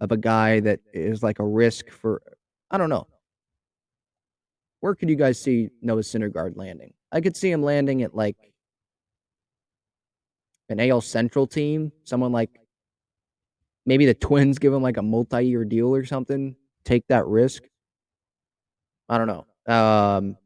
of 0.00 0.12
a 0.12 0.16
guy 0.18 0.60
that 0.60 0.80
is 0.92 1.22
like 1.22 1.38
a 1.38 1.46
risk 1.46 1.90
for, 1.90 2.22
I 2.70 2.76
don't 2.76 2.90
know. 2.90 3.06
Where 4.80 4.94
could 4.94 5.08
you 5.08 5.16
guys 5.16 5.40
see 5.40 5.70
Noah 5.80 6.00
Syndergaard 6.00 6.56
landing? 6.56 6.92
I 7.12 7.22
could 7.22 7.36
see 7.36 7.50
him 7.50 7.62
landing 7.62 8.02
at 8.02 8.14
like 8.14 8.36
an 10.68 10.80
AL 10.80 11.00
Central 11.00 11.46
team, 11.46 11.92
someone 12.04 12.32
like 12.32 12.59
maybe 13.86 14.06
the 14.06 14.14
Twins 14.14 14.58
give 14.58 14.72
him 14.72 14.82
like 14.82 14.96
a 14.96 15.02
multi-year 15.02 15.64
deal 15.64 15.94
or 15.94 16.04
something, 16.04 16.56
take 16.84 17.06
that 17.08 17.26
risk. 17.26 17.64
I 19.08 19.18
don't 19.18 19.26
know. 19.26 19.72
Um, 19.72 20.36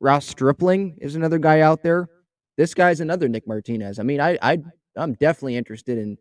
Ross 0.00 0.26
Stripling 0.26 0.98
is 1.00 1.14
another 1.16 1.38
guy 1.38 1.60
out 1.60 1.82
there. 1.82 2.08
This 2.56 2.74
guy's 2.74 3.00
another 3.00 3.28
Nick 3.28 3.46
Martinez. 3.46 3.98
I 3.98 4.02
mean, 4.02 4.20
I 4.20 4.38
I 4.40 4.58
I'm 4.96 5.14
definitely 5.14 5.56
interested 5.56 5.98
in 5.98 6.16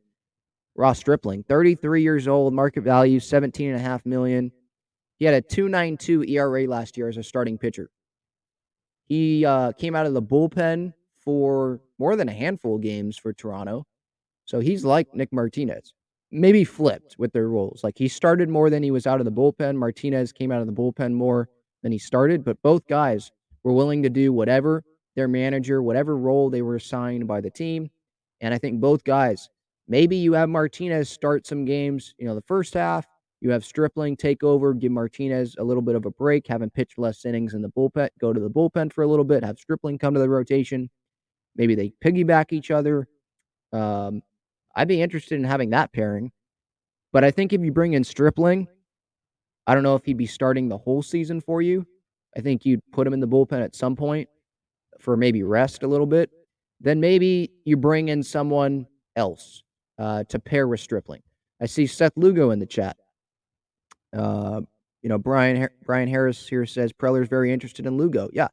Ross 0.76 1.00
Stripling. 1.00 1.44
33 1.44 2.02
years 2.02 2.28
old, 2.28 2.54
market 2.54 2.84
value 2.84 3.20
17 3.20 3.70
and 3.70 3.78
a 3.78 3.82
half 3.82 4.06
million. 4.06 4.52
He 5.18 5.26
had 5.26 5.34
a 5.34 5.42
2.92 5.42 6.30
ERA 6.30 6.68
last 6.68 6.98
year 6.98 7.08
as 7.08 7.16
a 7.16 7.24
starting 7.24 7.58
pitcher. 7.58 7.90
He 9.06 9.46
uh, 9.46 9.72
came 9.72 9.96
out 9.96 10.06
of 10.06 10.14
the 10.14 10.22
bullpen 10.22 10.94
for 11.18 11.80
more 11.98 12.18
than 12.18 12.28
a 12.28 12.34
handful 12.34 12.76
of 12.76 12.82
games 12.82 13.18
for 13.18 13.32
Toronto. 13.32 13.86
So 14.44 14.60
he's 14.60 14.84
like 14.84 15.14
Nick 15.16 15.32
Martinez 15.32 15.94
maybe 16.36 16.64
flipped 16.64 17.16
with 17.18 17.32
their 17.34 17.48
roles. 17.48 17.84
Like 17.84 17.98
he 17.98 18.08
started 18.08 18.50
more 18.50 18.70
than 18.70 18.84
he 18.84 18.92
was 18.92 19.08
out 19.08 19.20
of 19.20 19.26
the 19.26 19.32
bullpen. 19.32 19.76
Martinez 19.76 20.32
came 20.32 20.52
out 20.52 20.62
of 20.62 20.68
the 20.68 20.74
bullpen 20.74 21.14
more 21.14 21.50
than 21.82 21.92
he 21.92 21.98
started, 21.98 22.44
but 22.44 22.62
both 22.62 22.86
guys 22.88 23.32
were 23.64 23.74
willing 23.74 24.04
to 24.04 24.10
do 24.10 24.34
whatever 24.34 24.84
their 25.16 25.28
manager, 25.28 25.82
whatever 25.82 26.18
role 26.18 26.50
they 26.50 26.62
were 26.62 26.76
assigned 26.76 27.28
by 27.28 27.42
the 27.42 27.50
team. 27.50 27.90
And 28.42 28.54
I 28.54 28.58
think 28.58 28.82
both 28.82 29.04
guys, 29.04 29.50
maybe 29.88 30.18
you 30.18 30.34
have 30.34 30.50
Martinez 30.50 31.10
start 31.10 31.48
some 31.48 31.64
games, 31.64 32.14
you 32.18 32.28
know, 32.28 32.36
the 32.36 32.42
first 32.42 32.74
half, 32.74 33.06
you 33.42 33.52
have 33.52 33.64
Stripling 33.64 34.18
take 34.18 34.44
over, 34.44 34.74
give 34.74 34.92
Martinez 34.92 35.56
a 35.58 35.64
little 35.64 35.82
bit 35.82 35.96
of 35.96 36.06
a 36.06 36.12
break, 36.12 36.48
have 36.48 36.62
him 36.62 36.70
pitch 36.70 36.94
less 36.98 37.26
innings 37.26 37.54
in 37.54 37.62
the 37.62 37.70
bullpen, 37.70 38.10
go 38.20 38.34
to 38.34 38.40
the 38.40 38.50
bullpen 38.50 38.92
for 38.92 39.04
a 39.04 39.08
little 39.08 39.26
bit, 39.26 39.44
have 39.44 39.58
Stripling 39.58 39.98
come 39.98 40.14
to 40.14 40.20
the 40.20 40.30
rotation. 40.30 40.90
Maybe 41.56 41.76
they 41.76 41.94
piggyback 42.04 42.52
each 42.52 42.72
other. 42.72 43.08
Um, 43.72 44.22
I'd 44.76 44.88
be 44.88 45.02
interested 45.02 45.36
in 45.36 45.44
having 45.44 45.70
that 45.72 45.94
pairing. 45.94 46.32
But 47.14 47.24
I 47.24 47.32
think 47.32 47.54
if 47.54 47.62
you 47.62 47.72
bring 47.72 47.94
in 47.94 48.04
Stripling, 48.04 48.68
I 49.68 49.74
don't 49.74 49.84
know 49.84 49.96
if 49.96 50.06
he'd 50.06 50.18
be 50.18 50.26
starting 50.26 50.68
the 50.68 50.78
whole 50.78 51.02
season 51.02 51.42
for 51.42 51.62
you. 51.62 51.86
I 52.36 52.42
think 52.42 52.66
you'd 52.66 52.82
put 52.92 53.08
him 53.08 53.14
in 53.14 53.20
the 53.20 53.28
bullpen 53.28 53.64
at 53.64 53.76
some 53.76 53.96
point 53.96 54.28
for 55.00 55.16
maybe 55.16 55.44
rest 55.44 55.84
a 55.84 55.88
little 55.88 56.06
bit. 56.06 56.30
Then 56.82 57.00
maybe 57.00 57.52
you 57.64 57.78
bring 57.78 58.10
in 58.10 58.22
someone 58.22 58.86
else 59.16 59.64
uh, 59.98 60.26
to 60.26 60.40
pair 60.40 60.68
with 60.68 60.82
Stripling. 60.82 61.22
I 61.62 61.68
see 61.68 61.88
Seth 61.88 62.12
Lugo 62.18 62.52
in 62.52 62.60
the 62.60 62.66
chat. 62.66 62.98
Uh, 64.16 64.62
you 65.02 65.10
know, 65.10 65.18
Brian 65.18 65.70
Brian 65.86 66.10
Harris 66.10 66.48
here 66.48 66.66
says 66.66 66.92
Preller's 66.92 67.30
very 67.30 67.54
interested 67.54 67.86
in 67.86 67.96
Lugo. 67.96 68.30
Yeah, 68.34 68.48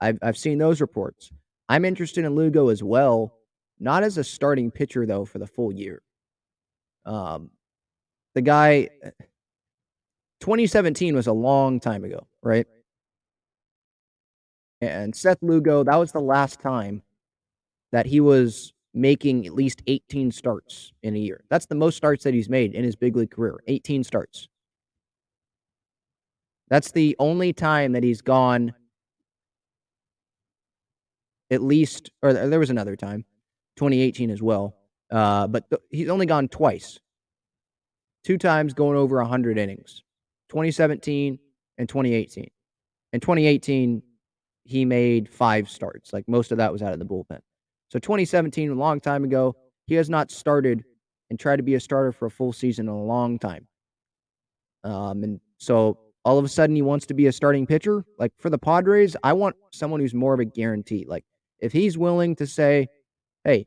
I've 0.00 0.18
I've 0.22 0.38
seen 0.38 0.58
those 0.58 0.80
reports. 0.80 1.30
I'm 1.68 1.84
interested 1.84 2.24
in 2.24 2.34
Lugo 2.34 2.68
as 2.68 2.82
well 2.82 3.37
not 3.80 4.02
as 4.02 4.18
a 4.18 4.24
starting 4.24 4.70
pitcher 4.70 5.06
though 5.06 5.24
for 5.24 5.38
the 5.38 5.46
full 5.46 5.72
year. 5.72 6.02
Um, 7.06 7.50
the 8.34 8.42
guy, 8.42 8.88
eh, 9.02 9.10
2017 10.40 11.14
was 11.14 11.26
a 11.26 11.32
long 11.32 11.80
time 11.80 12.04
ago, 12.04 12.26
right? 12.42 12.66
And 14.80 15.14
Seth 15.14 15.42
Lugo, 15.42 15.82
that 15.84 15.96
was 15.96 16.12
the 16.12 16.20
last 16.20 16.60
time 16.60 17.02
that 17.90 18.06
he 18.06 18.20
was 18.20 18.72
making 18.94 19.46
at 19.46 19.54
least 19.54 19.82
18 19.86 20.30
starts 20.30 20.92
in 21.02 21.14
a 21.14 21.18
year. 21.18 21.42
That's 21.50 21.66
the 21.66 21.74
most 21.74 21.96
starts 21.96 22.24
that 22.24 22.34
he's 22.34 22.48
made 22.48 22.74
in 22.74 22.84
his 22.84 22.96
big 22.96 23.16
league 23.16 23.30
career 23.30 23.58
18 23.66 24.04
starts. 24.04 24.48
That's 26.68 26.92
the 26.92 27.16
only 27.18 27.52
time 27.52 27.92
that 27.92 28.02
he's 28.02 28.20
gone 28.20 28.74
at 31.50 31.62
least, 31.62 32.10
or 32.22 32.32
there 32.32 32.58
was 32.58 32.70
another 32.70 32.94
time. 32.94 33.24
2018 33.78 34.30
as 34.30 34.42
well. 34.42 34.76
Uh, 35.10 35.46
but 35.46 35.70
th- 35.70 35.82
he's 35.90 36.08
only 36.08 36.26
gone 36.26 36.48
twice, 36.48 36.98
two 38.24 38.36
times 38.36 38.74
going 38.74 38.96
over 38.96 39.16
100 39.16 39.56
innings, 39.56 40.02
2017 40.50 41.38
and 41.78 41.88
2018. 41.88 42.50
In 43.14 43.20
2018, 43.20 44.02
he 44.64 44.84
made 44.84 45.28
five 45.30 45.70
starts. 45.70 46.12
Like 46.12 46.28
most 46.28 46.52
of 46.52 46.58
that 46.58 46.72
was 46.72 46.82
out 46.82 46.92
of 46.92 46.98
the 46.98 47.06
bullpen. 47.06 47.40
So 47.90 47.98
2017, 47.98 48.70
a 48.70 48.74
long 48.74 49.00
time 49.00 49.24
ago, 49.24 49.56
he 49.86 49.94
has 49.94 50.10
not 50.10 50.30
started 50.30 50.84
and 51.30 51.40
tried 51.40 51.56
to 51.56 51.62
be 51.62 51.74
a 51.74 51.80
starter 51.80 52.12
for 52.12 52.26
a 52.26 52.30
full 52.30 52.52
season 52.52 52.86
in 52.86 52.94
a 52.94 53.02
long 53.02 53.38
time. 53.38 53.66
Um, 54.84 55.22
and 55.22 55.40
so 55.56 55.98
all 56.24 56.38
of 56.38 56.44
a 56.44 56.48
sudden 56.48 56.76
he 56.76 56.82
wants 56.82 57.06
to 57.06 57.14
be 57.14 57.26
a 57.26 57.32
starting 57.32 57.66
pitcher. 57.66 58.04
Like 58.18 58.32
for 58.38 58.50
the 58.50 58.58
Padres, 58.58 59.16
I 59.22 59.32
want 59.32 59.56
someone 59.72 60.00
who's 60.00 60.14
more 60.14 60.34
of 60.34 60.40
a 60.40 60.44
guarantee. 60.44 61.06
Like 61.08 61.24
if 61.60 61.72
he's 61.72 61.96
willing 61.96 62.36
to 62.36 62.46
say, 62.46 62.88
hey, 63.48 63.66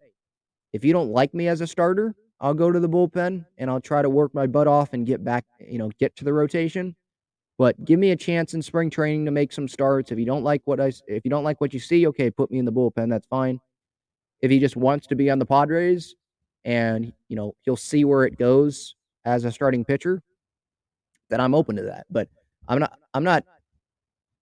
if 0.73 0.85
you 0.85 0.93
don't 0.93 1.09
like 1.09 1.33
me 1.33 1.47
as 1.47 1.59
a 1.61 1.67
starter, 1.67 2.13
I'll 2.39 2.53
go 2.53 2.71
to 2.71 2.79
the 2.79 2.87
bullpen 2.87 3.45
and 3.57 3.69
I'll 3.69 3.81
try 3.81 4.03
to 4.03 4.09
work 4.09 4.33
my 4.35 4.45
butt 4.45 4.67
off 4.67 4.93
and 4.93 5.07
get 5.07 5.23
back, 5.23 5.43
you 5.59 5.79
know, 5.79 5.89
get 5.99 6.15
to 6.17 6.23
the 6.23 6.33
rotation. 6.33 6.95
But 7.57 7.83
give 7.83 7.99
me 7.99 8.11
a 8.11 8.15
chance 8.15 8.53
in 8.53 8.61
spring 8.61 8.91
training 8.91 9.25
to 9.25 9.31
make 9.31 9.51
some 9.51 9.67
starts. 9.67 10.11
If 10.11 10.19
you 10.19 10.25
don't 10.25 10.43
like 10.43 10.61
what 10.65 10.79
I, 10.79 10.91
if 11.07 11.25
you 11.25 11.31
don't 11.31 11.43
like 11.43 11.59
what 11.61 11.73
you 11.73 11.79
see, 11.79 12.07
okay, 12.07 12.29
put 12.29 12.51
me 12.51 12.59
in 12.59 12.65
the 12.65 12.71
bullpen. 12.71 13.09
That's 13.09 13.25
fine. 13.27 13.59
If 14.41 14.51
he 14.51 14.59
just 14.59 14.75
wants 14.75 15.07
to 15.07 15.15
be 15.15 15.29
on 15.29 15.39
the 15.39 15.45
Padres, 15.45 16.15
and 16.63 17.11
you 17.27 17.35
know 17.35 17.55
he'll 17.63 17.75
see 17.75 18.05
where 18.05 18.23
it 18.23 18.37
goes 18.37 18.95
as 19.25 19.45
a 19.45 19.51
starting 19.51 19.83
pitcher, 19.83 20.21
then 21.29 21.39
I'm 21.39 21.53
open 21.53 21.75
to 21.75 21.83
that. 21.83 22.05
But 22.09 22.29
I'm 22.67 22.79
not. 22.79 22.97
I'm 23.13 23.23
not. 23.23 23.43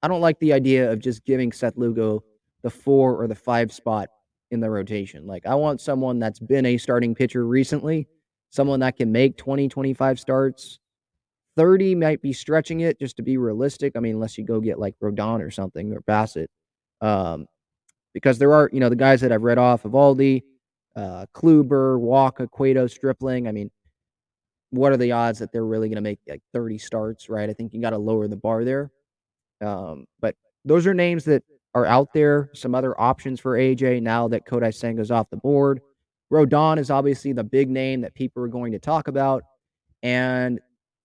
I 0.01 0.07
don't 0.07 0.21
like 0.21 0.39
the 0.39 0.53
idea 0.53 0.89
of 0.89 0.99
just 0.99 1.25
giving 1.25 1.51
Seth 1.51 1.77
Lugo 1.77 2.23
the 2.61 2.69
four 2.69 3.21
or 3.21 3.27
the 3.27 3.35
five 3.35 3.73
spot 3.73 4.09
in 4.51 4.59
the 4.59 4.69
rotation. 4.69 5.27
Like 5.27 5.45
I 5.45 5.55
want 5.55 5.81
someone 5.81 6.19
that's 6.19 6.39
been 6.39 6.65
a 6.65 6.77
starting 6.77 7.15
pitcher 7.15 7.45
recently, 7.45 8.07
someone 8.49 8.79
that 8.81 8.97
can 8.97 9.11
make 9.11 9.37
20, 9.37 9.67
25 9.67 10.19
starts. 10.19 10.79
30 11.57 11.95
might 11.95 12.21
be 12.21 12.31
stretching 12.31 12.81
it 12.81 12.99
just 12.99 13.17
to 13.17 13.23
be 13.23 13.37
realistic. 13.37 13.93
I 13.95 13.99
mean, 13.99 14.15
unless 14.15 14.37
you 14.37 14.45
go 14.45 14.61
get 14.61 14.79
like 14.79 14.95
Rodon 15.03 15.41
or 15.41 15.51
something 15.51 15.91
or 15.91 16.01
Bassitt. 16.01 16.47
Um, 17.01 17.47
because 18.13 18.39
there 18.39 18.53
are, 18.53 18.69
you 18.71 18.79
know, 18.79 18.89
the 18.89 18.95
guys 18.95 19.21
that 19.21 19.31
I've 19.31 19.43
read 19.43 19.57
off, 19.57 19.83
Eovaldi, 19.83 20.41
uh, 20.95 21.25
Kluber, 21.33 21.99
Walker, 21.99 22.47
Cueto, 22.47 22.87
Stripling. 22.87 23.47
I 23.47 23.51
mean, 23.51 23.69
what 24.71 24.91
are 24.91 24.97
the 24.97 25.11
odds 25.11 25.39
that 25.39 25.51
they're 25.51 25.65
really 25.65 25.89
going 25.89 25.95
to 25.95 26.01
make 26.01 26.19
like 26.27 26.41
30 26.53 26.77
starts, 26.77 27.29
right? 27.29 27.49
I 27.49 27.53
think 27.53 27.73
you 27.73 27.81
got 27.81 27.91
to 27.91 27.97
lower 27.97 28.27
the 28.27 28.37
bar 28.37 28.63
there. 28.63 28.91
Um, 29.61 30.05
but 30.19 30.35
those 30.65 30.87
are 30.87 30.93
names 30.93 31.25
that 31.25 31.43
are 31.75 31.85
out 31.85 32.13
there. 32.13 32.49
Some 32.53 32.75
other 32.75 32.99
options 32.99 33.39
for 33.39 33.57
AJ 33.57 34.01
now 34.01 34.27
that 34.27 34.45
Kodai 34.45 34.69
Senga's 34.69 35.11
off 35.11 35.29
the 35.29 35.37
board. 35.37 35.81
Rodon 36.31 36.77
is 36.77 36.91
obviously 36.91 37.33
the 37.33 37.43
big 37.43 37.69
name 37.69 38.01
that 38.01 38.13
people 38.13 38.43
are 38.43 38.47
going 38.47 38.71
to 38.71 38.79
talk 38.79 39.07
about. 39.07 39.43
And 40.03 40.59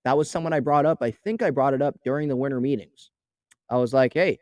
that 0.05 0.17
was 0.17 0.31
someone 0.31 0.53
I 0.53 0.61
brought 0.61 0.87
up. 0.87 0.99
I 1.01 1.11
think 1.11 1.43
I 1.43 1.51
brought 1.51 1.75
it 1.75 1.83
up 1.83 1.97
during 2.05 2.29
the 2.29 2.37
winter 2.37 2.61
meetings. 2.61 3.11
I 3.71 3.77
was 3.77 3.95
like, 3.95 4.13
hey, 4.13 4.39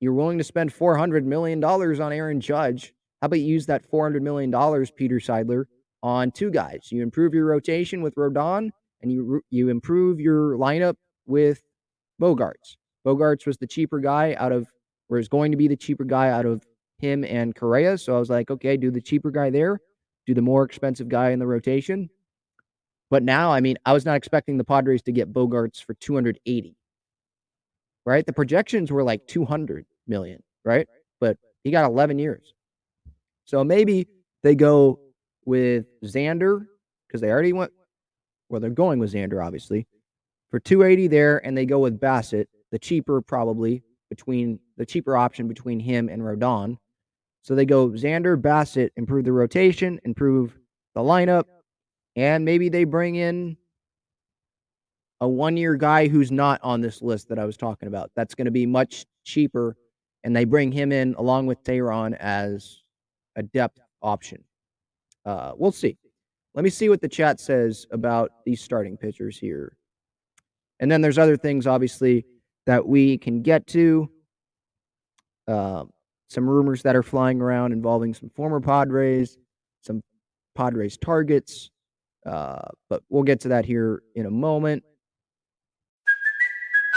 you're 0.00 0.12
willing 0.12 0.38
to 0.38 0.44
spend 0.44 0.74
$400 0.74 1.24
million 1.24 1.62
on 1.64 2.12
Aaron 2.12 2.40
Judge. 2.40 2.92
How 3.22 3.26
about 3.26 3.40
you 3.40 3.46
use 3.46 3.66
that 3.66 3.90
$400 3.90 4.20
million, 4.20 4.50
Peter 4.96 5.16
Seidler, 5.16 5.64
on 6.02 6.30
two 6.32 6.50
guys? 6.50 6.88
You 6.90 7.02
improve 7.02 7.32
your 7.32 7.46
rotation 7.46 8.02
with 8.02 8.14
Rodon 8.16 8.70
and 9.02 9.12
you, 9.12 9.40
you 9.50 9.68
improve 9.68 10.20
your 10.20 10.56
lineup 10.58 10.96
with 11.26 11.62
Bogaerts. 12.20 12.76
Bogaerts 13.06 13.46
was 13.46 13.56
the 13.56 13.66
cheaper 13.66 14.00
guy 14.00 14.34
out 14.34 14.52
of, 14.52 14.66
or 15.08 15.18
is 15.18 15.28
going 15.28 15.50
to 15.52 15.56
be 15.56 15.68
the 15.68 15.76
cheaper 15.76 16.04
guy 16.04 16.30
out 16.30 16.46
of 16.46 16.64
him 16.98 17.24
and 17.24 17.54
Correa. 17.54 17.98
So 17.98 18.16
I 18.16 18.18
was 18.18 18.30
like, 18.30 18.50
okay, 18.50 18.76
do 18.76 18.90
the 18.90 19.00
cheaper 19.00 19.30
guy 19.30 19.50
there, 19.50 19.80
do 20.26 20.34
the 20.34 20.42
more 20.42 20.64
expensive 20.64 21.08
guy 21.08 21.30
in 21.30 21.38
the 21.38 21.46
rotation. 21.46 22.10
But 23.10 23.22
now, 23.22 23.52
I 23.52 23.60
mean, 23.60 23.76
I 23.84 23.92
was 23.92 24.04
not 24.04 24.16
expecting 24.16 24.56
the 24.58 24.64
Padres 24.64 25.02
to 25.02 25.12
get 25.12 25.32
Bogaerts 25.32 25.82
for 25.84 25.94
280. 25.94 26.76
Right? 28.04 28.26
The 28.26 28.32
projections 28.32 28.90
were 28.90 29.02
like 29.02 29.26
200 29.26 29.84
million, 30.06 30.42
right? 30.64 30.88
But 31.20 31.38
he 31.64 31.70
got 31.70 31.84
11 31.84 32.18
years. 32.18 32.54
So 33.44 33.62
maybe 33.64 34.06
they 34.42 34.54
go 34.54 35.00
with 35.44 35.86
Xander 36.04 36.66
because 37.06 37.20
they 37.20 37.30
already 37.30 37.52
went 37.52 37.72
well, 38.48 38.60
they're 38.60 38.70
going 38.70 38.98
with 38.98 39.12
Xander, 39.12 39.44
obviously, 39.44 39.86
for 40.50 40.60
280 40.60 41.08
there, 41.08 41.44
and 41.44 41.56
they 41.56 41.66
go 41.66 41.80
with 41.80 41.98
Bassitt, 41.98 42.46
the 42.70 42.78
cheaper 42.78 43.20
probably 43.20 43.82
between 44.10 44.58
the 44.76 44.86
cheaper 44.86 45.16
option 45.16 45.48
between 45.48 45.80
him 45.80 46.08
and 46.08 46.22
Rodon. 46.22 46.78
So 47.42 47.54
they 47.54 47.66
go 47.66 47.90
Xander, 47.90 48.40
Bassitt, 48.40 48.90
improve 48.96 49.24
the 49.24 49.32
rotation, 49.32 50.00
improve 50.04 50.58
the 50.94 51.00
lineup, 51.00 51.44
and 52.16 52.44
maybe 52.44 52.68
they 52.68 52.84
bring 52.84 53.16
in 53.16 53.56
a 55.20 55.28
one 55.28 55.56
year 55.56 55.76
guy 55.76 56.08
who's 56.08 56.32
not 56.32 56.60
on 56.62 56.80
this 56.80 57.02
list 57.02 57.28
that 57.28 57.38
I 57.38 57.44
was 57.44 57.56
talking 57.56 57.88
about. 57.88 58.10
That's 58.16 58.34
going 58.34 58.46
to 58.46 58.50
be 58.50 58.66
much 58.66 59.06
cheaper. 59.24 59.76
And 60.24 60.34
they 60.34 60.44
bring 60.44 60.72
him 60.72 60.90
in 60.92 61.14
along 61.14 61.46
with 61.46 61.62
Teheran 61.62 62.16
as 62.18 62.82
a 63.36 63.42
depth 63.42 63.80
option. 64.02 64.42
Uh, 65.24 65.52
we'll 65.56 65.72
see. 65.72 65.96
Let 66.54 66.64
me 66.64 66.70
see 66.70 66.88
what 66.88 67.00
the 67.00 67.08
chat 67.08 67.38
says 67.38 67.86
about 67.90 68.32
these 68.44 68.60
starting 68.60 68.96
pitchers 68.96 69.38
here. 69.38 69.76
And 70.80 70.90
then 70.90 71.00
there's 71.00 71.18
other 71.18 71.36
things, 71.36 71.66
obviously, 71.66 72.24
that 72.66 72.86
we 72.86 73.18
can 73.18 73.42
get 73.42 73.66
to. 73.68 74.10
Uh, 75.48 75.84
some 76.28 76.48
rumors 76.48 76.82
that 76.82 76.96
are 76.96 77.02
flying 77.02 77.40
around 77.40 77.72
involving 77.72 78.12
some 78.12 78.28
former 78.30 78.60
Padres, 78.60 79.38
some 79.80 80.00
Padres 80.56 80.96
targets. 80.96 81.70
Uh, 82.24 82.68
but 82.90 83.02
we'll 83.08 83.22
get 83.22 83.40
to 83.40 83.48
that 83.48 83.64
here 83.64 84.02
in 84.16 84.26
a 84.26 84.30
moment. 84.30 84.82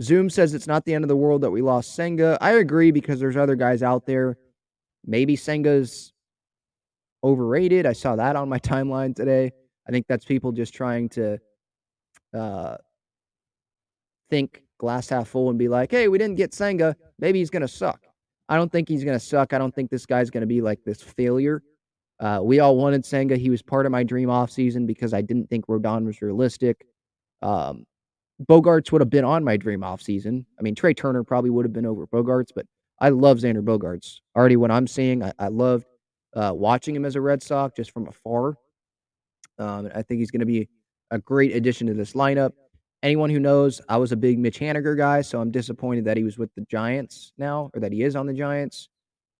Zoom 0.00 0.30
says 0.30 0.54
it's 0.54 0.66
not 0.66 0.84
the 0.84 0.94
end 0.94 1.04
of 1.04 1.08
the 1.08 1.16
world 1.16 1.42
that 1.42 1.50
we 1.50 1.62
lost 1.62 1.94
Senga. 1.94 2.38
I 2.40 2.52
agree 2.52 2.90
because 2.90 3.18
there's 3.18 3.36
other 3.36 3.56
guys 3.56 3.82
out 3.82 4.06
there. 4.06 4.38
Maybe 5.04 5.36
Senga's 5.36 6.12
overrated. 7.24 7.86
I 7.86 7.92
saw 7.92 8.16
that 8.16 8.36
on 8.36 8.48
my 8.48 8.58
timeline 8.60 9.14
today. 9.14 9.50
I 9.88 9.90
think 9.90 10.06
that's 10.06 10.24
people 10.24 10.52
just 10.52 10.74
trying 10.74 11.08
to 11.10 11.38
uh, 12.34 12.76
think 14.30 14.62
glass 14.78 15.08
half 15.08 15.28
full 15.28 15.50
and 15.50 15.58
be 15.58 15.68
like, 15.68 15.90
hey, 15.90 16.08
we 16.08 16.18
didn't 16.18 16.36
get 16.36 16.54
Senga. 16.54 16.94
Maybe 17.18 17.38
he's 17.38 17.50
going 17.50 17.62
to 17.62 17.68
suck. 17.68 18.06
I 18.48 18.56
don't 18.56 18.70
think 18.70 18.88
he's 18.88 19.04
going 19.04 19.18
to 19.18 19.24
suck. 19.24 19.52
I 19.52 19.58
don't 19.58 19.74
think 19.74 19.90
this 19.90 20.06
guy's 20.06 20.30
going 20.30 20.42
to 20.42 20.46
be 20.46 20.60
like 20.60 20.82
this 20.84 21.02
failure. 21.02 21.62
Uh, 22.20 22.40
we 22.42 22.60
all 22.60 22.76
wanted 22.76 23.04
Senga. 23.04 23.36
He 23.36 23.50
was 23.50 23.62
part 23.62 23.86
of 23.86 23.92
my 23.92 24.02
dream 24.02 24.30
off 24.30 24.50
season 24.50 24.86
because 24.86 25.12
I 25.12 25.22
didn't 25.22 25.48
think 25.48 25.66
Rodon 25.66 26.04
was 26.04 26.22
realistic. 26.22 26.86
Um, 27.42 27.84
Bogaerts 28.46 28.92
would 28.92 29.00
have 29.00 29.10
been 29.10 29.24
on 29.24 29.42
my 29.42 29.56
dream 29.56 29.82
off 29.82 30.00
season. 30.00 30.46
I 30.58 30.62
mean, 30.62 30.74
Trey 30.74 30.94
Turner 30.94 31.24
probably 31.24 31.50
would 31.50 31.64
have 31.64 31.72
been 31.72 31.86
over 31.86 32.06
Bogaerts, 32.06 32.50
but 32.54 32.66
I 33.00 33.08
love 33.08 33.38
Xander 33.38 33.62
Bogaerts. 33.62 34.20
Already, 34.36 34.56
what 34.56 34.70
I'm 34.70 34.86
seeing, 34.86 35.22
I, 35.24 35.32
I 35.38 35.48
loved 35.48 35.86
uh, 36.34 36.52
watching 36.54 36.94
him 36.94 37.04
as 37.04 37.16
a 37.16 37.20
Red 37.20 37.42
Sox 37.42 37.74
just 37.76 37.90
from 37.90 38.06
afar. 38.06 38.54
Um, 39.58 39.90
I 39.94 40.02
think 40.02 40.20
he's 40.20 40.30
going 40.30 40.40
to 40.40 40.46
be 40.46 40.68
a 41.10 41.18
great 41.18 41.54
addition 41.54 41.86
to 41.88 41.94
this 41.94 42.12
lineup. 42.12 42.52
Anyone 43.02 43.30
who 43.30 43.40
knows, 43.40 43.80
I 43.88 43.96
was 43.96 44.12
a 44.12 44.16
big 44.16 44.38
Mitch 44.38 44.58
Haniger 44.58 44.96
guy, 44.96 45.20
so 45.22 45.40
I'm 45.40 45.50
disappointed 45.50 46.04
that 46.04 46.16
he 46.16 46.24
was 46.24 46.38
with 46.38 46.54
the 46.54 46.64
Giants 46.70 47.32
now, 47.38 47.70
or 47.74 47.80
that 47.80 47.92
he 47.92 48.02
is 48.02 48.16
on 48.16 48.26
the 48.26 48.34
Giants. 48.34 48.88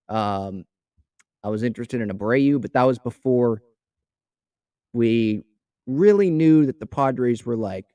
Um, 0.09 0.65
I 1.45 1.49
was 1.49 1.63
interested 1.63 2.01
in 2.01 2.09
Abreu, 2.09 2.61
but 2.61 2.73
that 2.73 2.85
was 2.85 2.99
before 2.99 3.63
we 4.93 5.43
really 5.87 6.31
knew 6.31 6.67
that 6.67 6.81
the 6.81 6.87
Padres 6.87 7.45
were 7.45 7.57
like 7.57 7.87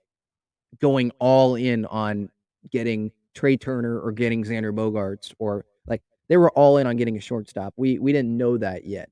going 0.79 1.11
all 1.19 1.55
in 1.55 1.85
on 1.85 2.29
getting 2.69 3.11
Trey 3.33 3.57
Turner 3.57 3.99
or 3.99 4.11
getting 4.11 4.43
Xander 4.43 4.73
Bogaerts 4.73 5.33
or 5.39 5.65
like 5.87 6.01
they 6.27 6.37
were 6.37 6.51
all 6.51 6.77
in 6.77 6.87
on 6.87 6.95
getting 6.97 7.17
a 7.17 7.21
shortstop. 7.21 7.73
We 7.77 7.99
we 7.99 8.11
didn't 8.11 8.37
know 8.37 8.57
that 8.57 8.85
yet. 8.85 9.09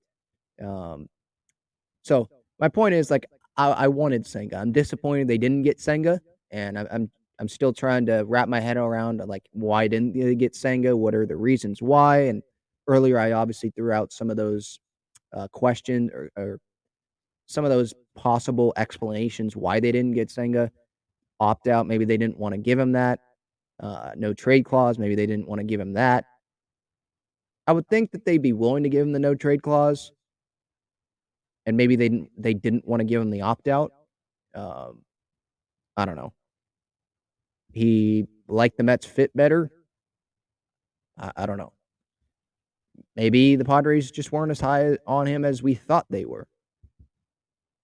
Um, 0.64 1.10
so 2.04 2.30
my 2.60 2.68
point 2.68 2.94
is 2.94 3.10
like 3.12 3.26
I, 3.58 3.70
I 3.72 3.88
wanted 3.88 4.26
Senga. 4.26 4.58
I'm 4.58 4.72
disappointed 4.72 5.28
they 5.28 5.38
didn't 5.38 5.64
get 5.64 5.80
Senga, 5.80 6.22
and 6.52 6.78
I'm 6.78 6.88
I'm 6.92 7.12
I'm 7.40 7.48
still 7.48 7.74
trying 7.74 8.06
to 8.06 8.24
wrap 8.28 8.48
my 8.48 8.60
head 8.60 8.78
around 8.78 9.18
like 9.28 9.48
why 9.52 9.88
didn't 9.88 10.14
they 10.14 10.36
get 10.36 10.56
Senga? 10.56 10.96
What 10.96 11.16
are 11.16 11.26
the 11.26 11.36
reasons 11.36 11.82
why? 11.82 12.28
And 12.28 12.44
earlier 12.88 13.18
I 13.18 13.32
obviously 13.32 13.72
threw 13.72 13.92
out 13.92 14.12
some 14.12 14.30
of 14.30 14.38
those 14.38 14.80
uh, 15.34 15.48
questions 15.48 16.12
or, 16.14 16.30
or 16.38 16.60
some 17.48 17.66
of 17.66 17.72
those 17.72 17.94
possible 18.16 18.74
explanations 18.78 19.56
why 19.56 19.80
they 19.80 19.92
didn't 19.92 20.14
get 20.14 20.30
Senga 20.30 20.72
opt 21.42 21.68
out. 21.68 21.88
Maybe 21.88 22.06
they 22.06 22.18
didn't 22.18 22.38
want 22.38 22.54
to 22.54 22.58
give 22.58 22.80
him 22.80 22.94
that. 22.94 23.20
Uh, 23.82 24.12
no 24.16 24.34
trade 24.34 24.64
clause. 24.64 25.00
Maybe 25.00 25.16
they 25.16 25.26
didn't 25.26 25.48
want 25.48 25.60
to 25.60 25.66
give 25.66 25.82
him 25.82 25.94
that. 25.94 26.26
I 27.68 27.74
would 27.74 27.88
think 27.90 28.12
that 28.12 28.26
they'd 28.26 28.42
be 28.42 28.54
willing 28.54 28.84
to 28.84 28.90
give 28.90 29.02
him 29.02 29.12
the 29.12 29.20
no 29.20 29.34
trade 29.36 29.64
clause, 29.64 30.12
and 31.66 31.76
maybe 31.76 31.96
they 31.96 32.10
didn't. 32.10 32.30
They 32.38 32.54
didn't 32.54 32.88
want 32.88 33.02
to 33.02 33.06
give 33.06 33.22
him 33.22 33.32
the 33.32 33.42
opt 33.42 33.68
out. 33.68 33.92
Um, 34.54 35.02
I 35.98 36.06
don't 36.06 36.16
know. 36.16 36.34
He 37.74 38.28
liked 38.48 38.78
the 38.78 38.84
Mets 38.84 39.06
fit 39.06 39.36
better. 39.36 39.72
I, 41.18 41.32
I 41.36 41.46
don't 41.46 41.58
know. 41.58 41.74
Maybe 43.16 43.56
the 43.56 43.66
Padres 43.66 44.12
just 44.12 44.32
weren't 44.32 44.52
as 44.52 44.60
high 44.60 44.98
on 45.08 45.26
him 45.26 45.44
as 45.44 45.64
we 45.64 45.74
thought 45.74 46.06
they 46.10 46.26
were. 46.26 46.48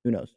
Who 0.03 0.11
knows? 0.11 0.33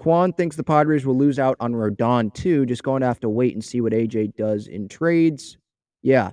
Quan 0.00 0.32
thinks 0.32 0.56
the 0.56 0.64
Padres 0.64 1.04
will 1.04 1.16
lose 1.16 1.38
out 1.38 1.58
on 1.60 1.74
Rodon 1.74 2.32
too. 2.32 2.64
Just 2.64 2.82
going 2.82 3.02
to 3.02 3.06
have 3.06 3.20
to 3.20 3.28
wait 3.28 3.52
and 3.52 3.62
see 3.62 3.82
what 3.82 3.92
AJ 3.92 4.34
does 4.34 4.66
in 4.66 4.88
trades. 4.88 5.58
Yeah, 6.02 6.30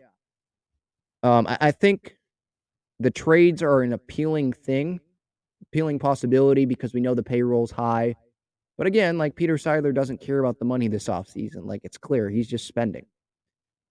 Um, 1.21 1.45
I, 1.47 1.57
I 1.59 1.71
think 1.71 2.15
the 3.01 3.11
trades 3.11 3.61
are 3.61 3.81
an 3.81 3.91
appealing 3.91 4.53
thing, 4.53 5.01
appealing 5.63 5.99
possibility 5.99 6.63
because 6.63 6.93
we 6.93 7.01
know 7.01 7.13
the 7.13 7.23
payroll's 7.23 7.71
high. 7.71 8.15
But 8.77 8.87
again, 8.87 9.17
like 9.17 9.35
Peter 9.35 9.55
Seidler 9.55 9.93
doesn't 9.93 10.21
care 10.21 10.39
about 10.39 10.59
the 10.59 10.65
money 10.65 10.87
this 10.87 11.09
offseason. 11.09 11.65
Like 11.65 11.81
it's 11.83 11.97
clear 11.97 12.29
he's 12.29 12.47
just 12.47 12.67
spending. 12.67 13.05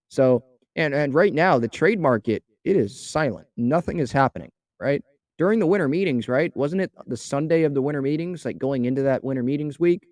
So, 0.09 0.43
and 0.75 0.95
and 0.95 1.13
right 1.13 1.33
now 1.33 1.59
the 1.59 1.67
trade 1.67 1.99
market 1.99 2.43
it 2.63 2.75
is 2.75 2.99
silent. 2.99 3.47
Nothing 3.55 3.99
is 3.99 4.11
happening, 4.11 4.49
right? 4.79 5.03
During 5.37 5.59
the 5.59 5.67
winter 5.67 5.87
meetings, 5.87 6.27
right? 6.27 6.55
Wasn't 6.55 6.81
it 6.81 6.91
the 7.05 7.17
Sunday 7.17 7.63
of 7.63 7.73
the 7.73 7.81
winter 7.81 8.01
meetings, 8.01 8.43
like 8.43 8.57
going 8.57 8.85
into 8.85 9.03
that 9.03 9.23
winter 9.23 9.43
meetings 9.43 9.79
week, 9.79 10.07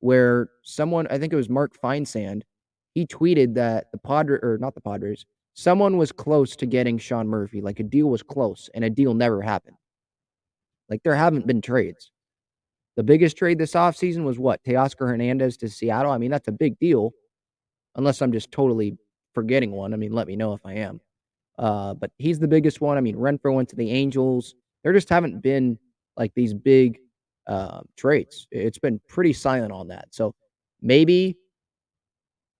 where 0.00 0.48
someone, 0.62 1.06
I 1.10 1.18
think 1.18 1.32
it 1.32 1.36
was 1.36 1.48
Mark 1.48 1.72
Feinsand, 1.82 2.42
he 2.94 3.06
tweeted 3.06 3.54
that 3.54 3.86
the 3.90 3.98
Padres, 3.98 4.40
or 4.42 4.58
not 4.58 4.74
the 4.74 4.80
Padres, 4.80 5.26
someone 5.54 5.96
was 5.96 6.12
close 6.12 6.54
to 6.56 6.66
getting 6.66 6.98
Sean 6.98 7.26
Murphy. 7.26 7.60
Like 7.60 7.80
a 7.80 7.84
deal 7.84 8.06
was 8.06 8.22
close, 8.22 8.70
and 8.74 8.84
a 8.84 8.90
deal 8.90 9.14
never 9.14 9.42
happened. 9.42 9.76
Like 10.88 11.02
there 11.02 11.16
haven't 11.16 11.46
been 11.46 11.60
trades. 11.60 12.12
The 12.96 13.02
biggest 13.02 13.36
trade 13.36 13.58
this 13.58 13.72
offseason 13.72 14.22
was 14.22 14.38
what? 14.38 14.62
Teoscar 14.62 15.08
Hernandez 15.08 15.56
to 15.56 15.68
Seattle. 15.68 16.12
I 16.12 16.18
mean, 16.18 16.30
that's 16.30 16.46
a 16.46 16.52
big 16.52 16.78
deal, 16.78 17.12
unless 17.96 18.22
I'm 18.22 18.32
just 18.32 18.52
totally 18.52 18.96
forgetting 19.34 19.72
one. 19.72 19.92
I 19.92 19.96
mean, 19.96 20.12
let 20.12 20.28
me 20.28 20.36
know 20.36 20.52
if 20.52 20.60
I 20.64 20.74
am. 20.74 21.00
Uh, 21.58 21.94
but 21.94 22.10
he's 22.18 22.38
the 22.38 22.48
biggest 22.48 22.80
one. 22.80 22.96
I 22.96 23.00
mean, 23.00 23.16
Renfroe 23.16 23.54
went 23.54 23.68
to 23.70 23.76
the 23.76 23.90
Angels. 23.90 24.54
There 24.82 24.92
just 24.92 25.08
haven't 25.08 25.40
been 25.40 25.78
like 26.16 26.32
these 26.34 26.54
big 26.54 26.98
uh, 27.46 27.80
trades. 27.96 28.46
It's 28.50 28.78
been 28.78 29.00
pretty 29.08 29.32
silent 29.32 29.72
on 29.72 29.88
that. 29.88 30.08
So 30.10 30.34
maybe 30.82 31.36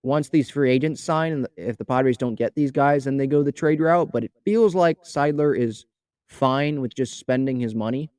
once 0.03 0.29
these 0.29 0.51
free 0.51 0.71
agents 0.71 1.03
sign, 1.03 1.33
and 1.33 1.49
if 1.57 1.77
the 1.77 1.85
Padres 1.85 2.17
don't 2.17 2.35
get 2.35 2.55
these 2.55 2.71
guys, 2.71 3.05
then 3.05 3.17
they 3.17 3.27
go 3.27 3.43
the 3.43 3.53
trade 3.53 3.81
route. 3.81 4.13
But 4.13 4.25
it 4.25 4.33
feels 4.45 4.75
like 4.75 5.03
Seidler 5.03 5.59
is 5.59 5.87
fine 6.29 6.81
with 6.81 6.95
just 6.95 7.19
spending 7.19 7.59
his 7.59 7.75
money 7.75 8.11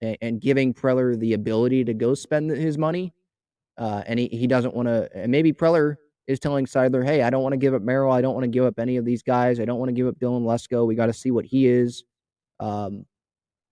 and, 0.00 0.16
and 0.20 0.40
giving 0.40 0.74
Preller 0.74 1.18
the 1.18 1.34
ability 1.34 1.84
to 1.84 1.94
go 1.94 2.14
spend 2.14 2.50
his 2.50 2.78
money. 2.78 3.12
Uh, 3.78 4.02
and 4.06 4.18
he, 4.18 4.28
he 4.28 4.46
doesn't 4.46 4.74
want 4.74 4.88
to, 4.88 5.08
and 5.14 5.32
maybe 5.32 5.52
Preller 5.52 5.96
is 6.32 6.40
telling 6.40 6.66
Seidler, 6.66 7.04
hey, 7.04 7.22
I 7.22 7.30
don't 7.30 7.42
want 7.42 7.52
to 7.52 7.58
give 7.58 7.74
up 7.74 7.82
Merrill. 7.82 8.12
I 8.12 8.20
don't 8.20 8.34
want 8.34 8.44
to 8.44 8.48
give 8.50 8.64
up 8.64 8.78
any 8.78 8.96
of 8.96 9.04
these 9.04 9.22
guys. 9.22 9.60
I 9.60 9.64
don't 9.64 9.78
want 9.78 9.90
to 9.90 9.92
give 9.92 10.06
up 10.06 10.18
Dylan 10.18 10.42
Lesko. 10.42 10.86
We 10.86 10.94
got 10.94 11.06
to 11.06 11.12
see 11.12 11.30
what 11.30 11.44
he 11.44 11.66
is. 11.66 12.04
Um, 12.58 13.06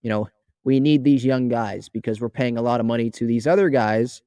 you 0.02 0.10
know, 0.10 0.28
we 0.64 0.80
need 0.80 1.04
these 1.04 1.24
young 1.24 1.48
guys 1.48 1.88
because 1.88 2.20
we're 2.20 2.28
paying 2.28 2.56
a 2.56 2.62
lot 2.62 2.80
of 2.80 2.86
money 2.86 3.10
to 3.10 3.26
these 3.26 3.46
other 3.46 3.70
guys. 3.70 4.22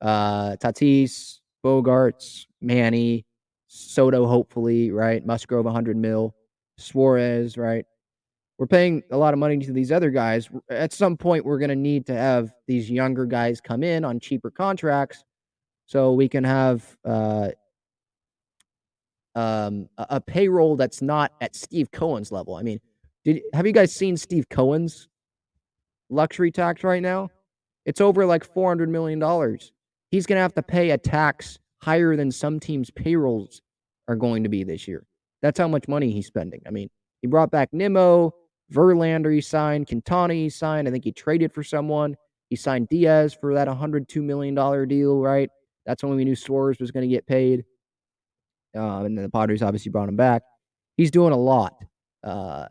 Uh, 0.00 0.56
Tatis, 0.56 1.40
Bogaerts, 1.64 2.46
Manny, 2.60 3.26
Soto, 3.68 4.26
hopefully, 4.26 4.90
right? 4.90 5.24
Musgrove, 5.24 5.64
100 5.64 5.96
mil, 5.96 6.34
Suarez, 6.76 7.56
right? 7.56 7.84
We're 8.58 8.66
paying 8.66 9.02
a 9.10 9.16
lot 9.16 9.32
of 9.32 9.40
money 9.40 9.58
to 9.58 9.72
these 9.72 9.90
other 9.90 10.10
guys. 10.10 10.48
At 10.68 10.92
some 10.92 11.16
point, 11.16 11.44
we're 11.44 11.58
going 11.58 11.70
to 11.70 11.76
need 11.76 12.06
to 12.06 12.14
have 12.14 12.52
these 12.66 12.90
younger 12.90 13.26
guys 13.26 13.60
come 13.60 13.82
in 13.82 14.04
on 14.04 14.20
cheaper 14.20 14.50
contracts 14.50 15.24
so 15.86 16.12
we 16.12 16.28
can 16.28 16.44
have 16.44 16.96
uh, 17.04 17.48
um, 19.34 19.88
a, 19.96 20.20
payroll 20.20 20.76
that's 20.76 21.00
not 21.00 21.32
at 21.40 21.56
Steve 21.56 21.90
Cohen's 21.90 22.30
level. 22.30 22.54
I 22.54 22.62
mean, 22.62 22.80
did 23.24 23.40
have 23.54 23.66
you 23.66 23.72
guys 23.72 23.94
seen 23.94 24.16
Steve 24.16 24.48
Cohen's 24.48 25.08
luxury 26.10 26.50
tax 26.50 26.84
right 26.84 27.02
now? 27.02 27.30
It's 27.86 28.00
over 28.00 28.26
like 28.26 28.44
four 28.44 28.68
hundred 28.70 28.90
million 28.90 29.18
dollars. 29.18 29.72
He's 30.10 30.26
going 30.26 30.36
to 30.36 30.42
have 30.42 30.54
to 30.54 30.62
pay 30.62 30.90
a 30.90 30.98
tax 30.98 31.58
higher 31.78 32.16
than 32.16 32.30
some 32.30 32.60
teams' 32.60 32.90
payrolls 32.90 33.62
are 34.08 34.16
going 34.16 34.42
to 34.42 34.48
be 34.48 34.64
this 34.64 34.86
year. 34.86 35.04
That's 35.40 35.58
how 35.58 35.68
much 35.68 35.88
money 35.88 36.12
he's 36.12 36.26
spending. 36.26 36.60
I 36.66 36.70
mean, 36.70 36.90
he 37.22 37.26
brought 37.26 37.50
back 37.50 37.70
Nimmo, 37.72 38.34
Verlander. 38.72 39.34
He 39.34 39.40
signed 39.40 39.88
Quintana. 39.88 40.34
He 40.34 40.50
signed. 40.50 40.86
I 40.86 40.90
think 40.90 41.04
he 41.04 41.12
traded 41.12 41.52
for 41.52 41.62
someone. 41.62 42.16
He 42.50 42.56
signed 42.56 42.88
Diaz 42.88 43.36
for 43.40 43.54
that 43.54 43.66
$102 43.66 44.22
million 44.22 44.54
deal, 44.88 45.20
right? 45.20 45.48
That's 45.86 46.04
when 46.04 46.14
we 46.14 46.24
knew 46.24 46.36
Suarez 46.36 46.78
was 46.78 46.90
going 46.90 47.08
to 47.08 47.12
get 47.12 47.26
paid. 47.26 47.64
Uh, 48.74 49.04
and 49.04 49.16
then 49.16 49.22
the 49.24 49.30
Padres 49.30 49.62
obviously 49.62 49.90
brought 49.90 50.08
him 50.08 50.16
back. 50.16 50.42
He's 50.96 51.10
doing 51.10 51.32
a 51.32 51.36
lot 51.36 51.74
uh, 52.24 52.66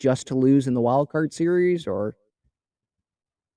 just 0.00 0.26
to 0.28 0.34
lose 0.34 0.66
in 0.66 0.74
the 0.74 0.80
wild 0.80 1.10
card 1.10 1.32
series, 1.32 1.86
or 1.86 2.16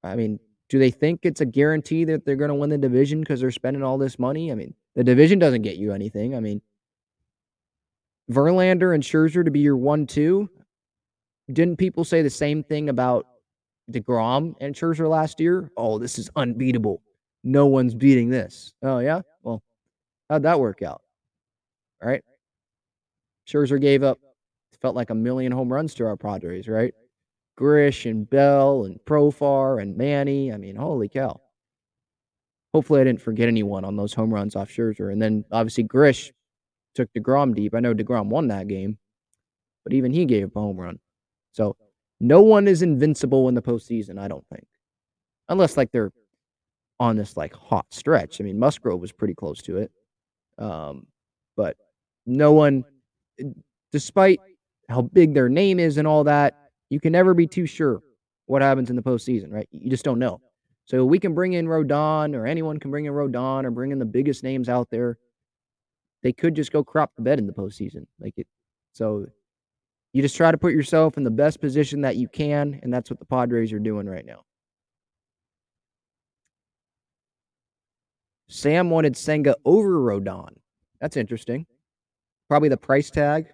I 0.03 0.15
mean, 0.15 0.39
do 0.69 0.79
they 0.79 0.91
think 0.91 1.21
it's 1.23 1.41
a 1.41 1.45
guarantee 1.45 2.05
that 2.05 2.25
they're 2.25 2.35
going 2.35 2.49
to 2.49 2.55
win 2.55 2.69
the 2.69 2.77
division 2.77 3.19
because 3.19 3.41
they're 3.41 3.51
spending 3.51 3.83
all 3.83 3.97
this 3.97 4.19
money? 4.19 4.51
I 4.51 4.55
mean, 4.55 4.73
the 4.95 5.03
division 5.03 5.39
doesn't 5.39 5.63
get 5.63 5.77
you 5.77 5.91
anything. 5.91 6.35
I 6.35 6.39
mean, 6.39 6.61
Verlander 8.31 8.93
and 8.93 9.03
Scherzer 9.03 9.43
to 9.43 9.51
be 9.51 9.59
your 9.59 9.77
one-two. 9.77 10.49
Didn't 11.51 11.77
people 11.77 12.03
say 12.03 12.21
the 12.21 12.29
same 12.29 12.63
thing 12.63 12.89
about 12.89 13.25
Degrom 13.91 14.53
and 14.61 14.75
Scherzer 14.75 15.09
last 15.09 15.39
year? 15.39 15.71
Oh, 15.77 15.97
this 15.97 16.19
is 16.19 16.29
unbeatable. 16.35 17.01
No 17.43 17.65
one's 17.65 17.95
beating 17.95 18.29
this. 18.29 18.73
Oh 18.83 18.99
yeah. 18.99 19.21
Well, 19.41 19.63
How'd 20.29 20.43
that 20.43 20.59
work 20.59 20.81
out? 20.81 21.01
Right? 22.01 22.23
Scherzer 23.47 23.81
gave 23.81 24.03
up, 24.03 24.19
felt 24.81 24.95
like 24.95 25.09
a 25.09 25.15
million 25.15 25.51
home 25.51 25.71
runs 25.71 25.93
to 25.95 26.05
our 26.05 26.15
Padres, 26.15 26.67
right? 26.67 26.93
Grish 27.57 28.05
and 28.05 28.29
Bell 28.29 28.85
and 28.85 28.99
Profar 29.05 29.81
and 29.81 29.97
Manny. 29.97 30.53
I 30.53 30.57
mean, 30.57 30.75
holy 30.75 31.09
cow. 31.09 31.41
Hopefully, 32.73 33.01
I 33.01 33.03
didn't 33.03 33.21
forget 33.21 33.47
anyone 33.47 33.83
on 33.83 33.97
those 33.97 34.13
home 34.13 34.33
runs 34.33 34.55
off 34.55 34.69
Scherzer. 34.69 35.11
And 35.11 35.21
then 35.21 35.43
obviously, 35.51 35.83
Grish 35.83 36.31
took 36.95 37.11
DeGrom 37.13 37.55
deep. 37.55 37.75
I 37.75 37.79
know 37.79 37.93
DeGrom 37.93 38.27
won 38.27 38.47
that 38.47 38.67
game, 38.67 38.97
but 39.83 39.93
even 39.93 40.13
he 40.13 40.25
gave 40.25 40.45
up 40.45 40.55
a 40.55 40.59
home 40.61 40.77
run. 40.77 40.99
So 41.51 41.75
no 42.19 42.41
one 42.41 42.67
is 42.67 42.81
invincible 42.81 43.49
in 43.49 43.55
the 43.55 43.61
postseason, 43.61 44.19
I 44.19 44.27
don't 44.27 44.45
think. 44.53 44.67
Unless 45.49 45.77
like 45.77 45.91
they're 45.91 46.11
on 46.99 47.17
this 47.17 47.35
like 47.35 47.55
hot 47.55 47.87
stretch. 47.91 48.39
I 48.39 48.43
mean, 48.43 48.59
Musgrove 48.59 49.01
was 49.01 49.11
pretty 49.11 49.33
close 49.33 49.61
to 49.63 49.77
it. 49.77 49.91
Um, 50.59 51.07
but 51.55 51.77
no 52.25 52.51
one, 52.51 52.83
eh, 53.39 53.45
despite 53.91 54.39
how 54.89 55.01
big 55.01 55.33
their 55.33 55.49
name 55.49 55.79
is 55.79 55.97
and 55.97 56.07
all 56.07 56.25
that, 56.25 56.53
you 56.89 56.99
can 56.99 57.11
never 57.11 57.33
be 57.33 57.47
too 57.47 57.65
sure 57.65 58.01
what 58.45 58.61
happens 58.61 58.89
in 58.89 58.95
the 58.95 59.01
postseason, 59.01 59.51
right? 59.51 59.67
You 59.71 59.89
just 59.89 60.03
don't 60.03 60.19
know. 60.19 60.41
So 60.85 61.05
we 61.05 61.19
can 61.19 61.35
bring 61.35 61.53
in 61.53 61.67
Rodon, 61.67 62.35
or 62.35 62.47
anyone 62.47 62.79
can 62.79 62.89
bring 62.89 63.05
in 63.05 63.13
Rodon, 63.13 63.63
or 63.63 63.71
bring 63.71 63.91
in 63.91 63.99
the 63.99 64.05
biggest 64.05 64.43
names 64.43 64.67
out 64.67 64.89
there. 64.89 65.17
They 66.23 66.33
could 66.33 66.55
just 66.55 66.71
go 66.71 66.83
crop 66.83 67.11
the 67.15 67.21
bed 67.21 67.37
in 67.37 67.45
the 67.45 67.53
postseason, 67.53 68.07
like 68.19 68.33
it. 68.37 68.47
So 68.93 69.27
you 70.13 70.23
just 70.23 70.35
try 70.35 70.51
to 70.51 70.57
put 70.57 70.73
yourself 70.73 71.15
in 71.17 71.23
the 71.23 71.31
best 71.31 71.61
position 71.61 72.01
that 72.01 72.15
you 72.15 72.27
can, 72.27 72.79
and 72.81 72.91
that's 72.91 73.11
what 73.11 73.19
the 73.19 73.25
Padres 73.25 73.71
are 73.71 73.79
doing 73.79 74.07
right 74.07 74.25
now. 74.25 74.41
Sam 78.49 78.89
wanted 78.89 79.15
Senga 79.15 79.55
over 79.63 79.99
Rodon. 79.99 80.49
That's 80.99 81.17
interesting. 81.17 81.65
Probably 82.49 82.67
the 82.67 82.77
price 82.77 83.09
tag. 83.11 83.47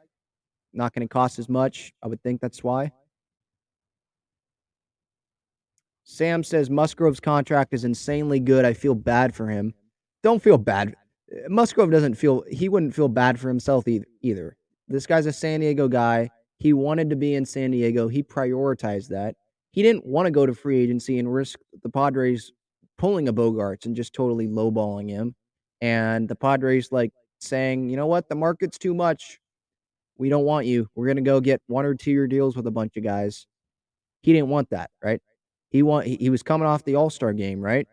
Not 0.73 0.93
going 0.93 1.07
to 1.07 1.11
cost 1.11 1.37
as 1.37 1.49
much. 1.49 1.93
I 2.01 2.07
would 2.07 2.23
think 2.23 2.41
that's 2.41 2.63
why. 2.63 2.91
Sam 6.05 6.43
says 6.43 6.69
Musgrove's 6.69 7.19
contract 7.19 7.73
is 7.73 7.83
insanely 7.83 8.39
good. 8.39 8.63
I 8.63 8.73
feel 8.73 8.95
bad 8.95 9.35
for 9.35 9.47
him. 9.47 9.73
Don't 10.23 10.41
feel 10.41 10.57
bad. 10.57 10.95
Musgrove 11.49 11.91
doesn't 11.91 12.13
feel, 12.13 12.43
he 12.49 12.69
wouldn't 12.69 12.95
feel 12.95 13.09
bad 13.09 13.39
for 13.39 13.49
himself 13.49 13.85
either. 14.21 14.55
This 14.87 15.05
guy's 15.05 15.25
a 15.25 15.33
San 15.33 15.59
Diego 15.59 15.87
guy. 15.87 16.29
He 16.57 16.71
wanted 16.73 17.09
to 17.09 17.15
be 17.15 17.35
in 17.35 17.45
San 17.45 17.71
Diego. 17.71 18.07
He 18.07 18.23
prioritized 18.23 19.09
that. 19.09 19.35
He 19.71 19.81
didn't 19.81 20.05
want 20.05 20.27
to 20.27 20.31
go 20.31 20.45
to 20.45 20.53
free 20.53 20.79
agency 20.79 21.19
and 21.19 21.33
risk 21.33 21.59
the 21.83 21.89
Padres 21.89 22.53
pulling 22.97 23.27
a 23.27 23.33
Bogaerts 23.33 23.85
and 23.85 23.95
just 23.95 24.13
totally 24.13 24.47
lowballing 24.47 25.09
him. 25.09 25.35
And 25.81 26.27
the 26.27 26.35
Padres 26.35 26.91
like 26.91 27.11
saying, 27.39 27.89
you 27.89 27.97
know 27.97 28.07
what, 28.07 28.29
the 28.29 28.35
market's 28.35 28.77
too 28.77 28.93
much. 28.93 29.39
We 30.17 30.29
don't 30.29 30.45
want 30.45 30.65
you. 30.65 30.87
We're 30.95 31.07
gonna 31.07 31.21
go 31.21 31.41
get 31.41 31.61
one 31.67 31.85
or 31.85 31.93
two 31.93 32.11
year 32.11 32.27
deals 32.27 32.55
with 32.55 32.67
a 32.67 32.71
bunch 32.71 32.95
of 32.97 33.03
guys. 33.03 33.47
He 34.21 34.33
didn't 34.33 34.49
want 34.49 34.69
that, 34.69 34.89
right? 35.03 35.21
He 35.69 35.83
want 35.83 36.07
he, 36.07 36.15
he 36.15 36.29
was 36.29 36.41
coming 36.41 36.67
off 36.67 36.83
the 36.85 36.95
All 36.95 37.09
Star 37.09 37.33
game, 37.33 37.61
right? 37.61 37.87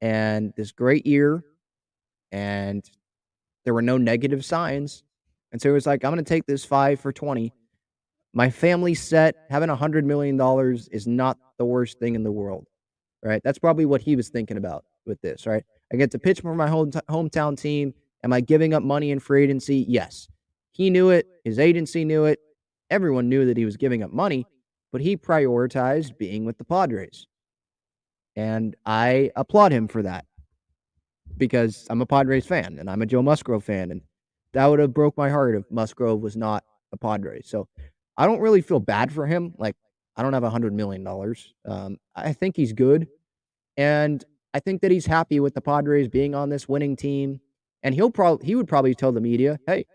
And 0.00 0.52
this 0.56 0.72
great 0.72 1.06
year, 1.06 1.44
and 2.30 2.88
there 3.64 3.74
were 3.74 3.82
no 3.82 3.98
negative 3.98 4.44
signs. 4.44 5.02
And 5.50 5.60
so 5.60 5.68
he 5.68 5.72
was 5.72 5.86
like, 5.86 6.04
I'm 6.04 6.12
gonna 6.12 6.22
take 6.22 6.46
this 6.46 6.64
five 6.64 7.00
for 7.00 7.12
twenty. 7.12 7.52
My 8.32 8.48
family 8.48 8.94
set 8.94 9.34
having 9.50 9.68
a 9.68 9.76
hundred 9.76 10.06
million 10.06 10.36
dollars 10.36 10.88
is 10.88 11.06
not 11.06 11.38
the 11.58 11.64
worst 11.64 11.98
thing 11.98 12.14
in 12.14 12.22
the 12.22 12.32
world 12.32 12.66
right? 13.22 13.40
That's 13.44 13.58
probably 13.58 13.86
what 13.86 14.00
he 14.00 14.16
was 14.16 14.28
thinking 14.28 14.56
about 14.56 14.84
with 15.06 15.20
this, 15.20 15.46
right? 15.46 15.64
I 15.92 15.96
get 15.96 16.10
to 16.12 16.18
pitch 16.18 16.40
for 16.40 16.54
my 16.54 16.68
home 16.68 16.90
hometown 16.90 17.60
team. 17.60 17.94
Am 18.24 18.32
I 18.32 18.40
giving 18.40 18.72
up 18.74 18.82
money 18.82 19.10
in 19.10 19.20
free 19.20 19.44
agency? 19.44 19.84
Yes. 19.88 20.28
He 20.72 20.90
knew 20.90 21.10
it. 21.10 21.26
His 21.44 21.58
agency 21.58 22.04
knew 22.04 22.24
it. 22.24 22.38
Everyone 22.90 23.28
knew 23.28 23.46
that 23.46 23.56
he 23.56 23.64
was 23.64 23.76
giving 23.76 24.02
up 24.02 24.12
money, 24.12 24.46
but 24.90 25.00
he 25.00 25.16
prioritized 25.16 26.18
being 26.18 26.44
with 26.44 26.58
the 26.58 26.64
Padres. 26.64 27.26
And 28.36 28.76
I 28.86 29.30
applaud 29.36 29.72
him 29.72 29.88
for 29.88 30.02
that 30.02 30.24
because 31.36 31.86
I'm 31.90 32.00
a 32.00 32.06
Padres 32.06 32.46
fan 32.46 32.78
and 32.78 32.88
I'm 32.88 33.02
a 33.02 33.06
Joe 33.06 33.22
Musgrove 33.22 33.64
fan. 33.64 33.90
And 33.90 34.02
that 34.52 34.66
would 34.66 34.78
have 34.78 34.94
broke 34.94 35.16
my 35.16 35.28
heart 35.28 35.54
if 35.54 35.64
Musgrove 35.70 36.20
was 36.20 36.36
not 36.36 36.64
a 36.92 36.96
Padre. 36.96 37.42
So 37.42 37.68
I 38.16 38.26
don't 38.26 38.40
really 38.40 38.62
feel 38.62 38.80
bad 38.80 39.12
for 39.12 39.26
him. 39.26 39.54
Like 39.58 39.76
I 40.16 40.22
don't 40.22 40.32
have 40.32 40.44
a 40.44 40.50
hundred 40.50 40.74
million 40.74 41.04
dollars. 41.04 41.54
Um, 41.64 41.98
I 42.14 42.32
think 42.32 42.56
he's 42.56 42.72
good, 42.72 43.08
and 43.76 44.24
I 44.54 44.60
think 44.60 44.82
that 44.82 44.90
he's 44.90 45.06
happy 45.06 45.40
with 45.40 45.54
the 45.54 45.60
Padres 45.60 46.08
being 46.08 46.34
on 46.34 46.50
this 46.50 46.68
winning 46.68 46.96
team. 46.96 47.40
And 47.82 47.94
he'll 47.94 48.10
probably 48.10 48.46
he 48.46 48.54
would 48.54 48.68
probably 48.68 48.94
tell 48.94 49.12
the 49.12 49.20
media, 49.20 49.58
"Hey, 49.66 49.86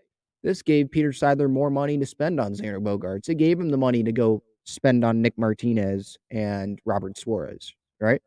this 0.42 0.62
gave 0.62 0.90
Peter 0.90 1.10
Seidler 1.10 1.48
more 1.48 1.70
money 1.70 1.96
to 1.98 2.06
spend 2.06 2.40
on 2.40 2.52
Xander 2.52 2.82
Bogaerts. 2.82 3.28
It 3.28 3.36
gave 3.36 3.58
him 3.58 3.70
the 3.70 3.78
money 3.78 4.02
to 4.02 4.12
go 4.12 4.42
spend 4.64 5.04
on 5.04 5.22
Nick 5.22 5.38
Martinez 5.38 6.18
and 6.30 6.78
Robert 6.84 7.16
Suarez, 7.16 7.72
right?" 8.00 8.20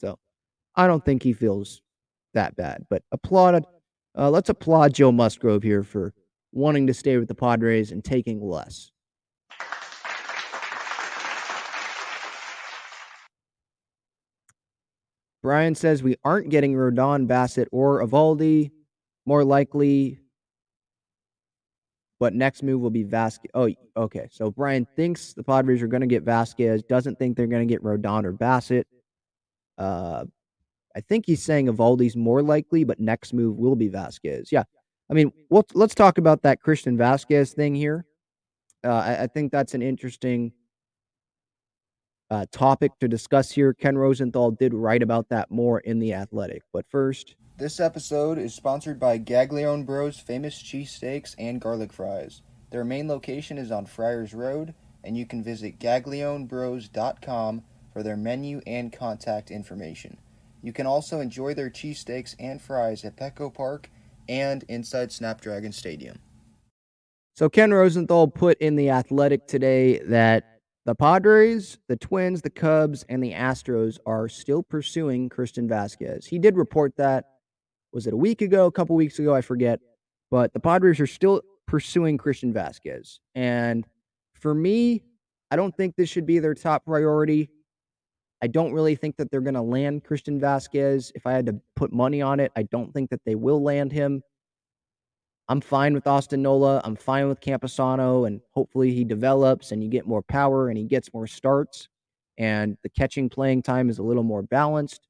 So 0.00 0.18
I 0.76 0.86
don't 0.86 1.04
think 1.04 1.22
he 1.22 1.32
feels 1.32 1.82
that 2.32 2.56
bad. 2.56 2.86
But 2.88 3.02
applaud, 3.12 3.64
uh, 4.16 4.30
let's 4.30 4.48
applaud 4.48 4.94
Joe 4.94 5.12
Musgrove 5.12 5.62
here 5.62 5.82
for 5.82 6.14
wanting 6.52 6.86
to 6.86 6.94
stay 6.94 7.18
with 7.18 7.28
the 7.28 7.34
Padres 7.34 7.90
and 7.92 8.04
taking 8.04 8.40
less. 8.40 8.90
Brian 15.44 15.74
says 15.74 16.02
we 16.02 16.16
aren't 16.24 16.48
getting 16.48 16.72
Rodon, 16.72 17.26
Bassitt, 17.26 17.66
or 17.70 18.02
Eovaldi. 18.02 18.70
More 19.26 19.44
likely, 19.44 20.18
but 22.18 22.32
next 22.32 22.62
move 22.62 22.80
will 22.80 22.88
be 22.88 23.02
Vasquez. 23.02 23.50
Oh, 23.52 23.68
okay. 23.94 24.26
So 24.32 24.50
Brian 24.50 24.86
thinks 24.96 25.34
the 25.34 25.44
Padres 25.44 25.82
are 25.82 25.86
going 25.86 26.00
to 26.00 26.06
get 26.06 26.22
Vasquez. 26.22 26.82
Doesn't 26.82 27.18
think 27.18 27.36
they're 27.36 27.46
going 27.46 27.68
to 27.68 27.70
get 27.70 27.82
Rodon 27.82 28.24
or 28.24 28.32
Bassitt. 28.32 28.84
Uh, 29.76 30.24
I 30.96 31.02
think 31.02 31.26
he's 31.26 31.42
saying 31.42 31.66
Eovaldi's 31.66 32.16
more 32.16 32.42
likely, 32.42 32.84
but 32.84 32.98
next 32.98 33.34
move 33.34 33.58
will 33.58 33.76
be 33.76 33.88
Vasquez. 33.88 34.50
Yeah. 34.50 34.62
I 35.10 35.12
mean, 35.12 35.30
we'll, 35.50 35.66
let's 35.74 35.94
talk 35.94 36.16
about 36.16 36.40
that 36.44 36.62
Christian 36.62 36.96
Vasquez 36.96 37.52
thing 37.52 37.74
here. 37.74 38.06
Uh, 38.82 38.92
I, 38.92 39.22
I, 39.24 39.26
think 39.26 39.52
that's 39.52 39.74
an 39.74 39.82
interesting 39.82 40.52
uh, 42.34 42.44
topic 42.50 42.98
to 42.98 43.06
discuss 43.06 43.50
here. 43.52 43.72
Ken 43.72 43.96
Rosenthal 43.96 44.50
did 44.50 44.74
write 44.74 45.02
about 45.02 45.28
that 45.28 45.50
more 45.50 45.78
in 45.80 46.00
The 46.00 46.12
Athletic. 46.14 46.62
But 46.72 46.84
first, 46.90 47.36
this 47.56 47.78
episode 47.78 48.38
is 48.38 48.52
sponsored 48.52 48.98
by 48.98 49.20
Gaglione 49.20 49.86
Bros 49.86 50.18
famous 50.18 50.60
cheesesteaks 50.60 51.36
and 51.38 51.60
garlic 51.60 51.92
fries. 51.92 52.42
Their 52.70 52.84
main 52.84 53.06
location 53.06 53.56
is 53.56 53.70
on 53.70 53.86
Friars 53.86 54.34
Road, 54.34 54.74
and 55.04 55.16
you 55.16 55.26
can 55.26 55.44
visit 55.44 55.78
gaglionebros.com 55.78 57.62
for 57.92 58.02
their 58.02 58.16
menu 58.16 58.60
and 58.66 58.92
contact 58.92 59.52
information. 59.52 60.18
You 60.60 60.72
can 60.72 60.86
also 60.86 61.20
enjoy 61.20 61.54
their 61.54 61.70
cheesesteaks 61.70 62.34
and 62.40 62.60
fries 62.60 63.04
at 63.04 63.16
Petco 63.16 63.54
Park 63.54 63.88
and 64.28 64.64
inside 64.68 65.12
Snapdragon 65.12 65.70
Stadium. 65.70 66.18
So 67.36 67.48
Ken 67.48 67.72
Rosenthal 67.72 68.26
put 68.28 68.58
in 68.60 68.74
the 68.74 68.90
Athletic 68.90 69.46
today 69.46 69.98
that 70.06 70.53
the 70.86 70.94
Padres, 70.94 71.78
the 71.88 71.96
Twins, 71.96 72.42
the 72.42 72.50
Cubs, 72.50 73.04
and 73.08 73.22
the 73.22 73.32
Astros 73.32 73.98
are 74.04 74.28
still 74.28 74.62
pursuing 74.62 75.28
Christian 75.28 75.66
Vasquez. 75.66 76.26
He 76.26 76.38
did 76.38 76.56
report 76.56 76.96
that. 76.96 77.24
Was 77.92 78.06
it 78.06 78.12
a 78.12 78.16
week 78.16 78.42
ago, 78.42 78.66
a 78.66 78.72
couple 78.72 78.96
weeks 78.96 79.18
ago? 79.18 79.34
I 79.34 79.40
forget. 79.40 79.80
But 80.30 80.52
the 80.52 80.60
Padres 80.60 81.00
are 81.00 81.06
still 81.06 81.42
pursuing 81.66 82.18
Christian 82.18 82.52
Vasquez. 82.52 83.20
And 83.34 83.86
for 84.34 84.54
me, 84.54 85.02
I 85.50 85.56
don't 85.56 85.74
think 85.76 85.94
this 85.96 86.08
should 86.08 86.26
be 86.26 86.38
their 86.38 86.54
top 86.54 86.84
priority. 86.84 87.48
I 88.42 88.48
don't 88.48 88.72
really 88.72 88.96
think 88.96 89.16
that 89.16 89.30
they're 89.30 89.40
going 89.40 89.54
to 89.54 89.62
land 89.62 90.04
Christian 90.04 90.38
Vasquez. 90.38 91.12
If 91.14 91.26
I 91.26 91.32
had 91.32 91.46
to 91.46 91.60
put 91.76 91.92
money 91.92 92.20
on 92.20 92.40
it, 92.40 92.52
I 92.56 92.64
don't 92.64 92.92
think 92.92 93.08
that 93.10 93.20
they 93.24 93.36
will 93.36 93.62
land 93.62 93.92
him. 93.92 94.22
I'm 95.48 95.60
fine 95.60 95.94
with 95.94 96.06
Austin 96.06 96.42
Nola. 96.42 96.80
I'm 96.84 96.96
fine 96.96 97.28
with 97.28 97.40
Campusano, 97.40 98.26
and 98.26 98.40
hopefully 98.52 98.94
he 98.94 99.04
develops 99.04 99.72
and 99.72 99.82
you 99.82 99.90
get 99.90 100.06
more 100.06 100.22
power 100.22 100.68
and 100.68 100.78
he 100.78 100.84
gets 100.84 101.12
more 101.12 101.26
starts 101.26 101.88
and 102.38 102.76
the 102.82 102.88
catching 102.88 103.28
playing 103.28 103.62
time 103.62 103.88
is 103.88 103.98
a 103.98 104.02
little 104.02 104.22
more 104.22 104.42
balanced. 104.42 105.06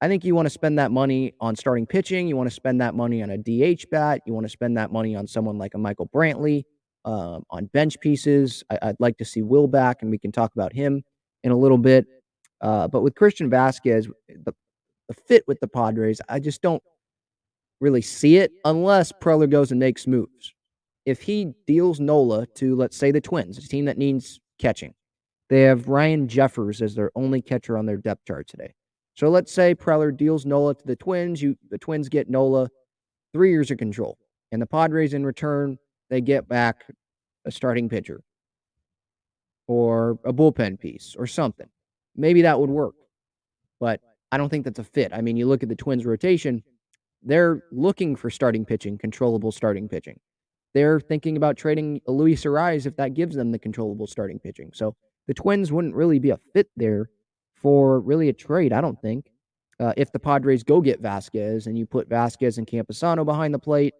I 0.00 0.08
think 0.08 0.24
you 0.24 0.34
want 0.34 0.46
to 0.46 0.50
spend 0.50 0.78
that 0.78 0.90
money 0.90 1.34
on 1.40 1.56
starting 1.56 1.86
pitching. 1.86 2.26
You 2.26 2.36
want 2.36 2.48
to 2.48 2.54
spend 2.54 2.80
that 2.80 2.94
money 2.94 3.22
on 3.22 3.30
a 3.30 3.38
DH 3.38 3.90
bat. 3.90 4.22
You 4.26 4.32
want 4.32 4.46
to 4.46 4.50
spend 4.50 4.76
that 4.78 4.90
money 4.90 5.14
on 5.14 5.26
someone 5.26 5.58
like 5.58 5.74
a 5.74 5.78
Michael 5.78 6.08
Brantley, 6.08 6.64
um, 7.04 7.44
on 7.50 7.66
bench 7.66 8.00
pieces. 8.00 8.64
I, 8.70 8.86
would 8.86 8.96
like 8.98 9.18
to 9.18 9.24
see 9.24 9.42
Will 9.42 9.66
back, 9.66 9.98
and 10.00 10.10
we 10.10 10.18
can 10.18 10.32
talk 10.32 10.54
about 10.54 10.72
him 10.72 11.02
in 11.44 11.52
a 11.52 11.56
little 11.56 11.76
bit. 11.76 12.06
Uh, 12.62 12.88
but 12.88 13.02
with 13.02 13.14
Christian 13.14 13.50
Vasquez, 13.50 14.06
the, 14.28 14.54
the 15.08 15.14
fit 15.26 15.44
with 15.46 15.60
the 15.60 15.68
Padres, 15.68 16.20
I 16.28 16.38
just 16.40 16.62
don't 16.62 16.82
really 17.80 18.02
see 18.02 18.36
it 18.36 18.52
unless 18.64 19.12
Preller 19.12 19.48
goes 19.48 19.70
and 19.70 19.80
makes 19.80 20.06
moves. 20.06 20.54
If 21.06 21.22
he 21.22 21.52
deals 21.66 21.98
Nola 21.98 22.46
to, 22.56 22.76
let's 22.76 22.96
say, 22.96 23.10
the 23.10 23.20
Twins, 23.20 23.58
a 23.58 23.66
team 23.66 23.86
that 23.86 23.98
needs 23.98 24.38
catching, 24.58 24.94
they 25.48 25.62
have 25.62 25.88
Ryan 25.88 26.28
Jeffers 26.28 26.82
as 26.82 26.94
their 26.94 27.10
only 27.14 27.42
catcher 27.42 27.76
on 27.76 27.86
their 27.86 27.96
depth 27.96 28.26
chart 28.26 28.46
today. 28.46 28.72
So 29.14 29.28
let's 29.28 29.52
say 29.52 29.74
Preller 29.74 30.16
deals 30.16 30.46
Nola 30.46 30.74
to 30.74 30.86
the 30.86 30.96
Twins. 30.96 31.42
You 31.42 31.56
the 31.70 31.78
Twins 31.78 32.08
get 32.08 32.30
Nola 32.30 32.68
three 33.32 33.50
years 33.50 33.70
of 33.70 33.78
control, 33.78 34.18
and 34.52 34.62
the 34.62 34.66
Padres 34.66 35.14
in 35.14 35.26
return 35.26 35.78
they 36.08 36.20
get 36.20 36.48
back 36.48 36.84
a 37.44 37.50
starting 37.50 37.88
pitcher 37.88 38.20
or 39.66 40.18
a 40.24 40.32
bullpen 40.32 40.78
piece 40.78 41.14
or 41.18 41.26
something. 41.26 41.68
Maybe 42.16 42.42
that 42.42 42.58
would 42.58 42.70
work. 42.70 42.94
But 43.78 44.00
I 44.32 44.36
don't 44.36 44.48
think 44.48 44.64
that's 44.64 44.78
a 44.78 44.84
fit. 44.84 45.12
I 45.12 45.20
mean, 45.20 45.36
you 45.36 45.46
look 45.46 45.62
at 45.62 45.68
the 45.68 45.76
Twins 45.76 46.04
rotation, 46.04 46.62
they're 47.22 47.62
looking 47.70 48.16
for 48.16 48.30
starting 48.30 48.64
pitching, 48.64 48.98
controllable 48.98 49.52
starting 49.52 49.88
pitching. 49.88 50.18
They're 50.74 51.00
thinking 51.00 51.36
about 51.36 51.56
trading 51.56 52.00
Luis 52.06 52.44
Arraez 52.44 52.86
if 52.86 52.96
that 52.96 53.14
gives 53.14 53.36
them 53.36 53.50
the 53.50 53.58
controllable 53.58 54.06
starting 54.06 54.38
pitching. 54.38 54.70
So 54.72 54.94
the 55.26 55.34
Twins 55.34 55.72
wouldn't 55.72 55.94
really 55.94 56.18
be 56.18 56.30
a 56.30 56.38
fit 56.54 56.68
there 56.76 57.10
for 57.54 58.00
really 58.00 58.28
a 58.28 58.32
trade, 58.32 58.72
I 58.72 58.80
don't 58.80 59.00
think. 59.00 59.26
Uh, 59.78 59.92
if 59.96 60.12
the 60.12 60.18
Padres 60.18 60.62
go 60.62 60.80
get 60.80 61.00
Vasquez 61.00 61.66
and 61.66 61.78
you 61.78 61.86
put 61.86 62.08
Vasquez 62.08 62.58
and 62.58 62.66
Campusano 62.66 63.24
behind 63.24 63.54
the 63.54 63.58
plate 63.58 63.94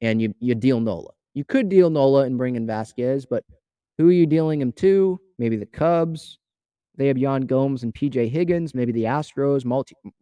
and 0.00 0.20
you, 0.20 0.34
you 0.40 0.54
deal 0.54 0.80
Nola. 0.80 1.10
You 1.34 1.44
could 1.44 1.68
deal 1.68 1.90
Nola 1.90 2.24
and 2.24 2.38
bring 2.38 2.56
in 2.56 2.66
Vasquez, 2.66 3.26
but 3.26 3.44
who 3.98 4.08
are 4.08 4.12
you 4.12 4.26
dealing 4.26 4.60
him 4.60 4.72
to? 4.72 5.20
Maybe 5.38 5.56
the 5.56 5.66
Cubs. 5.66 6.38
They 6.96 7.06
have 7.08 7.18
Yan 7.18 7.42
Gomes 7.42 7.82
and 7.84 7.94
PJ 7.94 8.30
Higgins. 8.30 8.74
Maybe 8.74 8.92
the 8.92 9.04
Astros, 9.04 9.64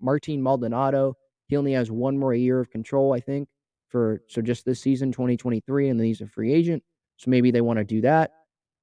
Martin 0.00 0.42
Maldonado. 0.42 1.16
He 1.48 1.56
only 1.56 1.72
has 1.72 1.90
one 1.90 2.18
more 2.18 2.34
year 2.34 2.60
of 2.60 2.70
control, 2.70 3.12
I 3.12 3.20
think, 3.20 3.48
for 3.88 4.22
so 4.28 4.42
just 4.42 4.64
this 4.64 4.80
season, 4.80 5.12
2023, 5.12 5.88
and 5.88 5.98
then 5.98 6.06
he's 6.06 6.20
a 6.20 6.26
free 6.26 6.52
agent. 6.52 6.82
So 7.16 7.30
maybe 7.30 7.50
they 7.50 7.60
want 7.60 7.78
to 7.78 7.84
do 7.84 8.00
that. 8.02 8.32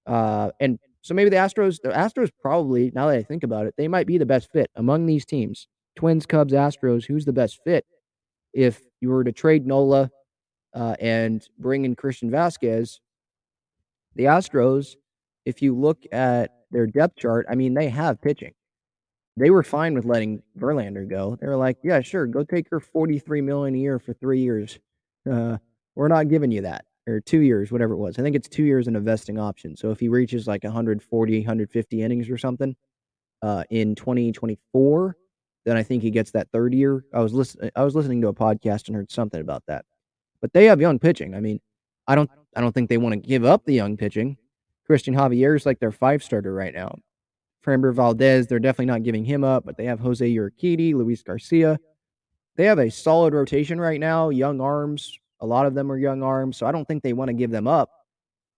Uh, 0.06 0.52
and 0.60 0.80
so 1.02 1.14
maybe 1.14 1.30
the 1.30 1.36
Astros, 1.36 1.80
the 1.82 1.90
Astros 1.90 2.30
probably, 2.42 2.92
now 2.96 3.08
that 3.08 3.18
I 3.18 3.24
think 3.24 3.44
about 3.44 3.68
it, 3.68 3.76
they 3.78 3.88
might 3.88 4.08
be 4.08 4.18
the 4.18 4.26
best 4.26 4.50
fit 4.52 4.72
among 4.76 5.06
these 5.06 5.26
teams. 5.26 5.68
Twins, 5.96 6.26
Cubs, 6.26 6.54
Astros, 6.54 7.06
who's 7.06 7.26
the 7.26 7.34
best 7.34 7.60
fit? 7.64 7.86
If 8.54 8.82
you 9.02 9.10
were 9.10 9.24
to 9.24 9.32
trade 9.32 9.68
Nola 9.68 10.10
uh, 10.74 10.96
and 11.00 11.46
bring 11.60 11.86
in 11.86 11.96
Christian 11.96 12.32
Vasquez, 12.32 13.00
the 14.16 14.26
Astros, 14.26 14.96
if 15.46 15.62
you 15.62 15.76
look 15.76 16.04
at 16.12 16.52
their 16.72 16.88
depth 16.88 17.18
chart, 17.18 17.46
I 17.50 17.56
mean, 17.56 17.74
they 17.74 17.90
have 17.90 18.22
pitching. 18.22 18.54
They 19.36 19.50
were 19.50 19.64
fine 19.64 19.96
with 19.96 20.06
letting 20.06 20.44
Verlander 20.58 21.10
go. 21.10 21.38
They 21.42 21.48
were 21.48 21.56
like, 21.56 21.78
yeah, 21.84 22.02
sure, 22.02 22.28
go 22.28 22.44
take 22.44 22.70
your 22.70 22.80
43 22.80 23.42
million 23.42 23.76
a 23.76 23.80
year 23.80 24.00
for 24.00 24.14
three 24.14 24.42
years. 24.42 24.80
Uh, 25.30 25.58
we're 25.96 26.08
not 26.08 26.30
giving 26.30 26.52
you 26.52 26.62
that 26.62 26.86
or 27.08 27.20
two 27.20 27.40
years, 27.40 27.72
whatever 27.72 27.94
it 27.94 27.98
was. 27.98 28.18
I 28.18 28.22
think 28.22 28.36
it's 28.36 28.48
two 28.48 28.64
years 28.64 28.88
in 28.88 28.96
a 28.96 29.00
vesting 29.00 29.40
option. 29.40 29.76
So 29.76 29.92
if 29.92 30.00
he 30.00 30.08
reaches 30.08 30.48
like 30.48 30.64
140, 30.64 31.40
150 31.40 32.02
innings 32.02 32.30
or 32.30 32.38
something 32.38 32.76
uh, 33.42 33.64
in 33.70 33.96
2024, 33.96 35.18
then 35.66 35.78
I 35.78 35.84
think 35.84 36.04
he 36.04 36.12
gets 36.12 36.32
that 36.32 36.50
third 36.52 36.74
year. 36.74 37.06
I 37.14 37.22
was 37.22 37.34
listening. 37.34 37.72
I 37.76 37.84
was 37.84 37.96
listening 37.96 38.22
to 38.22 38.28
a 38.28 38.34
podcast 38.34 38.88
and 38.88 38.96
heard 38.96 39.12
something 39.12 39.40
about 39.40 39.64
that. 39.68 39.86
But 40.42 40.54
they 40.54 40.66
have 40.66 40.82
young 40.82 41.00
pitching. 41.00 41.34
I 41.34 41.40
mean, 41.40 41.60
I 42.06 42.16
don't 42.16 42.30
I 42.56 42.62
don't 42.62 42.74
think 42.74 42.90
they 42.90 42.98
want 42.98 43.14
to 43.14 43.20
give 43.20 43.46
up 43.46 43.66
the 43.66 43.74
young 43.74 43.96
pitching. 43.96 44.38
Cristian 44.90 45.16
Javier 45.16 45.56
is 45.56 45.66
like 45.66 45.80
their 45.80 45.92
five 45.92 46.22
starter 46.22 46.54
right 46.54 46.74
now. 46.74 47.00
Framber 47.66 47.94
Valdez, 47.94 48.48
they're 48.48 48.60
definitely 48.60 48.88
not 48.88 49.04
giving 49.04 49.24
him 49.24 49.44
up, 49.44 49.66
but 49.66 49.78
they 49.78 49.86
have 49.86 50.00
Jose 50.00 50.28
Urquidy, 50.36 50.94
Luis 50.94 51.24
Garcia. 51.24 51.80
They 52.56 52.66
have 52.66 52.80
a 52.80 52.92
solid 52.92 53.34
rotation 53.34 53.80
right 53.80 54.00
now, 54.00 54.30
young 54.30 54.62
arms. 54.62 55.18
A 55.40 55.46
lot 55.46 55.66
of 55.66 55.74
them 55.74 55.92
are 55.92 55.98
young 55.98 56.24
arms, 56.24 56.58
so 56.58 56.66
I 56.66 56.72
don't 56.72 56.88
think 56.88 57.04
they 57.04 57.14
want 57.14 57.30
to 57.30 57.34
give 57.34 57.52
them 57.52 57.68
up. 57.68 57.90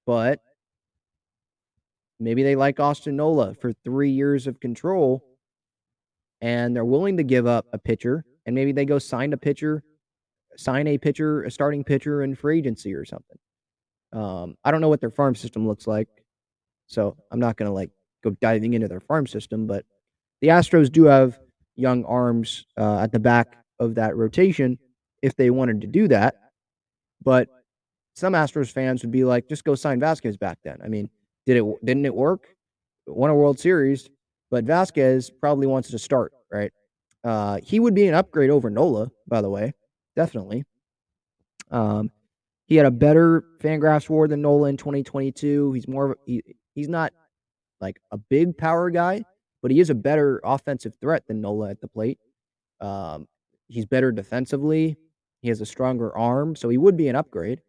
But 0.06 0.42
maybe 2.20 2.44
they 2.44 2.56
like 2.56 2.80
Austin 2.80 3.16
Nola 3.16 3.54
for 3.56 3.74
three 3.74 4.12
years 4.12 4.48
of 4.48 4.60
control 4.60 5.24
and 6.42 6.76
they're 6.76 6.86
willing 6.86 7.18
to 7.18 7.24
give 7.24 7.48
up 7.48 7.66
a 7.74 7.78
pitcher 7.78 8.24
and 8.46 8.56
maybe 8.56 8.72
they 8.72 8.86
go 8.86 9.00
sign 9.00 9.34
a 9.34 9.38
pitcher, 9.38 9.84
sign 10.58 10.88
a 10.88 10.98
pitcher, 10.98 11.44
a 11.44 11.52
starting 11.52 11.84
pitcher 11.84 12.22
in 12.22 12.36
free 12.36 12.60
agency 12.60 12.94
or 12.94 13.06
something. 13.06 13.38
Um, 14.14 14.56
I 14.64 14.72
don't 14.72 14.82
know 14.82 14.90
what 14.90 15.02
their 15.02 15.12
farm 15.12 15.36
system 15.36 15.68
looks 15.68 15.88
like, 15.88 16.08
so 16.88 17.18
I'm 17.32 17.40
not 17.40 17.58
going 17.58 17.68
to 17.68 17.74
like 17.74 17.90
go 18.26 18.36
diving 18.42 18.74
into 18.74 18.88
their 18.88 19.00
farm 19.00 19.28
system. 19.28 19.68
But 19.68 19.86
the 20.42 20.50
Astros 20.50 20.92
do 20.92 21.06
have 21.06 21.40
young 21.76 22.04
arms 22.06 22.66
uh, 22.78 23.00
at 23.00 23.12
the 23.12 23.20
back 23.20 23.64
of 23.80 23.96
that 23.96 24.16
rotation 24.16 24.78
if 25.22 25.36
they 25.36 25.50
wanted 25.50 25.82
to 25.82 25.88
do 25.88 26.08
that. 26.10 26.36
But 27.24 27.48
some 28.16 28.34
Astros 28.34 28.72
fans 28.72 29.02
would 29.04 29.12
be 29.12 29.24
like, 29.24 29.48
just 29.48 29.64
go 29.64 29.76
sign 29.76 30.00
Vasquez 30.00 30.38
back 30.38 30.58
then. 30.64 30.80
I 30.84 30.88
mean, 30.88 31.10
did 31.46 31.58
it 31.58 31.86
didn't 31.86 32.06
it 32.06 32.16
work? 32.16 32.48
Won 33.08 33.30
a 33.30 33.36
World 33.36 33.60
Series, 33.60 34.10
but 34.50 34.66
Vasquez 34.66 35.30
probably 35.30 35.68
wants 35.68 35.90
to 35.92 36.00
start, 36.00 36.34
right? 36.52 36.72
Uh, 37.24 37.60
he 37.64 37.80
would 37.80 37.94
be 37.94 38.08
an 38.08 38.14
upgrade 38.14 38.50
over 38.50 38.70
Nola, 38.70 39.10
by 39.28 39.42
the 39.42 39.50
way, 39.50 39.74
definitely. 40.16 40.64
Um, 41.72 42.12
he 42.68 42.76
had 42.76 42.86
a 42.86 42.92
better 42.92 43.44
Fangraphs 43.62 44.10
WAR 44.10 44.28
than 44.28 44.42
Nola 44.42 44.70
in 44.70 44.78
2022. 44.78 45.74
He's 45.74 45.88
more 45.88 46.18
he, 46.26 46.42
he's 46.74 46.90
not 46.90 47.14
like 47.82 48.00
a 48.12 48.18
big 48.18 48.58
power 48.58 48.90
guy, 48.90 49.24
but 49.62 49.72
he 49.72 49.80
is 49.80 49.90
a 49.90 49.96
better 49.96 50.42
offensive 50.44 50.96
threat 51.00 51.28
than 51.28 51.42
Nola 51.42 51.72
at 51.72 51.82
the 51.82 51.88
plate. 51.88 52.20
Um, 52.82 53.28
he's 53.68 53.86
better 53.86 54.12
defensively. 54.12 54.98
He 55.42 55.50
has 55.50 55.62
a 55.62 55.66
stronger 55.66 56.16
arm, 56.18 56.56
so 56.56 56.70
he 56.70 56.78
would 56.78 56.98
be 56.98 57.08
an 57.08 57.16
upgrade. 57.16 57.62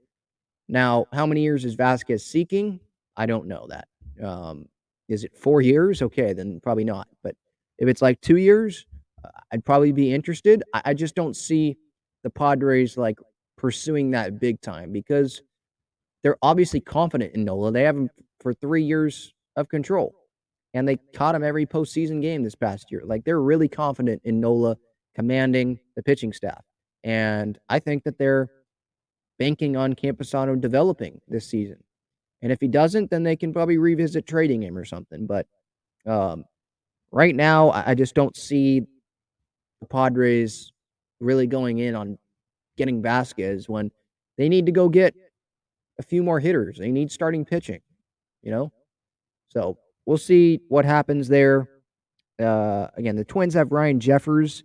Now, 0.69 1.07
how 1.13 1.27
many 1.27 1.43
years 1.43 1.65
is 1.65 1.75
Vasquez 1.75 2.25
seeking? 2.25 2.81
I 3.17 3.27
don't 3.27 3.47
know 3.47 3.67
that. 3.69 3.89
Um, 4.23 4.67
is 5.09 5.25
it 5.25 5.37
four 5.37 5.61
years? 5.61 6.03
Okay, 6.03 6.33
then 6.33 6.61
probably 6.61 6.85
not. 6.85 7.09
But 7.23 7.37
if 7.79 7.89
it's 7.89 8.03
like 8.03 8.21
two 8.21 8.37
years, 8.37 8.87
uh, 9.25 9.29
I'd 9.53 9.65
probably 9.65 9.93
be 9.93 10.13
interested. 10.13 10.63
I, 10.75 10.83
I 10.87 10.95
just 10.95 11.15
don't 11.15 11.37
see 11.37 11.77
the 12.25 12.31
Padres 12.31 12.97
like 12.97 13.19
pursuing 13.57 14.11
that 14.11 14.41
big 14.41 14.61
time 14.61 14.93
because 14.93 15.43
they're 16.23 16.39
obviously 16.43 16.81
confident 16.81 17.35
in 17.35 17.45
Nola. 17.45 17.71
They 17.71 17.85
have 17.85 17.97
him 17.97 18.11
for 18.41 18.53
three 18.53 18.83
years 18.83 19.33
of 19.57 19.69
control, 19.69 20.15
and 20.75 20.87
they 20.87 20.99
caught 21.15 21.35
him 21.35 21.45
every 21.45 21.67
postseason 21.67 22.21
game 22.21 22.43
this 22.43 22.55
past 22.55 22.87
year. 22.91 23.03
Like 23.05 23.25
they're 23.25 23.41
really 23.41 23.69
confident 23.69 24.23
in 24.25 24.41
Nola 24.41 24.77
commanding 25.15 25.79
the 25.95 26.03
pitching 26.03 26.33
staff, 26.33 26.65
and 27.05 27.59
I 27.69 27.79
think 27.79 28.05
that 28.05 28.19
they're 28.19 28.51
banking 29.39 29.77
on 29.77 29.95
Campusano 29.95 30.61
developing 30.61 31.21
this 31.29 31.49
season. 31.49 31.83
And 32.43 32.53
if 32.53 32.61
he 32.61 32.69
doesn't, 32.69 33.11
then 33.11 33.23
they 33.23 33.37
can 33.37 33.53
probably 33.53 33.79
revisit 33.79 34.27
trading 34.27 34.63
him 34.63 34.77
or 34.77 34.85
something. 34.85 35.27
But 35.27 35.47
um, 36.07 36.45
right 37.11 37.35
now, 37.35 37.71
I 37.71 37.95
just 37.95 38.15
don't 38.15 38.37
see 38.37 38.81
the 39.81 39.87
Padres 39.87 40.73
really 41.21 41.47
going 41.47 41.79
in 41.79 41.95
on 41.95 42.19
getting 42.77 43.03
Vasquez 43.03 43.69
when 43.69 43.91
they 44.37 44.49
need 44.49 44.67
to 44.67 44.73
go 44.73 44.89
get 44.89 45.15
a 45.99 46.03
few 46.03 46.23
more 46.23 46.41
hitters. 46.41 46.79
They 46.79 46.91
need 46.91 47.11
starting 47.11 47.45
pitching, 47.45 47.81
you 48.43 48.51
know? 48.51 48.73
So 49.57 49.79
we'll 50.05 50.19
see 50.19 50.61
what 50.69 50.85
happens 50.85 51.29
there. 51.29 51.67
Uh, 52.39 52.89
again, 52.95 53.17
the 53.17 53.25
Twins 53.25 53.55
have 53.55 53.73
Ryan 53.73 53.99
Jeffers 53.99 54.65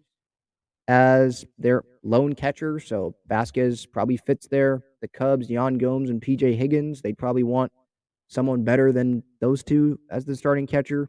as 0.90 1.46
their 1.58 1.84
lone 2.04 2.34
catcher. 2.34 2.78
So 2.78 3.16
Vasquez 3.26 3.86
probably 3.86 4.18
fits 4.18 4.48
there. 4.48 4.84
The 5.02 5.08
Cubs, 5.08 5.50
Yan 5.50 5.78
Gomes 5.78 6.10
and 6.10 6.22
PJ 6.22 6.58
Higgins, 6.58 7.02
they'd 7.02 7.18
probably 7.18 7.44
want 7.44 7.72
someone 8.28 8.66
better 8.66 8.92
than 8.92 9.24
those 9.40 9.64
two 9.64 9.98
as 10.10 10.26
the 10.26 10.36
starting 10.36 10.68
catcher. 10.68 11.08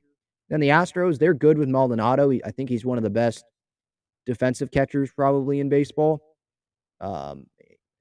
Then 0.48 0.60
the 0.60 0.68
Astros, 0.68 1.18
they're 1.18 1.34
good 1.34 1.58
with 1.58 1.68
Maldonado. 1.68 2.30
I 2.44 2.52
think 2.52 2.68
he's 2.68 2.84
one 2.84 2.98
of 2.98 3.04
the 3.04 3.10
best 3.10 3.44
defensive 4.26 4.70
catchers 4.70 5.10
probably 5.10 5.58
in 5.58 5.68
baseball. 5.68 6.22
Um, 7.00 7.46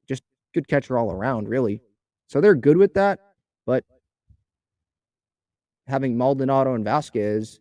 just 0.07 0.21
good 0.53 0.67
catcher 0.67 0.99
all 0.99 1.11
around, 1.11 1.49
really. 1.49 1.81
So 2.27 2.39
they're 2.39 2.53
good 2.53 2.77
with 2.77 2.93
that. 2.93 3.19
But 3.65 3.83
having 5.91 6.17
Maldonado 6.17 6.73
and 6.73 6.83
Vasquez, 6.83 7.59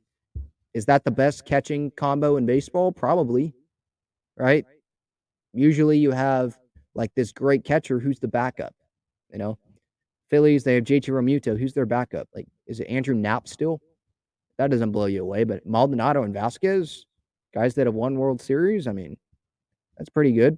is 0.73 0.87
that 0.87 1.05
the 1.05 1.11
best 1.11 1.45
catching 1.45 1.91
combo 1.91 2.37
in 2.37 2.47
baseball? 2.47 2.93
Probably 2.93 3.55
right? 4.41 4.65
Usually 5.53 5.99
you 5.99 6.11
have 6.11 6.59
like 6.95 7.15
this 7.15 7.33
great 7.33 7.65
catcher 7.65 7.99
who's 7.99 8.19
the 8.19 8.29
backup, 8.29 8.75
you 9.31 9.39
know? 9.39 9.59
Phillies, 10.31 10.65
they 10.65 10.77
have 10.77 10.85
JT 10.85 11.09
Realmuto. 11.09 11.59
Who's 11.59 11.75
their 11.75 11.87
backup? 11.87 12.29
Like, 12.35 12.47
is 12.67 12.79
it 12.81 12.89
Andrew 12.89 13.15
Knapp 13.15 13.49
still? 13.49 13.81
That 14.59 14.71
doesn't 14.71 14.93
blow 14.93 15.07
you 15.07 15.23
away. 15.23 15.45
But 15.45 15.67
Maldonado 15.67 16.23
and 16.23 16.33
Vasquez, 16.33 17.05
guys 17.53 17.75
that 17.75 17.87
have 17.87 17.95
won 17.95 18.15
World 18.15 18.41
Series, 18.41 18.87
I 18.87 18.93
mean, 18.93 19.17
that's 19.99 20.09
pretty 20.09 20.33
good. 20.33 20.57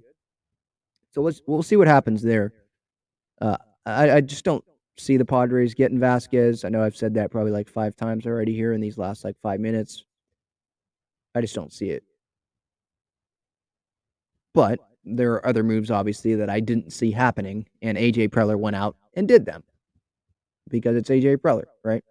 So 1.11 1.21
let's 1.21 1.41
we'll 1.47 1.63
see 1.63 1.75
what 1.75 1.87
happens 1.87 2.21
there. 2.21 2.53
Uh, 3.41 3.57
I, 3.85 4.11
I 4.11 4.21
just 4.21 4.45
don't 4.45 4.63
see 4.97 5.17
the 5.17 5.25
Padres 5.25 5.73
getting 5.73 5.99
Vasquez. 5.99 6.63
I 6.63 6.69
know 6.69 6.83
I've 6.83 6.95
said 6.95 7.15
that 7.15 7.31
probably 7.31 7.51
like 7.51 7.69
five 7.69 7.95
times 7.95 8.25
already 8.25 8.53
here 8.53 8.73
in 8.73 8.81
these 8.81 8.97
last 8.97 9.23
like 9.23 9.35
five 9.41 9.59
minutes. 9.59 10.05
I 11.35 11.41
just 11.41 11.55
don't 11.55 11.73
see 11.73 11.89
it. 11.89 12.03
But 14.53 14.79
there 15.03 15.33
are 15.33 15.45
other 15.45 15.63
moves, 15.63 15.89
obviously, 15.89 16.35
that 16.35 16.49
I 16.49 16.59
didn't 16.59 16.93
see 16.93 17.11
happening, 17.11 17.65
and 17.81 17.97
AJ 17.97 18.29
Preller 18.29 18.57
went 18.57 18.75
out 18.75 18.95
and 19.15 19.27
did 19.27 19.45
them 19.45 19.63
because 20.69 20.95
it's 20.95 21.09
AJ 21.09 21.37
Preller, 21.37 21.65
right? 21.83 22.03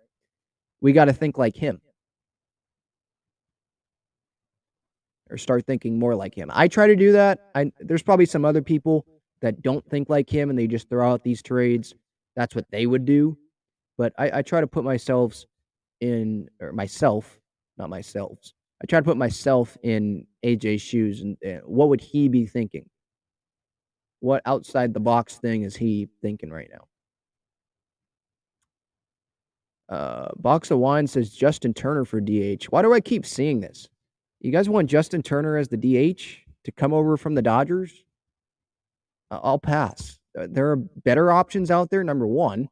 We 0.80 0.92
got 0.92 1.06
to 1.06 1.12
think 1.12 1.38
like 1.38 1.56
him 1.56 1.80
or 5.30 5.38
start 5.38 5.64
thinking 5.66 5.98
more 5.98 6.14
like 6.14 6.34
him. 6.34 6.50
I 6.52 6.68
try 6.68 6.88
to 6.88 6.96
do 6.96 7.12
that. 7.12 7.50
I, 7.54 7.72
there's 7.80 8.02
probably 8.02 8.26
some 8.26 8.44
other 8.44 8.60
people 8.60 9.06
that 9.40 9.62
don't 9.62 9.84
think 9.88 10.10
like 10.10 10.28
him 10.28 10.50
and 10.50 10.58
they 10.58 10.66
just 10.66 10.88
throw 10.88 11.10
out 11.10 11.24
these 11.24 11.42
trades. 11.42 11.94
That's 12.36 12.54
what 12.54 12.70
they 12.70 12.86
would 12.86 13.04
do. 13.04 13.36
But 13.98 14.12
I, 14.18 14.38
I 14.38 14.42
try 14.42 14.60
to 14.60 14.66
put 14.66 14.84
myself 14.84 15.44
in, 16.00 16.48
or 16.60 16.72
myself, 16.72 17.38
not 17.78 17.90
myself, 17.90 18.38
I 18.82 18.86
try 18.86 18.98
to 18.98 19.04
put 19.04 19.16
myself 19.16 19.78
in 19.82 20.26
AJ's 20.44 20.82
shoes 20.82 21.20
and, 21.22 21.36
and 21.42 21.60
what 21.64 21.88
would 21.88 22.00
he 22.00 22.28
be 22.28 22.46
thinking? 22.46 22.88
What 24.20 24.42
outside 24.44 24.92
the 24.92 25.00
box 25.00 25.36
thing 25.36 25.62
is 25.62 25.76
he 25.76 26.08
thinking 26.20 26.50
right 26.50 26.68
now? 26.72 26.88
Uh, 29.96 30.28
Box 30.36 30.70
of 30.70 30.78
Wine 30.78 31.06
says 31.06 31.30
Justin 31.30 31.74
Turner 31.74 32.04
for 32.04 32.20
DH. 32.20 32.64
Why 32.70 32.82
do 32.82 32.92
I 32.92 33.00
keep 33.00 33.26
seeing 33.26 33.60
this? 33.60 33.88
You 34.40 34.50
guys 34.50 34.68
want 34.68 34.88
Justin 34.90 35.22
Turner 35.22 35.56
as 35.56 35.68
the 35.68 35.76
DH 35.76 36.22
to 36.64 36.72
come 36.72 36.92
over 36.92 37.16
from 37.16 37.34
the 37.34 37.42
Dodgers? 37.42 37.92
I'll 39.30 39.58
pass. 39.58 40.18
Uh, 40.38 40.46
there 40.50 40.70
are 40.70 40.76
better 40.76 41.30
options 41.30 41.70
out 41.70 41.90
there, 41.90 42.04
number 42.04 42.26
one. 42.26 42.68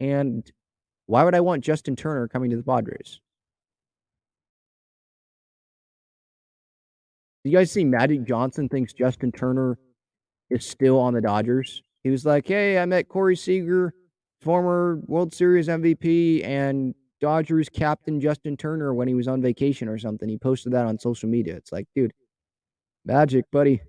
And 0.00 0.50
why 1.06 1.24
would 1.24 1.34
I 1.34 1.40
want 1.40 1.64
Justin 1.64 1.96
Turner 1.96 2.28
coming 2.28 2.50
to 2.50 2.56
the 2.56 2.62
Padres? 2.62 3.20
Do 7.44 7.50
you 7.50 7.58
guys 7.58 7.70
see 7.70 7.84
Magic 7.84 8.24
Johnson 8.24 8.68
thinks 8.68 8.92
Justin 8.92 9.30
Turner 9.30 9.78
is 10.50 10.66
still 10.66 10.98
on 10.98 11.14
the 11.14 11.20
Dodgers? 11.20 11.82
He 12.02 12.10
was 12.10 12.24
like, 12.24 12.46
"Hey, 12.48 12.78
I 12.78 12.86
met 12.86 13.08
Corey 13.08 13.36
Seager, 13.36 13.92
former 14.40 15.00
World 15.06 15.34
Series 15.34 15.68
MVP 15.68 16.42
and 16.42 16.94
Dodgers 17.20 17.68
captain 17.68 18.20
Justin 18.20 18.56
Turner 18.56 18.94
when 18.94 19.08
he 19.08 19.14
was 19.14 19.28
on 19.28 19.42
vacation 19.42 19.88
or 19.88 19.98
something." 19.98 20.28
He 20.28 20.38
posted 20.38 20.72
that 20.72 20.86
on 20.86 20.98
social 20.98 21.28
media. 21.28 21.54
It's 21.54 21.70
like, 21.70 21.86
dude, 21.94 22.12
Magic, 23.04 23.44
buddy. 23.50 23.82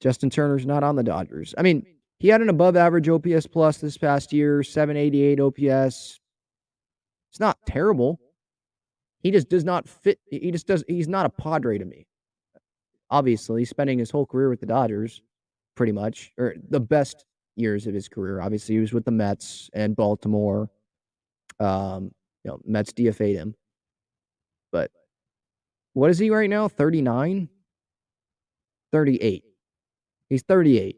Justin 0.00 0.30
Turner's 0.30 0.66
not 0.66 0.82
on 0.82 0.96
the 0.96 1.02
Dodgers. 1.02 1.54
I 1.58 1.62
mean, 1.62 1.84
he 2.18 2.28
had 2.28 2.40
an 2.40 2.48
above 2.48 2.76
average 2.76 3.08
OPS 3.08 3.46
plus 3.46 3.78
this 3.78 3.98
past 3.98 4.32
year, 4.32 4.62
788 4.62 5.40
OPS. 5.40 6.20
It's 7.30 7.40
not 7.40 7.58
terrible. 7.66 8.20
He 9.22 9.30
just 9.30 9.48
does 9.48 9.64
not 9.64 9.88
fit. 9.88 10.18
He 10.30 10.50
just 10.50 10.66
does. 10.66 10.84
He's 10.86 11.08
not 11.08 11.26
a 11.26 11.30
Padre 11.30 11.78
to 11.78 11.84
me 11.84 12.06
obviously 13.10 13.64
spending 13.64 13.98
his 13.98 14.10
whole 14.10 14.26
career 14.26 14.48
with 14.48 14.60
the 14.60 14.66
Dodgers, 14.66 15.22
pretty 15.74 15.92
much, 15.92 16.32
or 16.38 16.54
the 16.68 16.80
best 16.80 17.24
years 17.56 17.86
of 17.86 17.94
his 17.94 18.08
career. 18.08 18.40
Obviously, 18.40 18.74
he 18.74 18.80
was 18.80 18.92
with 18.92 19.04
the 19.04 19.10
Mets 19.10 19.70
and 19.72 19.96
Baltimore. 19.96 20.70
Um, 21.60 22.12
you 22.44 22.50
know, 22.50 22.60
Mets 22.64 22.92
DFA'd 22.92 23.36
him. 23.36 23.54
But 24.70 24.90
what 25.94 26.10
is 26.10 26.18
he 26.18 26.30
right 26.30 26.50
now? 26.50 26.68
39? 26.68 27.48
38. 28.92 29.44
He's 30.28 30.42
38. 30.42 30.96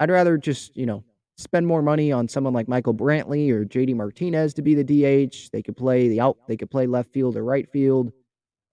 I'd 0.00 0.10
rather 0.10 0.38
just, 0.38 0.76
you 0.76 0.86
know, 0.86 1.04
spend 1.36 1.66
more 1.66 1.82
money 1.82 2.12
on 2.12 2.28
someone 2.28 2.52
like 2.52 2.68
Michael 2.68 2.94
Brantley 2.94 3.50
or 3.50 3.64
JD 3.64 3.94
Martinez 3.94 4.54
to 4.54 4.62
be 4.62 4.74
the 4.74 4.84
DH. 4.84 5.50
They 5.52 5.62
could 5.62 5.76
play 5.76 6.08
the 6.08 6.20
out, 6.20 6.36
they 6.46 6.56
could 6.56 6.70
play 6.70 6.86
left 6.86 7.12
field 7.12 7.36
or 7.36 7.44
right 7.44 7.68
field. 7.70 8.12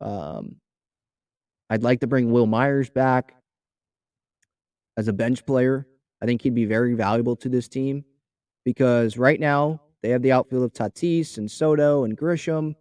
Um, 0.01 0.57
I'd 1.69 1.83
like 1.83 2.01
to 2.01 2.07
bring 2.07 2.31
Wil 2.31 2.45
Myers 2.45 2.89
back 2.89 3.35
as 4.97 5.07
a 5.07 5.13
bench 5.13 5.45
player. 5.45 5.87
I 6.21 6.25
think 6.25 6.41
he'd 6.41 6.55
be 6.55 6.65
very 6.65 6.93
valuable 6.93 7.35
to 7.37 7.49
this 7.49 7.67
team 7.67 8.03
because 8.63 9.17
right 9.17 9.39
now 9.39 9.81
they 10.01 10.09
have 10.09 10.21
the 10.21 10.31
outfield 10.31 10.63
of 10.63 10.73
Tatis 10.73 11.37
and 11.37 11.49
Soto 11.49 12.03
and 12.03 12.17
Grisham. 12.17 12.75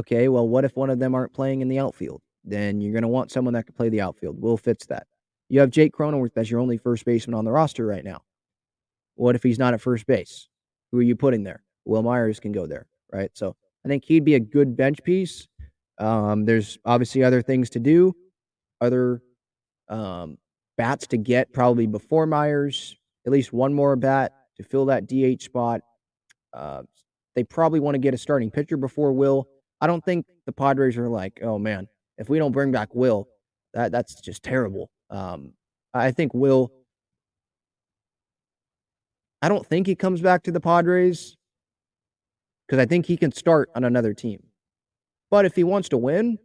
Okay, 0.00 0.28
well, 0.28 0.46
what 0.48 0.64
if 0.64 0.76
one 0.76 0.90
of 0.90 0.98
them 0.98 1.14
aren't 1.14 1.32
playing 1.32 1.60
in 1.60 1.68
the 1.68 1.78
outfield? 1.78 2.22
Then 2.44 2.80
you're 2.80 2.92
going 2.92 3.02
to 3.02 3.08
want 3.08 3.30
someone 3.30 3.54
that 3.54 3.66
can 3.66 3.74
play 3.74 3.88
the 3.88 4.00
outfield. 4.00 4.40
Will 4.40 4.56
fits 4.56 4.86
that. 4.86 5.06
You 5.48 5.60
have 5.60 5.70
Jake 5.70 5.92
Cronenworth 5.92 6.36
as 6.36 6.50
your 6.50 6.60
only 6.60 6.78
first 6.78 7.04
baseman 7.04 7.34
on 7.34 7.44
the 7.44 7.52
roster 7.52 7.86
right 7.86 8.04
now. 8.04 8.22
What 9.14 9.34
if 9.34 9.42
he's 9.42 9.58
not 9.58 9.74
at 9.74 9.80
first 9.80 10.06
base? 10.06 10.48
Who 10.90 10.98
are 10.98 11.02
you 11.02 11.16
putting 11.16 11.44
there? 11.44 11.62
Wil 11.84 12.02
Myers 12.02 12.40
can 12.40 12.52
go 12.52 12.66
there, 12.66 12.86
right? 13.12 13.30
So 13.34 13.56
I 13.84 13.88
think 13.88 14.04
he'd 14.04 14.24
be 14.24 14.34
a 14.34 14.40
good 14.40 14.76
bench 14.76 15.02
piece. 15.04 15.46
Um, 15.98 16.44
there's 16.44 16.78
obviously 16.84 17.22
other 17.22 17.42
things 17.42 17.70
to 17.70 17.78
do, 17.78 18.14
other 18.80 19.22
um, 19.88 20.38
bats 20.76 21.06
to 21.08 21.16
get 21.16 21.52
probably 21.52 21.86
before 21.86 22.26
Myers, 22.26 22.96
at 23.26 23.32
least 23.32 23.52
one 23.52 23.74
more 23.74 23.96
bat 23.96 24.32
to 24.56 24.64
fill 24.64 24.86
that 24.86 25.06
DH 25.06 25.42
spot. 25.42 25.82
Uh, 26.52 26.82
they 27.34 27.44
probably 27.44 27.80
want 27.80 27.94
to 27.94 27.98
get 27.98 28.14
a 28.14 28.18
starting 28.18 28.50
pitcher 28.50 28.76
before 28.76 29.12
Will. 29.12 29.48
I 29.80 29.86
don't 29.86 30.04
think 30.04 30.26
the 30.46 30.52
Padres 30.52 30.96
are 30.96 31.08
like, 31.08 31.40
oh 31.42 31.58
man, 31.58 31.88
if 32.18 32.28
we 32.28 32.38
don't 32.38 32.52
bring 32.52 32.72
back 32.72 32.94
Will, 32.94 33.28
that 33.72 33.92
that's 33.92 34.20
just 34.20 34.42
terrible. 34.42 34.90
Um, 35.10 35.52
I 35.92 36.10
think 36.10 36.34
Will. 36.34 36.72
I 39.42 39.48
don't 39.48 39.66
think 39.66 39.86
he 39.86 39.94
comes 39.94 40.20
back 40.20 40.42
to 40.44 40.52
the 40.52 40.60
Padres 40.60 41.36
because 42.66 42.80
I 42.80 42.86
think 42.86 43.06
he 43.06 43.16
can 43.16 43.30
start 43.30 43.68
on 43.74 43.84
another 43.84 44.14
team. 44.14 44.42
But 45.30 45.44
if 45.44 45.54
he 45.54 45.64
wants 45.64 45.90
to 45.90 45.98
win, 45.98 46.38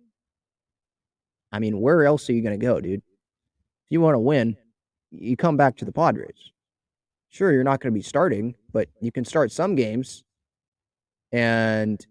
I 1.52 1.60
mean, 1.60 1.80
where 1.80 2.06
else 2.06 2.30
are 2.30 2.34
you 2.34 2.42
going 2.42 2.60
to 2.60 2.66
go, 2.66 2.80
dude? 2.82 3.00
If 3.00 3.92
you 3.92 4.02
want 4.02 4.16
to 4.16 4.20
win, 4.20 4.58
you 5.12 5.38
come 5.38 5.58
back 5.58 5.78
to 5.78 5.86
the 5.86 5.92
Padres. 5.92 6.52
Sure, 7.30 7.52
you're 7.52 7.64
not 7.64 7.80
going 7.80 7.94
to 7.94 7.98
be 7.98 8.04
starting, 8.04 8.56
but 8.74 8.90
you 9.00 9.12
can 9.12 9.24
start 9.24 9.52
some 9.52 9.76
games. 9.76 10.24
And 11.32 12.06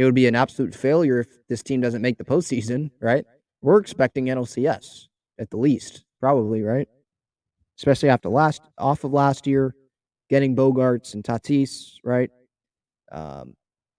it 0.00 0.04
would 0.04 0.14
be 0.14 0.26
an 0.26 0.34
absolute 0.34 0.74
failure 0.74 1.20
if 1.20 1.46
this 1.46 1.62
team 1.62 1.82
doesn't 1.82 2.00
make 2.00 2.16
the 2.16 2.24
postseason, 2.24 2.90
right? 3.02 3.26
We're 3.60 3.78
expecting 3.78 4.26
NLCS 4.26 5.08
at 5.38 5.50
the 5.50 5.58
least, 5.58 6.04
probably, 6.20 6.62
right? 6.62 6.88
Especially 7.78 8.08
after 8.08 8.30
last 8.30 8.62
off 8.78 9.04
of 9.04 9.12
last 9.12 9.46
year, 9.46 9.74
getting 10.30 10.56
Bogaerts 10.56 11.12
and 11.12 11.22
Tatis, 11.22 11.96
right? 12.02 12.30
Um, 13.12 13.52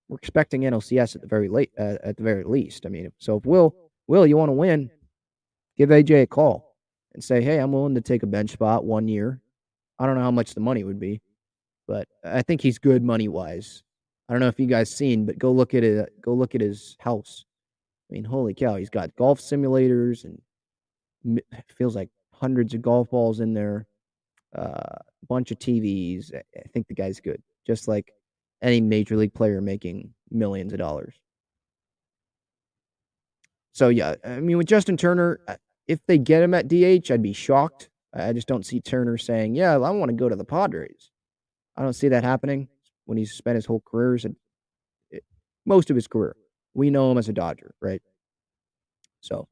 we're 0.10 0.18
expecting 0.18 0.62
NLCS 0.62 1.16
at 1.16 1.22
the 1.22 1.28
very 1.28 1.50
late 1.50 1.70
uh, 1.78 1.98
at 2.04 2.18
the 2.18 2.24
very 2.24 2.46
least. 2.46 2.88
I 2.88 2.90
mean, 2.90 3.12
so 3.20 3.38
if 3.38 3.46
Will 3.46 3.76
Will 4.08 4.26
you 4.26 4.38
want 4.38 4.50
to 4.50 4.54
win, 4.54 4.90
give 5.78 5.90
AJ 5.90 6.24
a 6.24 6.28
call 6.28 6.76
and 7.14 7.24
say, 7.24 7.44
hey, 7.44 7.60
I'm 7.60 7.74
willing 7.74 7.94
to 7.94 8.02
take 8.02 8.24
a 8.24 8.28
bench 8.28 8.50
spot 8.50 8.86
one 8.86 9.08
year. 9.08 9.40
I 10.00 10.08
don't 10.08 10.16
know 10.16 10.22
how 10.22 10.32
much 10.32 10.56
the 10.56 10.62
money 10.62 10.84
would 10.84 11.00
be, 11.00 11.22
but 11.88 12.08
I 12.26 12.42
think 12.42 12.62
he's 12.62 12.80
good 12.80 13.04
money 13.04 13.28
wise. 13.28 13.84
I 14.32 14.34
don't 14.34 14.40
know 14.40 14.48
if 14.48 14.62
you 14.62 14.66
guys 14.66 14.90
seen, 14.90 15.26
but 15.26 15.38
go 15.38 15.52
look 15.52 15.74
at 15.74 15.84
it. 15.84 16.22
Go 16.22 16.34
look 16.34 16.56
at 16.56 16.62
his 16.62 16.96
house. 17.02 17.44
I 18.10 18.14
mean, 18.14 18.24
holy 18.24 18.54
cow, 18.54 18.78
he's 18.78 18.90
got 18.90 19.14
golf 19.18 19.42
simulators 19.42 20.24
and 20.24 21.42
feels 21.68 21.98
like 21.98 22.08
hundreds 22.34 22.74
of 22.74 22.82
golf 22.82 23.10
balls 23.10 23.42
in 23.42 23.54
there, 23.54 23.88
uh, 24.58 24.62
a 24.62 25.26
bunch 25.28 25.52
of 25.52 25.60
TVs. 25.60 26.34
I 26.34 26.44
think 26.72 26.88
the 26.88 26.94
guy's 26.94 27.20
good, 27.20 27.44
just 27.68 27.90
like 27.90 28.14
any 28.62 28.80
major 28.80 29.18
league 29.18 29.34
player 29.34 29.60
making 29.60 30.14
millions 30.30 30.72
of 30.72 30.80
dollars. 30.80 31.16
So 33.74 33.90
yeah, 33.90 34.16
I 34.24 34.40
mean 34.40 34.58
with 34.58 34.68
Justin 34.68 34.96
Turner, 34.96 35.42
uh, 35.46 35.58
if 35.90 36.00
they 36.06 36.18
get 36.18 36.42
him 36.42 36.54
at 36.54 36.70
DH, 36.70 37.12
I'd 37.12 37.22
be 37.22 37.34
shocked. 37.34 37.90
I 38.14 38.32
just 38.32 38.48
don't 38.48 38.66
see 38.66 38.80
Turner 38.80 39.18
saying, 39.18 39.56
"Yeah, 39.56 39.74
I 39.74 39.90
want 39.90 40.08
to 40.08 40.16
go 40.16 40.30
to 40.30 40.38
the 40.38 40.46
Padres." 40.46 41.12
I 41.76 41.84
don't 41.84 41.94
see 41.94 42.08
that 42.08 42.24
happening 42.24 42.70
when 43.12 43.18
he's 43.18 43.34
spent 43.34 43.56
his 43.56 43.66
whole 43.66 43.82
career, 43.82 44.18
and 44.24 44.38
eh, 45.14 45.20
most 45.66 45.90
of 45.90 45.98
his 45.98 46.08
career. 46.08 46.34
We 46.74 46.90
know 46.90 47.12
him 47.12 47.18
as 47.18 47.28
a 47.28 47.34
Dodger, 47.34 47.76
right? 47.82 48.02
So, 49.20 49.50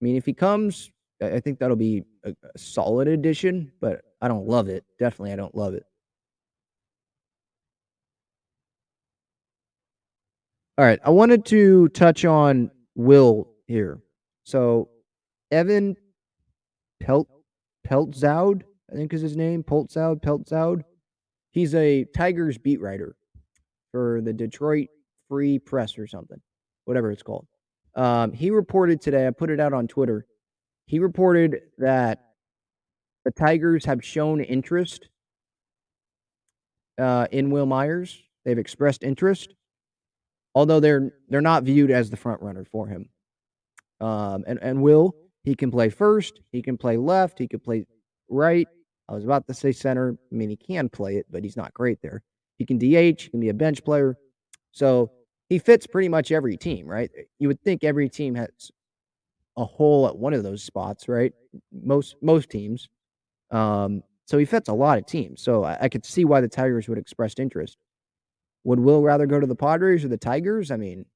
I 0.00 0.04
mean, 0.04 0.14
if 0.14 0.24
he 0.24 0.34
comes, 0.34 0.92
I 1.20 1.40
think 1.40 1.58
that'll 1.58 1.74
be 1.74 2.04
a, 2.24 2.30
a 2.30 2.56
solid 2.56 3.08
addition, 3.08 3.72
but 3.80 4.02
I 4.22 4.28
don't 4.28 4.46
love 4.46 4.68
it. 4.68 4.84
Definitely, 5.00 5.32
I 5.32 5.36
don't 5.36 5.56
love 5.56 5.74
it. 5.74 5.82
All 10.78 10.84
right, 10.84 11.00
I 11.04 11.10
wanted 11.10 11.44
to 11.46 11.88
touch 11.88 12.24
on 12.24 12.70
Will 12.94 13.48
here. 13.66 13.98
So, 14.44 14.90
Evan 15.50 15.96
Pelt 17.00 17.26
Peltzoud, 17.84 18.62
I 18.92 18.94
think 18.94 19.12
is 19.12 19.22
his 19.22 19.36
name, 19.36 19.64
Peltzoud, 19.64 20.22
Peltzoud. 20.22 20.84
He's 21.50 21.74
a 21.74 22.04
Tigers 22.16 22.58
beat 22.58 22.80
writer 22.80 23.16
for 23.92 24.20
the 24.22 24.32
Detroit 24.32 24.88
Free 25.28 25.58
Press 25.58 25.98
or 25.98 26.06
something, 26.06 26.40
whatever 26.84 27.10
it's 27.10 27.22
called. 27.22 27.46
Um, 27.94 28.32
he 28.32 28.50
reported 28.50 29.00
today, 29.00 29.26
I 29.26 29.30
put 29.30 29.50
it 29.50 29.60
out 29.60 29.72
on 29.72 29.88
Twitter. 29.88 30.26
He 30.86 30.98
reported 30.98 31.60
that 31.78 32.20
the 33.24 33.30
Tigers 33.32 33.84
have 33.84 34.04
shown 34.04 34.40
interest 34.40 35.08
uh, 36.98 37.26
in 37.30 37.50
Wil 37.50 37.66
Myers. 37.66 38.22
They've 38.44 38.58
expressed 38.58 39.02
interest 39.02 39.54
although 40.58 40.80
they're 40.80 41.12
they're 41.28 41.40
not 41.40 41.62
viewed 41.62 41.92
as 41.92 42.10
the 42.10 42.16
front 42.16 42.42
runner 42.42 42.64
for 42.64 42.88
him. 42.88 43.08
Um, 44.00 44.44
and 44.46 44.58
and 44.60 44.82
Will 44.82 45.14
he 45.44 45.54
can 45.54 45.70
play 45.70 45.88
first, 45.88 46.40
he 46.50 46.62
can 46.62 46.76
play 46.76 46.96
left, 46.96 47.38
he 47.38 47.46
can 47.46 47.60
play 47.60 47.86
right. 48.28 48.66
I 49.08 49.14
was 49.14 49.24
about 49.24 49.46
to 49.46 49.54
say 49.54 49.72
center. 49.72 50.16
I 50.30 50.34
mean, 50.34 50.50
he 50.50 50.56
can 50.56 50.88
play 50.88 51.16
it, 51.16 51.26
but 51.30 51.42
he's 51.42 51.56
not 51.56 51.72
great 51.74 52.00
there. 52.02 52.22
He 52.58 52.66
can 52.66 52.78
DH, 52.78 53.22
he 53.22 53.28
can 53.30 53.40
be 53.40 53.48
a 53.48 53.54
bench 53.54 53.84
player. 53.84 54.16
So 54.72 55.10
he 55.48 55.58
fits 55.58 55.86
pretty 55.86 56.08
much 56.08 56.30
every 56.30 56.56
team, 56.56 56.86
right? 56.86 57.10
You 57.38 57.48
would 57.48 57.62
think 57.62 57.84
every 57.84 58.08
team 58.08 58.34
has 58.34 58.70
a 59.56 59.64
hole 59.64 60.06
at 60.06 60.16
one 60.16 60.34
of 60.34 60.42
those 60.42 60.62
spots, 60.62 61.08
right? 61.08 61.32
Most 61.72 62.16
most 62.22 62.50
teams. 62.50 62.88
Um, 63.50 64.02
so 64.26 64.36
he 64.36 64.44
fits 64.44 64.68
a 64.68 64.74
lot 64.74 64.98
of 64.98 65.06
teams. 65.06 65.40
So 65.42 65.64
I, 65.64 65.78
I 65.82 65.88
could 65.88 66.04
see 66.04 66.24
why 66.24 66.40
the 66.40 66.48
Tigers 66.48 66.88
would 66.88 66.98
express 66.98 67.34
interest. 67.38 67.78
Would 68.64 68.80
Will 68.80 69.02
rather 69.02 69.26
go 69.26 69.40
to 69.40 69.46
the 69.46 69.56
Padres 69.56 70.04
or 70.04 70.08
the 70.08 70.18
Tigers? 70.18 70.70
I 70.70 70.76
mean, 70.76 71.06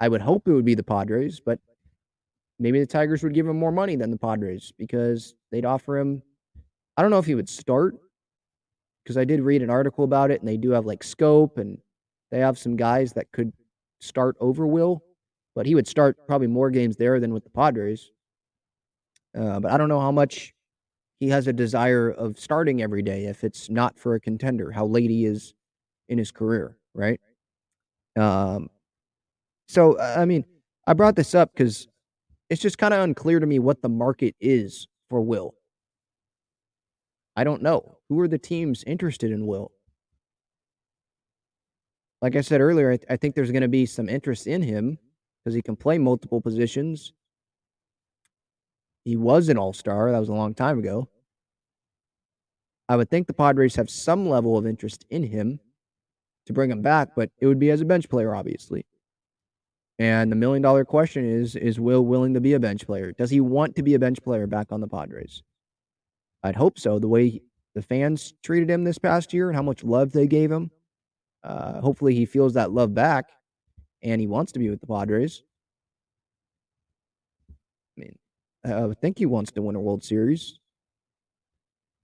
I 0.00 0.08
would 0.08 0.20
hope 0.20 0.48
it 0.48 0.52
would 0.52 0.64
be 0.64 0.74
the 0.74 0.82
Padres, 0.82 1.40
but 1.40 1.60
maybe 2.58 2.80
the 2.80 2.86
Tigers 2.86 3.22
would 3.22 3.34
give 3.34 3.46
him 3.46 3.58
more 3.58 3.70
money 3.70 3.94
than 3.94 4.10
the 4.10 4.18
Padres 4.18 4.72
because 4.76 5.34
they'd 5.52 5.64
offer 5.64 5.96
him. 5.96 6.22
I 6.96 7.02
don't 7.02 7.10
know 7.10 7.18
if 7.18 7.26
he 7.26 7.34
would 7.34 7.48
start 7.48 7.96
because 9.02 9.16
I 9.16 9.24
did 9.24 9.40
read 9.40 9.62
an 9.62 9.70
article 9.70 10.04
about 10.04 10.30
it 10.30 10.40
and 10.40 10.48
they 10.48 10.56
do 10.56 10.70
have 10.70 10.86
like 10.86 11.02
scope 11.02 11.58
and 11.58 11.78
they 12.30 12.38
have 12.38 12.58
some 12.58 12.76
guys 12.76 13.12
that 13.14 13.30
could 13.32 13.52
start 14.00 14.36
over 14.40 14.66
Will, 14.66 15.02
but 15.54 15.66
he 15.66 15.74
would 15.74 15.88
start 15.88 16.16
probably 16.26 16.46
more 16.46 16.70
games 16.70 16.96
there 16.96 17.20
than 17.20 17.32
with 17.32 17.44
the 17.44 17.50
Padres. 17.50 18.10
Uh, 19.38 19.60
but 19.60 19.70
I 19.72 19.76
don't 19.76 19.88
know 19.88 20.00
how 20.00 20.12
much 20.12 20.54
he 21.20 21.28
has 21.28 21.46
a 21.46 21.52
desire 21.52 22.10
of 22.10 22.38
starting 22.38 22.82
every 22.82 23.02
day 23.02 23.26
if 23.26 23.44
it's 23.44 23.68
not 23.70 23.98
for 23.98 24.14
a 24.14 24.20
contender, 24.20 24.70
how 24.70 24.86
late 24.86 25.10
he 25.10 25.24
is 25.24 25.54
in 26.08 26.18
his 26.18 26.30
career, 26.30 26.76
right? 26.94 27.20
Um, 28.16 28.68
so 29.68 29.98
I 29.98 30.24
mean, 30.24 30.44
I 30.86 30.92
brought 30.92 31.16
this 31.16 31.34
up 31.34 31.52
because 31.52 31.88
it's 32.50 32.60
just 32.60 32.78
kind 32.78 32.94
of 32.94 33.00
unclear 33.00 33.40
to 33.40 33.46
me 33.46 33.58
what 33.58 33.82
the 33.82 33.88
market 33.88 34.34
is 34.40 34.86
for 35.08 35.20
Will. 35.20 35.54
I 37.36 37.44
don't 37.44 37.62
know 37.62 37.98
who 38.08 38.20
are 38.20 38.28
the 38.28 38.38
teams 38.38 38.84
interested 38.86 39.30
in 39.30 39.46
Will. 39.46 39.72
Like 42.22 42.36
I 42.36 42.40
said 42.40 42.60
earlier, 42.60 42.92
I, 42.92 42.96
th- 42.96 43.06
I 43.10 43.16
think 43.16 43.34
there's 43.34 43.50
going 43.50 43.62
to 43.62 43.68
be 43.68 43.86
some 43.86 44.08
interest 44.08 44.46
in 44.46 44.62
him 44.62 44.98
because 45.44 45.54
he 45.54 45.62
can 45.62 45.76
play 45.76 45.98
multiple 45.98 46.40
positions. 46.40 47.12
He 49.04 49.16
was 49.16 49.48
an 49.48 49.58
all 49.58 49.72
star. 49.72 50.10
That 50.10 50.20
was 50.20 50.30
a 50.30 50.34
long 50.34 50.54
time 50.54 50.78
ago. 50.78 51.08
I 52.88 52.96
would 52.96 53.10
think 53.10 53.26
the 53.26 53.34
Padres 53.34 53.76
have 53.76 53.90
some 53.90 54.28
level 54.28 54.56
of 54.56 54.66
interest 54.66 55.04
in 55.10 55.22
him 55.22 55.60
to 56.46 56.52
bring 56.52 56.70
him 56.70 56.82
back, 56.82 57.10
but 57.16 57.30
it 57.40 57.46
would 57.46 57.58
be 57.58 57.70
as 57.70 57.80
a 57.80 57.86
bench 57.86 58.08
player, 58.08 58.34
obviously. 58.34 58.86
And 59.98 60.30
the 60.30 60.36
million 60.36 60.62
dollar 60.62 60.84
question 60.84 61.24
is 61.24 61.56
Is 61.56 61.78
Will 61.78 62.04
willing 62.04 62.34
to 62.34 62.40
be 62.40 62.54
a 62.54 62.60
bench 62.60 62.86
player? 62.86 63.12
Does 63.12 63.30
he 63.30 63.40
want 63.40 63.76
to 63.76 63.82
be 63.82 63.94
a 63.94 63.98
bench 63.98 64.22
player 64.22 64.46
back 64.46 64.68
on 64.70 64.80
the 64.80 64.88
Padres? 64.88 65.42
I'd 66.44 66.54
hope 66.54 66.78
so. 66.78 66.98
The 66.98 67.08
way 67.08 67.40
the 67.74 67.82
fans 67.82 68.34
treated 68.42 68.70
him 68.70 68.84
this 68.84 68.98
past 68.98 69.32
year 69.32 69.48
and 69.48 69.56
how 69.56 69.62
much 69.62 69.82
love 69.82 70.12
they 70.12 70.28
gave 70.28 70.52
him. 70.52 70.70
Uh, 71.42 71.80
hopefully, 71.80 72.14
he 72.14 72.26
feels 72.26 72.54
that 72.54 72.70
love 72.70 72.94
back 72.94 73.30
and 74.02 74.20
he 74.20 74.26
wants 74.26 74.52
to 74.52 74.58
be 74.58 74.70
with 74.70 74.80
the 74.80 74.86
Padres. 74.86 75.42
I 77.50 78.00
mean, 78.00 78.18
I 78.64 78.94
think 79.00 79.18
he 79.18 79.26
wants 79.26 79.50
to 79.52 79.62
win 79.62 79.74
a 79.74 79.80
World 79.80 80.04
Series. 80.04 80.58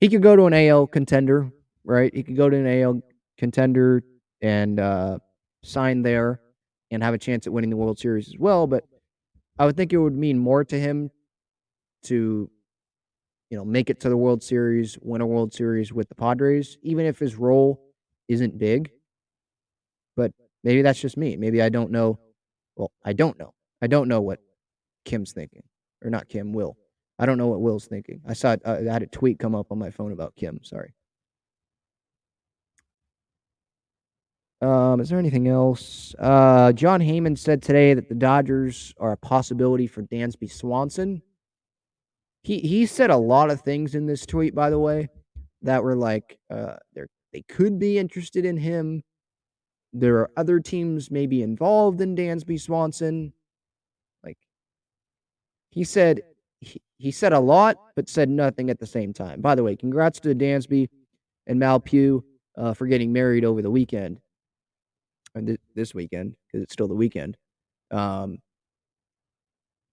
He 0.00 0.08
could 0.08 0.22
go 0.22 0.34
to 0.34 0.46
an 0.46 0.54
AL 0.54 0.86
contender, 0.86 1.50
right? 1.84 2.12
He 2.14 2.22
could 2.22 2.36
go 2.36 2.48
to 2.48 2.56
an 2.56 2.82
AL 2.82 3.02
contender 3.36 4.02
and 4.40 4.80
uh, 4.80 5.18
sign 5.62 6.00
there 6.00 6.40
and 6.90 7.02
have 7.02 7.12
a 7.12 7.18
chance 7.18 7.46
at 7.46 7.52
winning 7.52 7.70
the 7.70 7.76
World 7.76 7.98
Series 7.98 8.28
as 8.28 8.38
well. 8.38 8.66
But 8.66 8.84
I 9.58 9.66
would 9.66 9.76
think 9.76 9.92
it 9.92 9.98
would 9.98 10.16
mean 10.16 10.38
more 10.38 10.64
to 10.64 10.80
him 10.80 11.10
to, 12.04 12.50
you 13.50 13.56
know, 13.56 13.64
make 13.64 13.90
it 13.90 14.00
to 14.00 14.08
the 14.08 14.16
World 14.16 14.42
Series, 14.42 14.96
win 15.02 15.20
a 15.20 15.26
World 15.26 15.52
Series 15.52 15.92
with 15.92 16.08
the 16.08 16.14
Padres, 16.14 16.78
even 16.82 17.04
if 17.04 17.18
his 17.18 17.36
role 17.36 17.82
isn't 18.28 18.56
big. 18.58 18.90
But 20.16 20.32
maybe 20.62 20.82
that's 20.82 21.00
just 21.00 21.16
me. 21.16 21.36
Maybe 21.36 21.60
I 21.60 21.68
don't 21.68 21.90
know. 21.90 22.20
Well, 22.76 22.92
I 23.04 23.12
don't 23.12 23.38
know. 23.38 23.52
I 23.82 23.88
don't 23.88 24.08
know 24.08 24.20
what 24.20 24.38
Kim's 25.04 25.32
thinking, 25.32 25.64
or 26.02 26.10
not 26.10 26.28
Kim, 26.28 26.52
Will. 26.52 26.76
I 27.18 27.26
don't 27.26 27.38
know 27.38 27.48
what 27.48 27.60
Will's 27.60 27.86
thinking. 27.86 28.22
I 28.26 28.34
saw 28.34 28.56
uh, 28.64 28.78
I 28.88 28.92
had 28.92 29.02
a 29.02 29.06
tweet 29.06 29.38
come 29.38 29.54
up 29.54 29.66
on 29.70 29.78
my 29.78 29.90
phone 29.90 30.12
about 30.12 30.36
Kim. 30.36 30.60
Sorry. 30.62 30.94
Um, 34.62 35.00
is 35.00 35.08
there 35.08 35.18
anything 35.18 35.48
else? 35.48 36.14
Uh, 36.18 36.72
Jon 36.72 37.00
Heyman 37.00 37.36
said 37.36 37.62
today 37.62 37.94
that 37.94 38.08
the 38.08 38.14
Dodgers 38.14 38.94
are 38.98 39.12
a 39.12 39.16
possibility 39.16 39.86
for 39.86 40.02
Dansby 40.02 40.52
Swanson. 40.52 41.22
He 42.42 42.58
he 42.60 42.86
said 42.86 43.10
a 43.10 43.16
lot 43.16 43.50
of 43.50 43.60
things 43.60 43.94
in 43.94 44.06
this 44.06 44.24
tweet, 44.24 44.54
by 44.54 44.70
the 44.70 44.78
way, 44.78 45.08
that 45.62 45.82
were 45.82 45.96
like 45.96 46.38
uh, 46.50 46.76
they 46.94 47.02
they 47.32 47.42
could 47.42 47.78
be 47.78 47.98
interested 47.98 48.44
in 48.44 48.56
him. 48.56 49.02
There 49.92 50.16
are 50.18 50.30
other 50.36 50.60
teams 50.60 51.10
maybe 51.10 51.42
involved 51.42 52.00
in 52.00 52.16
Dansby 52.16 52.60
Swanson. 52.60 53.32
Like 54.24 54.38
he 55.70 55.84
said, 55.84 56.22
he, 56.60 56.80
he 56.98 57.10
said 57.10 57.32
a 57.32 57.40
lot, 57.40 57.76
but 57.96 58.08
said 58.08 58.28
nothing 58.28 58.70
at 58.70 58.78
the 58.78 58.86
same 58.86 59.12
time. 59.12 59.40
By 59.40 59.54
the 59.54 59.64
way, 59.64 59.76
congrats 59.76 60.20
to 60.20 60.34
Dansby 60.34 60.88
and 61.46 61.58
Mal 61.58 61.80
Pugh 61.80 62.24
uh, 62.56 62.74
for 62.74 62.86
getting 62.86 63.12
married 63.12 63.44
over 63.44 63.62
the 63.62 63.70
weekend, 63.70 64.20
and 65.34 65.48
th- 65.48 65.60
this 65.74 65.94
weekend 65.94 66.36
because 66.46 66.62
it's 66.62 66.72
still 66.72 66.88
the 66.88 66.94
weekend. 66.94 67.36
Um, 67.90 68.38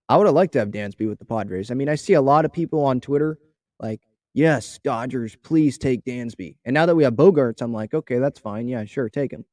I 0.09 0.17
would 0.17 0.25
have 0.25 0.35
liked 0.35 0.53
to 0.53 0.59
have 0.59 0.69
Dansby 0.69 1.07
with 1.07 1.19
the 1.19 1.25
Padres. 1.25 1.69
I 1.69 1.73
mean, 1.73 1.89
I 1.89 1.95
see 1.95 2.13
a 2.13 2.21
lot 2.21 2.45
of 2.45 2.53
people 2.53 2.83
on 2.85 3.01
Twitter 3.01 3.37
like, 3.79 4.01
yes, 4.33 4.79
Dodgers, 4.83 5.35
please 5.43 5.77
take 5.77 6.05
Dansby. 6.05 6.55
And 6.65 6.73
now 6.73 6.85
that 6.85 6.95
we 6.95 7.03
have 7.03 7.13
Bogaerts, 7.13 7.61
I'm 7.61 7.73
like, 7.73 7.93
okay, 7.93 8.19
that's 8.19 8.39
fine. 8.39 8.67
Yeah, 8.67 8.85
sure, 8.85 9.09
take 9.09 9.31
him. 9.31 9.43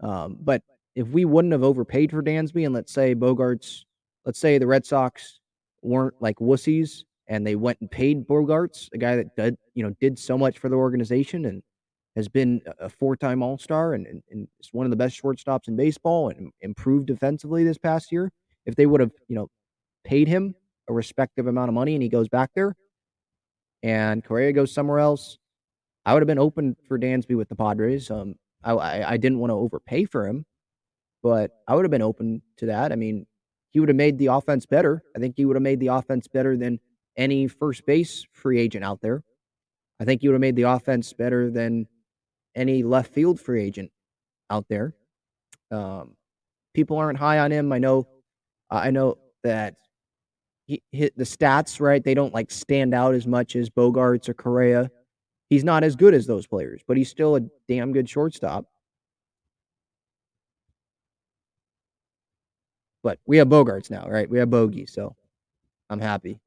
Um, 0.00 0.36
but 0.40 0.62
if 0.94 1.08
we 1.08 1.24
wouldn't 1.24 1.52
have 1.52 1.62
overpaid 1.62 2.10
for 2.10 2.22
Dansby, 2.22 2.66
and 2.66 2.74
let's 2.74 2.92
say 2.92 3.14
Bogaerts, 3.14 3.84
let's 4.26 4.38
say 4.38 4.58
the 4.58 4.66
Red 4.66 4.84
Sox 4.84 5.40
weren't 5.82 6.14
like 6.20 6.36
wussies 6.36 7.04
and 7.26 7.46
they 7.46 7.56
went 7.56 7.80
and 7.80 7.90
paid 7.90 8.26
Bogaerts, 8.28 8.88
a 8.92 8.98
guy 8.98 9.16
that 9.16 9.34
did, 9.36 9.56
you 9.74 9.82
know, 9.82 9.94
did 10.00 10.18
so 10.18 10.36
much 10.36 10.58
for 10.58 10.68
the 10.68 10.76
organization 10.76 11.46
and 11.46 11.62
has 12.14 12.28
been 12.28 12.60
a 12.78 12.88
four-time 12.88 13.42
All-Star 13.42 13.94
and, 13.94 14.06
and, 14.06 14.22
and 14.30 14.46
is 14.60 14.68
one 14.72 14.86
of 14.86 14.90
the 14.90 14.96
best 14.96 15.20
shortstops 15.20 15.66
in 15.66 15.76
baseball 15.76 16.28
and 16.28 16.52
improved 16.60 17.06
defensively 17.06 17.64
this 17.64 17.78
past 17.78 18.12
year. 18.12 18.30
If 18.66 18.76
they 18.76 18.86
would 18.86 19.00
have, 19.00 19.10
you 19.26 19.34
know, 19.36 19.48
paid 20.04 20.28
him 20.28 20.54
a 20.88 20.92
respective 20.92 21.46
amount 21.46 21.68
of 21.68 21.74
money 21.74 21.94
and 21.94 22.02
he 22.02 22.08
goes 22.08 22.28
back 22.28 22.50
there 22.54 22.76
and 23.84 24.24
Correa 24.24 24.52
goes 24.52 24.72
somewhere 24.72 24.98
else, 24.98 25.36
I 26.06 26.14
would 26.14 26.22
have 26.22 26.26
been 26.26 26.38
open 26.38 26.74
for 26.88 26.98
Dansby 26.98 27.36
with 27.36 27.50
the 27.50 27.54
Padres. 27.54 28.10
Um, 28.10 28.36
I, 28.62 28.72
I, 28.72 29.10
I 29.12 29.16
didn't 29.18 29.38
want 29.38 29.50
to 29.50 29.56
overpay 29.56 30.06
for 30.06 30.26
him, 30.26 30.46
but 31.22 31.50
I 31.68 31.74
would 31.74 31.84
have 31.84 31.90
been 31.90 32.02
open 32.02 32.40
to 32.58 32.66
that. 32.66 32.92
I 32.92 32.96
mean, 32.96 33.26
he 33.70 33.80
would 33.80 33.90
have 33.90 33.96
made 33.96 34.18
the 34.18 34.26
offense 34.26 34.64
better. 34.64 35.02
I 35.14 35.18
think 35.18 35.34
he 35.36 35.44
would 35.44 35.56
have 35.56 35.62
made 35.62 35.80
the 35.80 35.88
offense 35.88 36.28
better 36.28 36.56
than 36.56 36.80
any 37.16 37.46
first 37.46 37.84
base 37.84 38.24
free 38.32 38.58
agent 38.58 38.84
out 38.84 39.02
there. 39.02 39.22
I 40.00 40.04
think 40.04 40.22
he 40.22 40.28
would 40.28 40.34
have 40.34 40.40
made 40.40 40.56
the 40.56 40.62
offense 40.62 41.12
better 41.12 41.50
than 41.50 41.86
any 42.54 42.82
left 42.82 43.12
field 43.12 43.38
free 43.38 43.62
agent 43.62 43.90
out 44.48 44.66
there. 44.68 44.94
Um, 45.70 46.16
people 46.72 46.96
aren't 46.96 47.18
high 47.18 47.38
on 47.38 47.50
him. 47.50 47.72
I 47.72 47.78
know. 47.78 48.08
I 48.70 48.90
know 48.90 49.18
that 49.42 49.76
he 50.66 50.82
hit 50.92 51.16
the 51.16 51.24
stats 51.24 51.80
right. 51.80 52.02
They 52.02 52.14
don't 52.14 52.34
like 52.34 52.50
stand 52.50 52.94
out 52.94 53.14
as 53.14 53.26
much 53.26 53.56
as 53.56 53.68
Bogaerts 53.68 54.28
or 54.28 54.34
Correa. 54.34 54.90
He's 55.50 55.64
not 55.64 55.84
as 55.84 55.94
good 55.94 56.14
as 56.14 56.26
those 56.26 56.46
players, 56.46 56.80
but 56.86 56.96
he's 56.96 57.10
still 57.10 57.36
a 57.36 57.40
damn 57.68 57.92
good 57.92 58.08
shortstop. 58.08 58.64
But 63.02 63.18
we 63.26 63.36
have 63.36 63.48
Bogaerts 63.48 63.90
now, 63.90 64.08
right? 64.08 64.28
We 64.28 64.38
have 64.38 64.48
Bogey, 64.48 64.86
so 64.86 65.14
I'm 65.90 66.00
happy. 66.00 66.40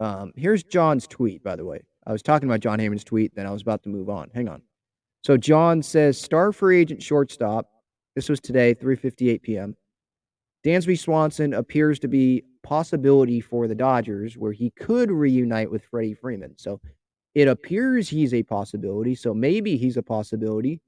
Um, 0.00 0.32
here's 0.36 0.62
Jon's 0.62 1.06
tweet, 1.06 1.42
by 1.42 1.56
the 1.56 1.64
way. 1.64 1.80
I 2.06 2.12
was 2.12 2.22
talking 2.22 2.48
about 2.48 2.60
Jon 2.60 2.78
Heyman's 2.78 3.04
tweet, 3.04 3.34
then 3.34 3.46
I 3.46 3.50
was 3.50 3.62
about 3.62 3.82
to 3.82 3.88
move 3.90 4.08
on. 4.08 4.30
Hang 4.34 4.48
on. 4.48 4.62
So 5.24 5.36
Jon 5.36 5.82
says 5.82 6.18
star 6.18 6.52
free 6.52 6.80
agent 6.80 7.02
shortstop. 7.02 7.68
This 8.14 8.28
was 8.28 8.40
today, 8.40 8.74
3:58 8.74 9.42
p.m. 9.42 9.76
Dansby 10.66 10.98
Swanson 10.98 11.54
appears 11.54 12.00
to 12.00 12.08
be 12.08 12.42
possibility 12.64 13.40
for 13.40 13.68
the 13.68 13.74
Dodgers 13.74 14.36
where 14.36 14.50
he 14.50 14.70
could 14.70 15.12
reunite 15.12 15.70
with 15.70 15.84
Freddie 15.84 16.14
Freeman. 16.14 16.54
So 16.58 16.80
it 17.36 17.46
appears 17.46 18.08
he's 18.08 18.34
a 18.34 18.42
possibility. 18.42 19.14
So 19.14 19.32
maybe 19.32 19.76
he's 19.76 19.96
a 19.96 20.02
possibility. 20.02 20.80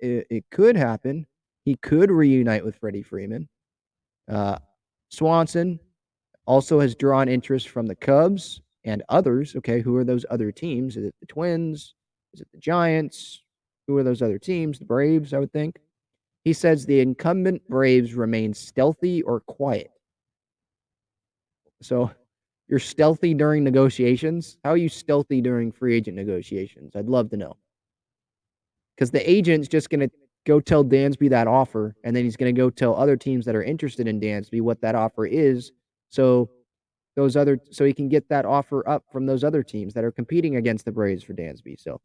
It, 0.00 0.26
it 0.30 0.44
could 0.50 0.76
happen. 0.76 1.26
He 1.64 1.76
could 1.76 2.10
reunite 2.10 2.64
with 2.64 2.74
Freddie 2.74 3.04
Freeman. 3.04 3.48
Uh, 4.28 4.58
Swanson 5.10 5.78
also 6.46 6.80
has 6.80 6.96
drawn 6.96 7.28
interest 7.28 7.68
from 7.68 7.86
the 7.86 7.94
Cubs 7.94 8.60
and 8.82 9.04
others. 9.08 9.54
Okay, 9.54 9.80
who 9.80 9.94
are 9.94 10.04
those 10.04 10.26
other 10.28 10.50
teams? 10.50 10.96
Is 10.96 11.04
it 11.04 11.14
the 11.20 11.26
Twins? 11.26 11.94
Is 12.34 12.40
it 12.40 12.48
the 12.52 12.58
Giants? 12.58 13.42
Who 13.86 13.96
are 13.96 14.02
those 14.02 14.22
other 14.22 14.38
teams? 14.38 14.80
The 14.80 14.86
Braves, 14.86 15.32
I 15.32 15.38
would 15.38 15.52
think. 15.52 15.76
He 16.44 16.52
says 16.52 16.86
the 16.86 17.00
incumbent 17.00 17.68
Braves 17.68 18.14
remain 18.14 18.54
stealthy 18.54 19.22
or 19.22 19.40
quiet. 19.40 19.90
So 21.82 22.10
you're 22.68 22.78
stealthy 22.78 23.34
during 23.34 23.64
negotiations? 23.64 24.56
How 24.64 24.70
are 24.70 24.76
you 24.76 24.88
stealthy 24.88 25.40
during 25.40 25.72
free 25.72 25.96
agent 25.96 26.16
negotiations? 26.16 26.94
I'd 26.94 27.08
love 27.08 27.30
to 27.30 27.36
know. 27.36 27.56
Because 28.94 29.10
the 29.10 29.28
agent's 29.28 29.68
just 29.68 29.90
going 29.90 30.00
to 30.00 30.10
go 30.46 30.60
tell 30.60 30.84
Dansby 30.84 31.28
that 31.30 31.46
offer, 31.46 31.96
and 32.04 32.14
then 32.14 32.24
he's 32.24 32.36
going 32.36 32.54
to 32.54 32.58
go 32.58 32.70
tell 32.70 32.94
other 32.94 33.16
teams 33.16 33.44
that 33.46 33.54
are 33.54 33.62
interested 33.62 34.06
in 34.06 34.20
Dansby 34.20 34.60
what 34.60 34.80
that 34.82 34.94
offer 34.94 35.26
is. 35.26 35.72
So 36.10 36.50
those 37.16 37.36
other 37.36 37.58
so 37.70 37.84
he 37.84 37.92
can 37.92 38.08
get 38.08 38.28
that 38.28 38.46
offer 38.46 38.88
up 38.88 39.04
from 39.12 39.26
those 39.26 39.42
other 39.42 39.62
teams 39.62 39.92
that 39.94 40.04
are 40.04 40.12
competing 40.12 40.56
against 40.56 40.84
the 40.84 40.92
Braves 40.92 41.22
for 41.22 41.34
Dansby. 41.34 41.78
So 41.78 42.00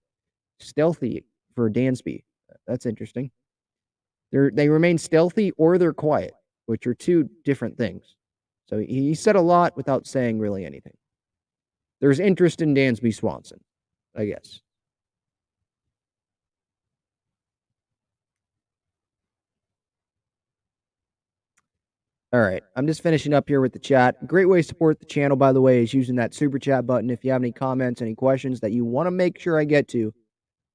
stealthy 0.59 1.23
for 1.53 1.69
Dansby. 1.69 2.23
That's 2.67 2.85
interesting. 2.85 3.31
They're 4.35 4.51
they 4.51 4.67
remain 4.67 4.97
stealthy 4.97 5.53
or 5.53 5.77
they're 5.77 5.93
quiet, 5.93 6.33
which 6.65 6.85
are 6.87 6.93
two 6.93 7.29
different 7.45 7.77
things. 7.77 8.17
So 8.65 8.79
he 8.79 9.15
said 9.15 9.37
a 9.37 9.41
lot 9.41 9.77
without 9.77 10.05
saying 10.05 10.39
really 10.39 10.65
anything. 10.65 10.97
There's 12.01 12.19
interest 12.19 12.61
in 12.61 12.75
Dansby 12.75 13.15
Swanson, 13.15 13.61
I 14.13 14.25
guess. 14.25 14.59
All 22.33 22.41
right. 22.41 22.61
I'm 22.75 22.87
just 22.87 23.01
finishing 23.01 23.33
up 23.33 23.47
here 23.47 23.61
with 23.61 23.71
the 23.71 23.79
chat. 23.79 24.27
Great 24.27 24.49
way 24.49 24.61
to 24.61 24.67
support 24.67 24.99
the 24.99 25.05
channel, 25.05 25.37
by 25.37 25.53
the 25.53 25.61
way, 25.61 25.81
is 25.81 25.93
using 25.93 26.17
that 26.17 26.33
super 26.33 26.59
chat 26.59 26.85
button. 26.85 27.09
If 27.09 27.23
you 27.23 27.31
have 27.31 27.41
any 27.41 27.53
comments, 27.53 28.01
any 28.01 28.15
questions 28.15 28.59
that 28.59 28.73
you 28.73 28.83
want 28.83 29.07
to 29.07 29.11
make 29.11 29.39
sure 29.39 29.57
I 29.57 29.63
get 29.63 29.87
to, 29.89 30.13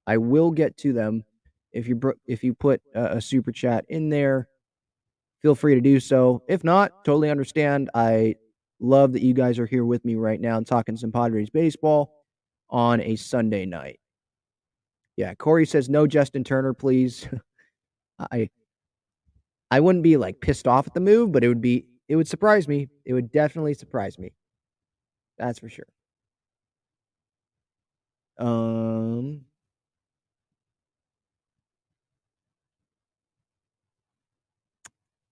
I 0.07 0.17
will 0.17 0.51
get 0.51 0.79
to 0.79 0.95
them. 0.95 1.25
If 1.73 1.87
you 1.89 2.01
if 2.27 2.43
you 2.43 2.55
put 2.55 2.81
a, 2.95 3.17
a 3.17 3.21
super 3.21 3.53
chat 3.53 3.85
in 3.89 4.09
there, 4.09 4.49
feel 5.43 5.55
free 5.55 5.75
to 5.75 5.81
do 5.81 6.01
so. 6.01 6.43
If 6.49 6.65
not, 6.65 7.05
totally 7.05 7.31
understand. 7.31 7.91
I 7.95 8.37
love 8.81 9.13
that 9.13 9.23
you 9.23 9.35
guys 9.35 9.59
are 9.59 9.67
here 9.67 9.85
with 9.85 10.05
me 10.05 10.15
right 10.15 10.41
now 10.41 10.57
and 10.57 10.67
talking 10.67 10.97
some 10.97 11.13
Padres 11.13 11.51
baseball 11.51 12.15
on 12.71 13.01
a 13.01 13.17
Sunday 13.17 13.67
night. 13.67 14.01
Yeah, 15.17 15.35
Corey 15.35 15.67
says 15.67 15.89
no 15.89 16.07
Justin 16.07 16.45
Turner, 16.45 16.73
please. 16.73 17.29
I 18.33 18.49
I 19.71 19.81
wouldn't 19.81 20.03
be 20.03 20.17
like 20.17 20.41
pissed 20.41 20.67
off 20.67 20.87
at 20.87 20.95
the 20.95 21.01
move, 21.01 21.33
but 21.33 21.45
it 21.45 21.49
would 21.49 21.61
be 21.61 21.87
it 22.09 22.17
would 22.17 22.29
surprise 22.29 22.67
me. 22.67 22.89
It 23.05 23.13
would 23.15 23.31
definitely 23.31 23.75
surprise 23.75 24.19
me. 24.19 24.33
That's 25.39 25.59
for 25.59 25.69
sure. 25.69 25.87
Um 28.39 29.43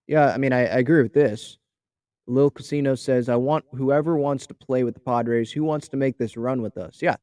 Yeah, 0.09 0.33
I 0.33 0.39
mean, 0.39 0.51
I, 0.51 0.61
I 0.61 0.79
agree 0.79 1.03
with 1.03 1.13
this. 1.13 1.59
Lil 2.25 2.49
Casino 2.49 2.95
says, 2.95 3.29
I 3.29 3.35
want 3.35 3.63
whoever 3.73 4.17
wants 4.17 4.47
to 4.47 4.55
play 4.55 4.83
with 4.83 4.95
the 4.95 4.99
Padres, 4.99 5.51
who 5.51 5.63
wants 5.63 5.87
to 5.89 5.97
make 5.97 6.17
this 6.17 6.35
run 6.35 6.63
with 6.63 6.77
us? 6.77 6.97
Yeah. 6.99 7.15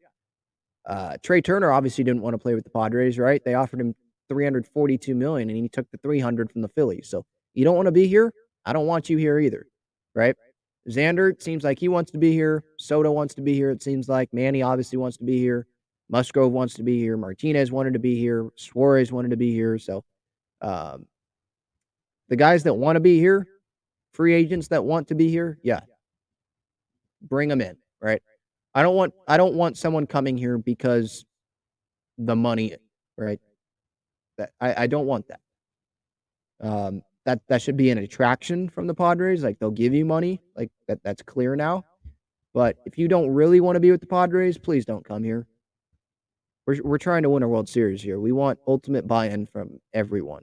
Uh, 0.88 1.16
Trea 1.20 1.42
Turner 1.42 1.72
obviously 1.72 2.04
didn't 2.04 2.22
want 2.22 2.34
to 2.34 2.38
play 2.38 2.54
with 2.54 2.62
the 2.62 2.70
Padres, 2.70 3.18
right? 3.18 3.44
They 3.44 3.54
offered 3.54 3.80
him 3.80 3.96
342 4.28 5.16
million 5.16 5.50
and 5.50 5.58
he 5.58 5.68
took 5.68 5.90
the 5.90 5.98
300 5.98 6.52
from 6.52 6.62
the 6.62 6.68
Phillies. 6.68 7.08
So 7.08 7.24
you 7.54 7.64
don't 7.64 7.74
want 7.74 7.86
to 7.86 7.92
be 7.92 8.06
here. 8.06 8.32
I 8.64 8.72
don't 8.72 8.86
want 8.86 9.10
you 9.10 9.16
here 9.16 9.40
either, 9.40 9.66
right? 10.14 10.36
Xander 10.88 11.42
seems 11.42 11.64
like 11.64 11.80
he 11.80 11.88
wants 11.88 12.12
to 12.12 12.18
be 12.18 12.32
here. 12.32 12.62
Soto 12.78 13.10
wants 13.10 13.34
to 13.34 13.42
be 13.42 13.54
here. 13.54 13.72
It 13.72 13.82
seems 13.82 14.08
like 14.08 14.32
Manny 14.32 14.62
obviously 14.62 14.96
wants 14.96 15.16
to 15.16 15.24
be 15.24 15.40
here. 15.40 15.66
Musgrove 16.08 16.52
wants 16.52 16.74
to 16.74 16.84
be 16.84 17.00
here. 17.00 17.16
Martinez 17.16 17.72
wanted 17.72 17.94
to 17.94 17.98
be 17.98 18.16
here. 18.16 18.48
Suarez 18.54 19.10
wanted 19.10 19.32
to 19.32 19.36
be 19.36 19.52
here. 19.52 19.76
So, 19.76 20.04
um, 20.60 21.06
the 22.28 22.36
guys 22.36 22.64
that 22.64 22.74
want 22.74 22.96
to 22.96 23.00
be 23.00 23.18
here, 23.18 23.46
free 24.12 24.34
agents 24.34 24.68
that 24.68 24.84
want 24.84 25.08
to 25.08 25.14
be 25.14 25.28
here, 25.28 25.58
yeah, 25.62 25.80
bring 27.22 27.48
them 27.48 27.60
in, 27.60 27.76
right? 28.00 28.22
I 28.74 28.82
don't 28.82 28.94
want 28.94 29.14
I 29.26 29.36
don't 29.36 29.54
want 29.54 29.76
someone 29.76 30.06
coming 30.06 30.36
here 30.36 30.58
because 30.58 31.24
the 32.18 32.36
money, 32.36 32.74
right? 33.16 33.40
That 34.38 34.50
I, 34.60 34.84
I 34.84 34.86
don't 34.86 35.06
want 35.06 35.26
that. 35.28 35.40
Um, 36.60 37.02
that 37.24 37.40
that 37.48 37.62
should 37.62 37.76
be 37.76 37.90
an 37.90 37.98
attraction 37.98 38.68
from 38.68 38.86
the 38.86 38.94
Padres. 38.94 39.42
Like 39.42 39.58
they'll 39.58 39.70
give 39.70 39.94
you 39.94 40.04
money, 40.04 40.40
like 40.56 40.70
that. 40.88 41.02
That's 41.02 41.22
clear 41.22 41.56
now. 41.56 41.84
But 42.54 42.76
if 42.86 42.96
you 42.96 43.08
don't 43.08 43.28
really 43.30 43.60
want 43.60 43.76
to 43.76 43.80
be 43.80 43.90
with 43.90 44.00
the 44.00 44.06
Padres, 44.06 44.56
please 44.56 44.84
don't 44.84 45.04
come 45.04 45.22
here. 45.24 45.46
We're 46.66 46.82
we're 46.82 46.98
trying 46.98 47.22
to 47.22 47.30
win 47.30 47.42
a 47.42 47.48
World 47.48 47.68
Series 47.68 48.02
here. 48.02 48.18
We 48.20 48.32
want 48.32 48.58
ultimate 48.66 49.06
buy-in 49.06 49.46
from 49.46 49.80
everyone. 49.94 50.42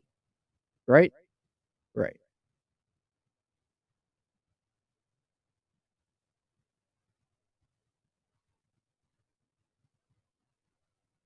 Right? 0.88 1.12
Right. 1.96 2.18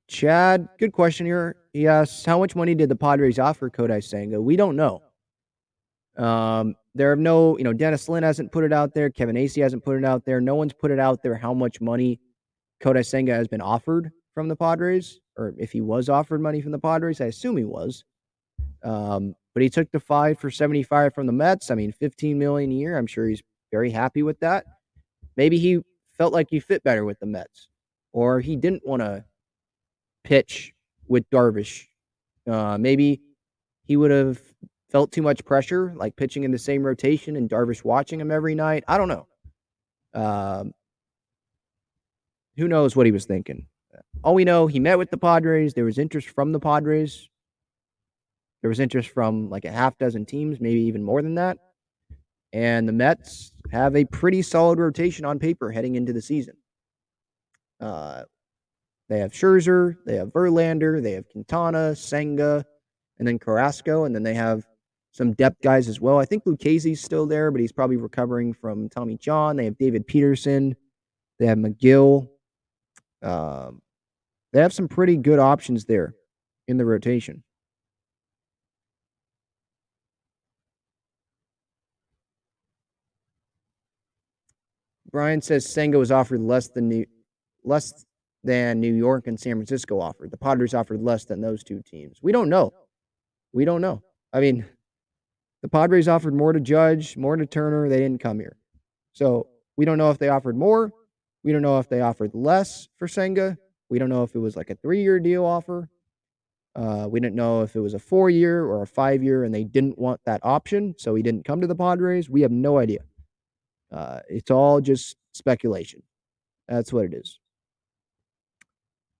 Chad, 0.07 0.69
good 0.79 0.93
question 0.93 1.25
here. 1.25 1.57
He 1.73 1.87
asks, 1.87 2.25
how 2.25 2.39
much 2.39 2.55
money 2.55 2.73
did 2.73 2.89
the 2.89 2.95
Padres 2.95 3.39
offer 3.39 3.69
Kodai 3.69 4.03
Senga? 4.03 4.41
We 4.41 4.55
don't 4.55 4.75
know. 4.75 5.03
Um, 6.17 6.75
there 6.95 7.11
are 7.11 7.15
no, 7.15 7.57
you 7.57 7.63
know, 7.63 7.73
Dennis 7.73 8.09
Lin 8.09 8.23
hasn't 8.23 8.51
put 8.51 8.63
it 8.63 8.73
out 8.73 8.93
there. 8.93 9.09
Kevin 9.09 9.35
Acee 9.35 9.61
hasn't 9.61 9.83
put 9.83 9.97
it 9.97 10.05
out 10.05 10.25
there. 10.25 10.41
No 10.41 10.55
one's 10.55 10.73
put 10.73 10.91
it 10.91 10.99
out 10.99 11.21
there 11.21 11.35
how 11.35 11.53
much 11.53 11.79
money 11.81 12.19
Kodai 12.81 13.05
Senga 13.05 13.33
has 13.33 13.47
been 13.47 13.61
offered 13.61 14.11
from 14.33 14.47
the 14.47 14.55
Padres, 14.55 15.19
or 15.37 15.53
if 15.57 15.71
he 15.71 15.81
was 15.81 16.09
offered 16.09 16.41
money 16.41 16.61
from 16.61 16.71
the 16.71 16.79
Padres. 16.79 17.21
I 17.21 17.25
assume 17.25 17.57
he 17.57 17.65
was. 17.65 18.03
Um, 18.83 19.35
but 19.57 19.63
he 19.63 19.71
took 19.71 19.89
the 19.91 19.99
five 19.99 20.37
for 20.37 20.51
75 20.51 21.15
from 21.15 21.25
the 21.25 21.33
Mets. 21.33 21.71
I 21.71 21.73
mean, 21.73 21.91
15 21.91 22.37
million 22.37 22.69
a 22.69 22.75
year. 22.75 22.95
I'm 22.95 23.07
sure 23.07 23.27
he's 23.27 23.41
very 23.71 23.89
happy 23.89 24.21
with 24.21 24.39
that. 24.41 24.65
Maybe 25.35 25.57
he 25.57 25.79
felt 26.15 26.31
like 26.31 26.45
he 26.51 26.59
fit 26.59 26.83
better 26.83 27.03
with 27.03 27.19
the 27.19 27.25
Mets, 27.25 27.67
or 28.13 28.39
he 28.39 28.55
didn't 28.55 28.85
want 28.85 29.01
to 29.01 29.25
pitch 30.23 30.75
with 31.07 31.27
Darvish. 31.31 31.87
Uh, 32.45 32.77
maybe 32.77 33.19
he 33.81 33.97
would 33.97 34.11
have 34.11 34.39
felt 34.91 35.11
too 35.11 35.23
much 35.23 35.43
pressure, 35.43 35.91
like 35.95 36.15
pitching 36.15 36.43
in 36.43 36.51
the 36.51 36.59
same 36.59 36.83
rotation 36.83 37.35
and 37.35 37.49
Darvish 37.49 37.83
watching 37.83 38.21
him 38.21 38.29
every 38.29 38.53
night. 38.53 38.83
I 38.87 38.99
don't 38.99 39.07
know. 39.07 39.27
Um, 40.13 40.71
who 42.57 42.67
knows 42.67 42.95
what 42.95 43.07
he 43.07 43.11
was 43.11 43.25
thinking? 43.25 43.65
All 44.23 44.35
we 44.35 44.45
know, 44.45 44.67
he 44.67 44.79
met 44.79 44.99
with 44.99 45.09
the 45.09 45.17
Padres. 45.17 45.73
There 45.73 45.85
was 45.85 45.97
interest 45.97 46.27
from 46.27 46.51
the 46.51 46.59
Padres. 46.59 47.27
There 48.67 48.69
was 48.69 48.81
interest 48.81 49.11
from 49.11 49.49
like 49.49 49.63
a 49.63 49.71
half 49.71 49.97
dozen 49.97 50.25
teams, 50.25 50.59
maybe 50.59 50.81
even 50.81 51.01
more 51.01 51.21
than 51.21 51.35
that. 51.35 51.57
And 52.51 52.85
the 52.85 52.91
Mets 52.91 53.53
have 53.71 53.95
a 53.95 54.03
pretty 54.03 54.41
solid 54.41 54.77
rotation 54.77 55.23
on 55.23 55.39
paper 55.39 55.71
heading 55.71 55.95
into 55.95 56.11
the 56.11 56.21
season. 56.21 56.57
Uh, 57.79 58.23
they 59.07 59.19
have 59.19 59.31
Scherzer, 59.31 59.95
they 60.05 60.17
have 60.17 60.33
Verlander, 60.33 61.01
they 61.01 61.13
have 61.13 61.29
Quintana, 61.29 61.95
Senga, 61.95 62.65
and 63.19 63.25
then 63.25 63.39
Carrasco, 63.39 64.03
and 64.03 64.13
then 64.13 64.23
they 64.23 64.33
have 64.33 64.67
some 65.13 65.31
depth 65.31 65.61
guys 65.61 65.87
as 65.87 66.01
well. 66.01 66.19
I 66.19 66.25
think 66.25 66.43
Lucchesi's 66.43 67.01
still 67.01 67.25
there, 67.25 67.51
but 67.51 67.61
he's 67.61 67.71
probably 67.71 67.95
recovering 67.95 68.51
from 68.51 68.89
Tommy 68.89 69.15
John. 69.15 69.55
They 69.55 69.63
have 69.63 69.77
David 69.77 70.05
Peterson, 70.05 70.75
they 71.39 71.45
have 71.45 71.57
Megill. 71.57 72.27
Um, 73.21 73.81
they 74.51 74.59
have 74.59 74.73
some 74.73 74.89
pretty 74.89 75.15
good 75.15 75.39
options 75.39 75.85
there 75.85 76.15
in 76.67 76.75
the 76.75 76.83
rotation. 76.85 77.45
Brian 85.11 85.41
says 85.41 85.67
Senga 85.67 85.97
was 85.97 86.11
offered 86.11 86.41
less 86.41 86.67
than 86.69 86.89
New, 86.89 87.05
less 87.63 88.05
than 88.43 88.79
New 88.79 88.93
York 88.93 89.27
and 89.27 89.39
San 89.39 89.55
Francisco 89.55 89.99
offered. 89.99 90.31
The 90.31 90.37
Padres 90.37 90.73
offered 90.73 91.01
less 91.01 91.25
than 91.25 91.41
those 91.41 91.63
two 91.63 91.81
teams. 91.81 92.19
We 92.21 92.31
don't 92.31 92.49
know. 92.49 92.73
We 93.53 93.65
don't 93.65 93.81
know. 93.81 94.01
I 94.33 94.39
mean, 94.39 94.65
the 95.61 95.69
Padres 95.69 96.07
offered 96.07 96.33
more 96.33 96.53
to 96.53 96.59
Judge, 96.59 97.17
more 97.17 97.35
to 97.35 97.45
Turner. 97.45 97.89
They 97.89 97.99
didn't 97.99 98.21
come 98.21 98.39
here. 98.39 98.57
So 99.13 99.47
we 99.75 99.85
don't 99.85 99.97
know 99.97 100.11
if 100.11 100.17
they 100.17 100.29
offered 100.29 100.55
more. 100.55 100.91
We 101.43 101.51
don't 101.51 101.61
know 101.61 101.79
if 101.79 101.89
they 101.89 102.01
offered 102.01 102.33
less 102.33 102.87
for 102.97 103.07
Senga. 103.07 103.57
We 103.89 103.99
don't 103.99 104.09
know 104.09 104.23
if 104.23 104.35
it 104.35 104.39
was 104.39 104.55
like 104.55 104.69
a 104.69 104.75
three 104.75 105.01
year 105.01 105.19
deal 105.19 105.45
offer. 105.45 105.89
Uh, 106.75 107.07
we 107.09 107.19
didn't 107.19 107.35
know 107.35 107.63
if 107.63 107.75
it 107.75 107.79
was 107.79 107.95
a 107.95 107.99
four 107.99 108.29
year 108.29 108.63
or 108.63 108.83
a 108.83 108.87
five 108.87 109.23
year 109.23 109.43
and 109.43 109.53
they 109.53 109.63
didn't 109.63 109.97
want 109.97 110.21
that 110.25 110.41
option. 110.43 110.93
So 110.97 111.15
he 111.15 111.23
didn't 111.23 111.45
come 111.45 111.61
to 111.61 111.67
the 111.67 111.75
Padres. 111.75 112.29
We 112.29 112.41
have 112.41 112.51
no 112.51 112.77
idea. 112.77 112.99
Uh, 113.91 114.19
it's 114.29 114.51
all 114.51 114.81
just 114.81 115.15
speculation. 115.33 116.01
That's 116.67 116.91
what 116.91 117.05
it 117.05 117.13
is. 117.13 117.39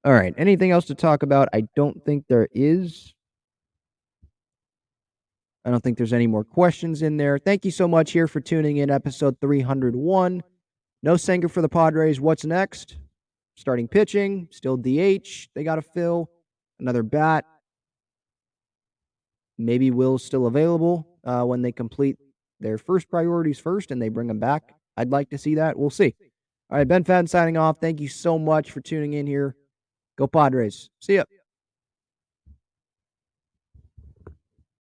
All 0.04 0.14
right. 0.14 0.34
Anything 0.38 0.72
else 0.72 0.86
to 0.86 0.96
talk 0.96 1.24
about? 1.24 1.50
I 1.54 1.68
don't 1.76 2.04
think 2.06 2.26
there 2.28 2.48
is. 2.52 3.14
I 5.66 5.70
don't 5.70 5.84
think 5.84 5.98
there's 5.98 6.14
any 6.14 6.28
more 6.28 6.46
questions 6.46 7.02
in 7.02 7.18
there. 7.18 7.38
Thank 7.38 7.66
you 7.66 7.72
so 7.72 7.88
much 7.88 8.12
here 8.12 8.28
for 8.28 8.40
tuning 8.40 8.78
in, 8.78 8.90
episode 8.90 9.40
301. 9.42 10.42
No 11.04 11.18
Senga 11.18 11.50
for 11.50 11.62
the 11.62 11.68
Padres. 11.68 12.22
What's 12.22 12.46
next? 12.46 12.98
Starting 13.56 13.88
pitching, 13.88 14.48
still 14.52 14.78
DH. 14.78 15.50
They 15.56 15.64
got 15.64 15.76
to 15.76 15.82
fill 15.82 16.30
another 16.80 17.04
bat. 17.04 17.44
Maybe 19.58 19.92
Will's 19.92 20.24
still 20.24 20.48
available 20.48 21.08
uh, 21.26 21.44
when 21.44 21.62
they 21.62 21.72
complete 21.72 22.18
their 22.60 22.78
first 22.78 23.10
priorities 23.10 23.60
first 23.60 23.92
and 23.92 24.02
they 24.02 24.10
bring 24.10 24.28
them 24.28 24.40
back. 24.40 24.76
I'd 24.96 25.12
like 25.12 25.30
to 25.30 25.38
see 25.38 25.56
that. 25.56 25.78
We'll 25.78 25.90
see. 25.90 26.16
All 26.70 26.78
right, 26.78 26.88
Ben 26.88 27.04
Fadden 27.04 27.30
signing 27.30 27.56
off. 27.58 27.78
Thank 27.80 28.02
you 28.02 28.08
so 28.10 28.38
much 28.38 28.72
for 28.72 28.82
tuning 28.82 29.14
in 29.14 29.28
here. 29.28 29.56
Go 30.18 30.28
Padres. 30.28 30.90
See 31.00 31.16
ya. 31.16 31.24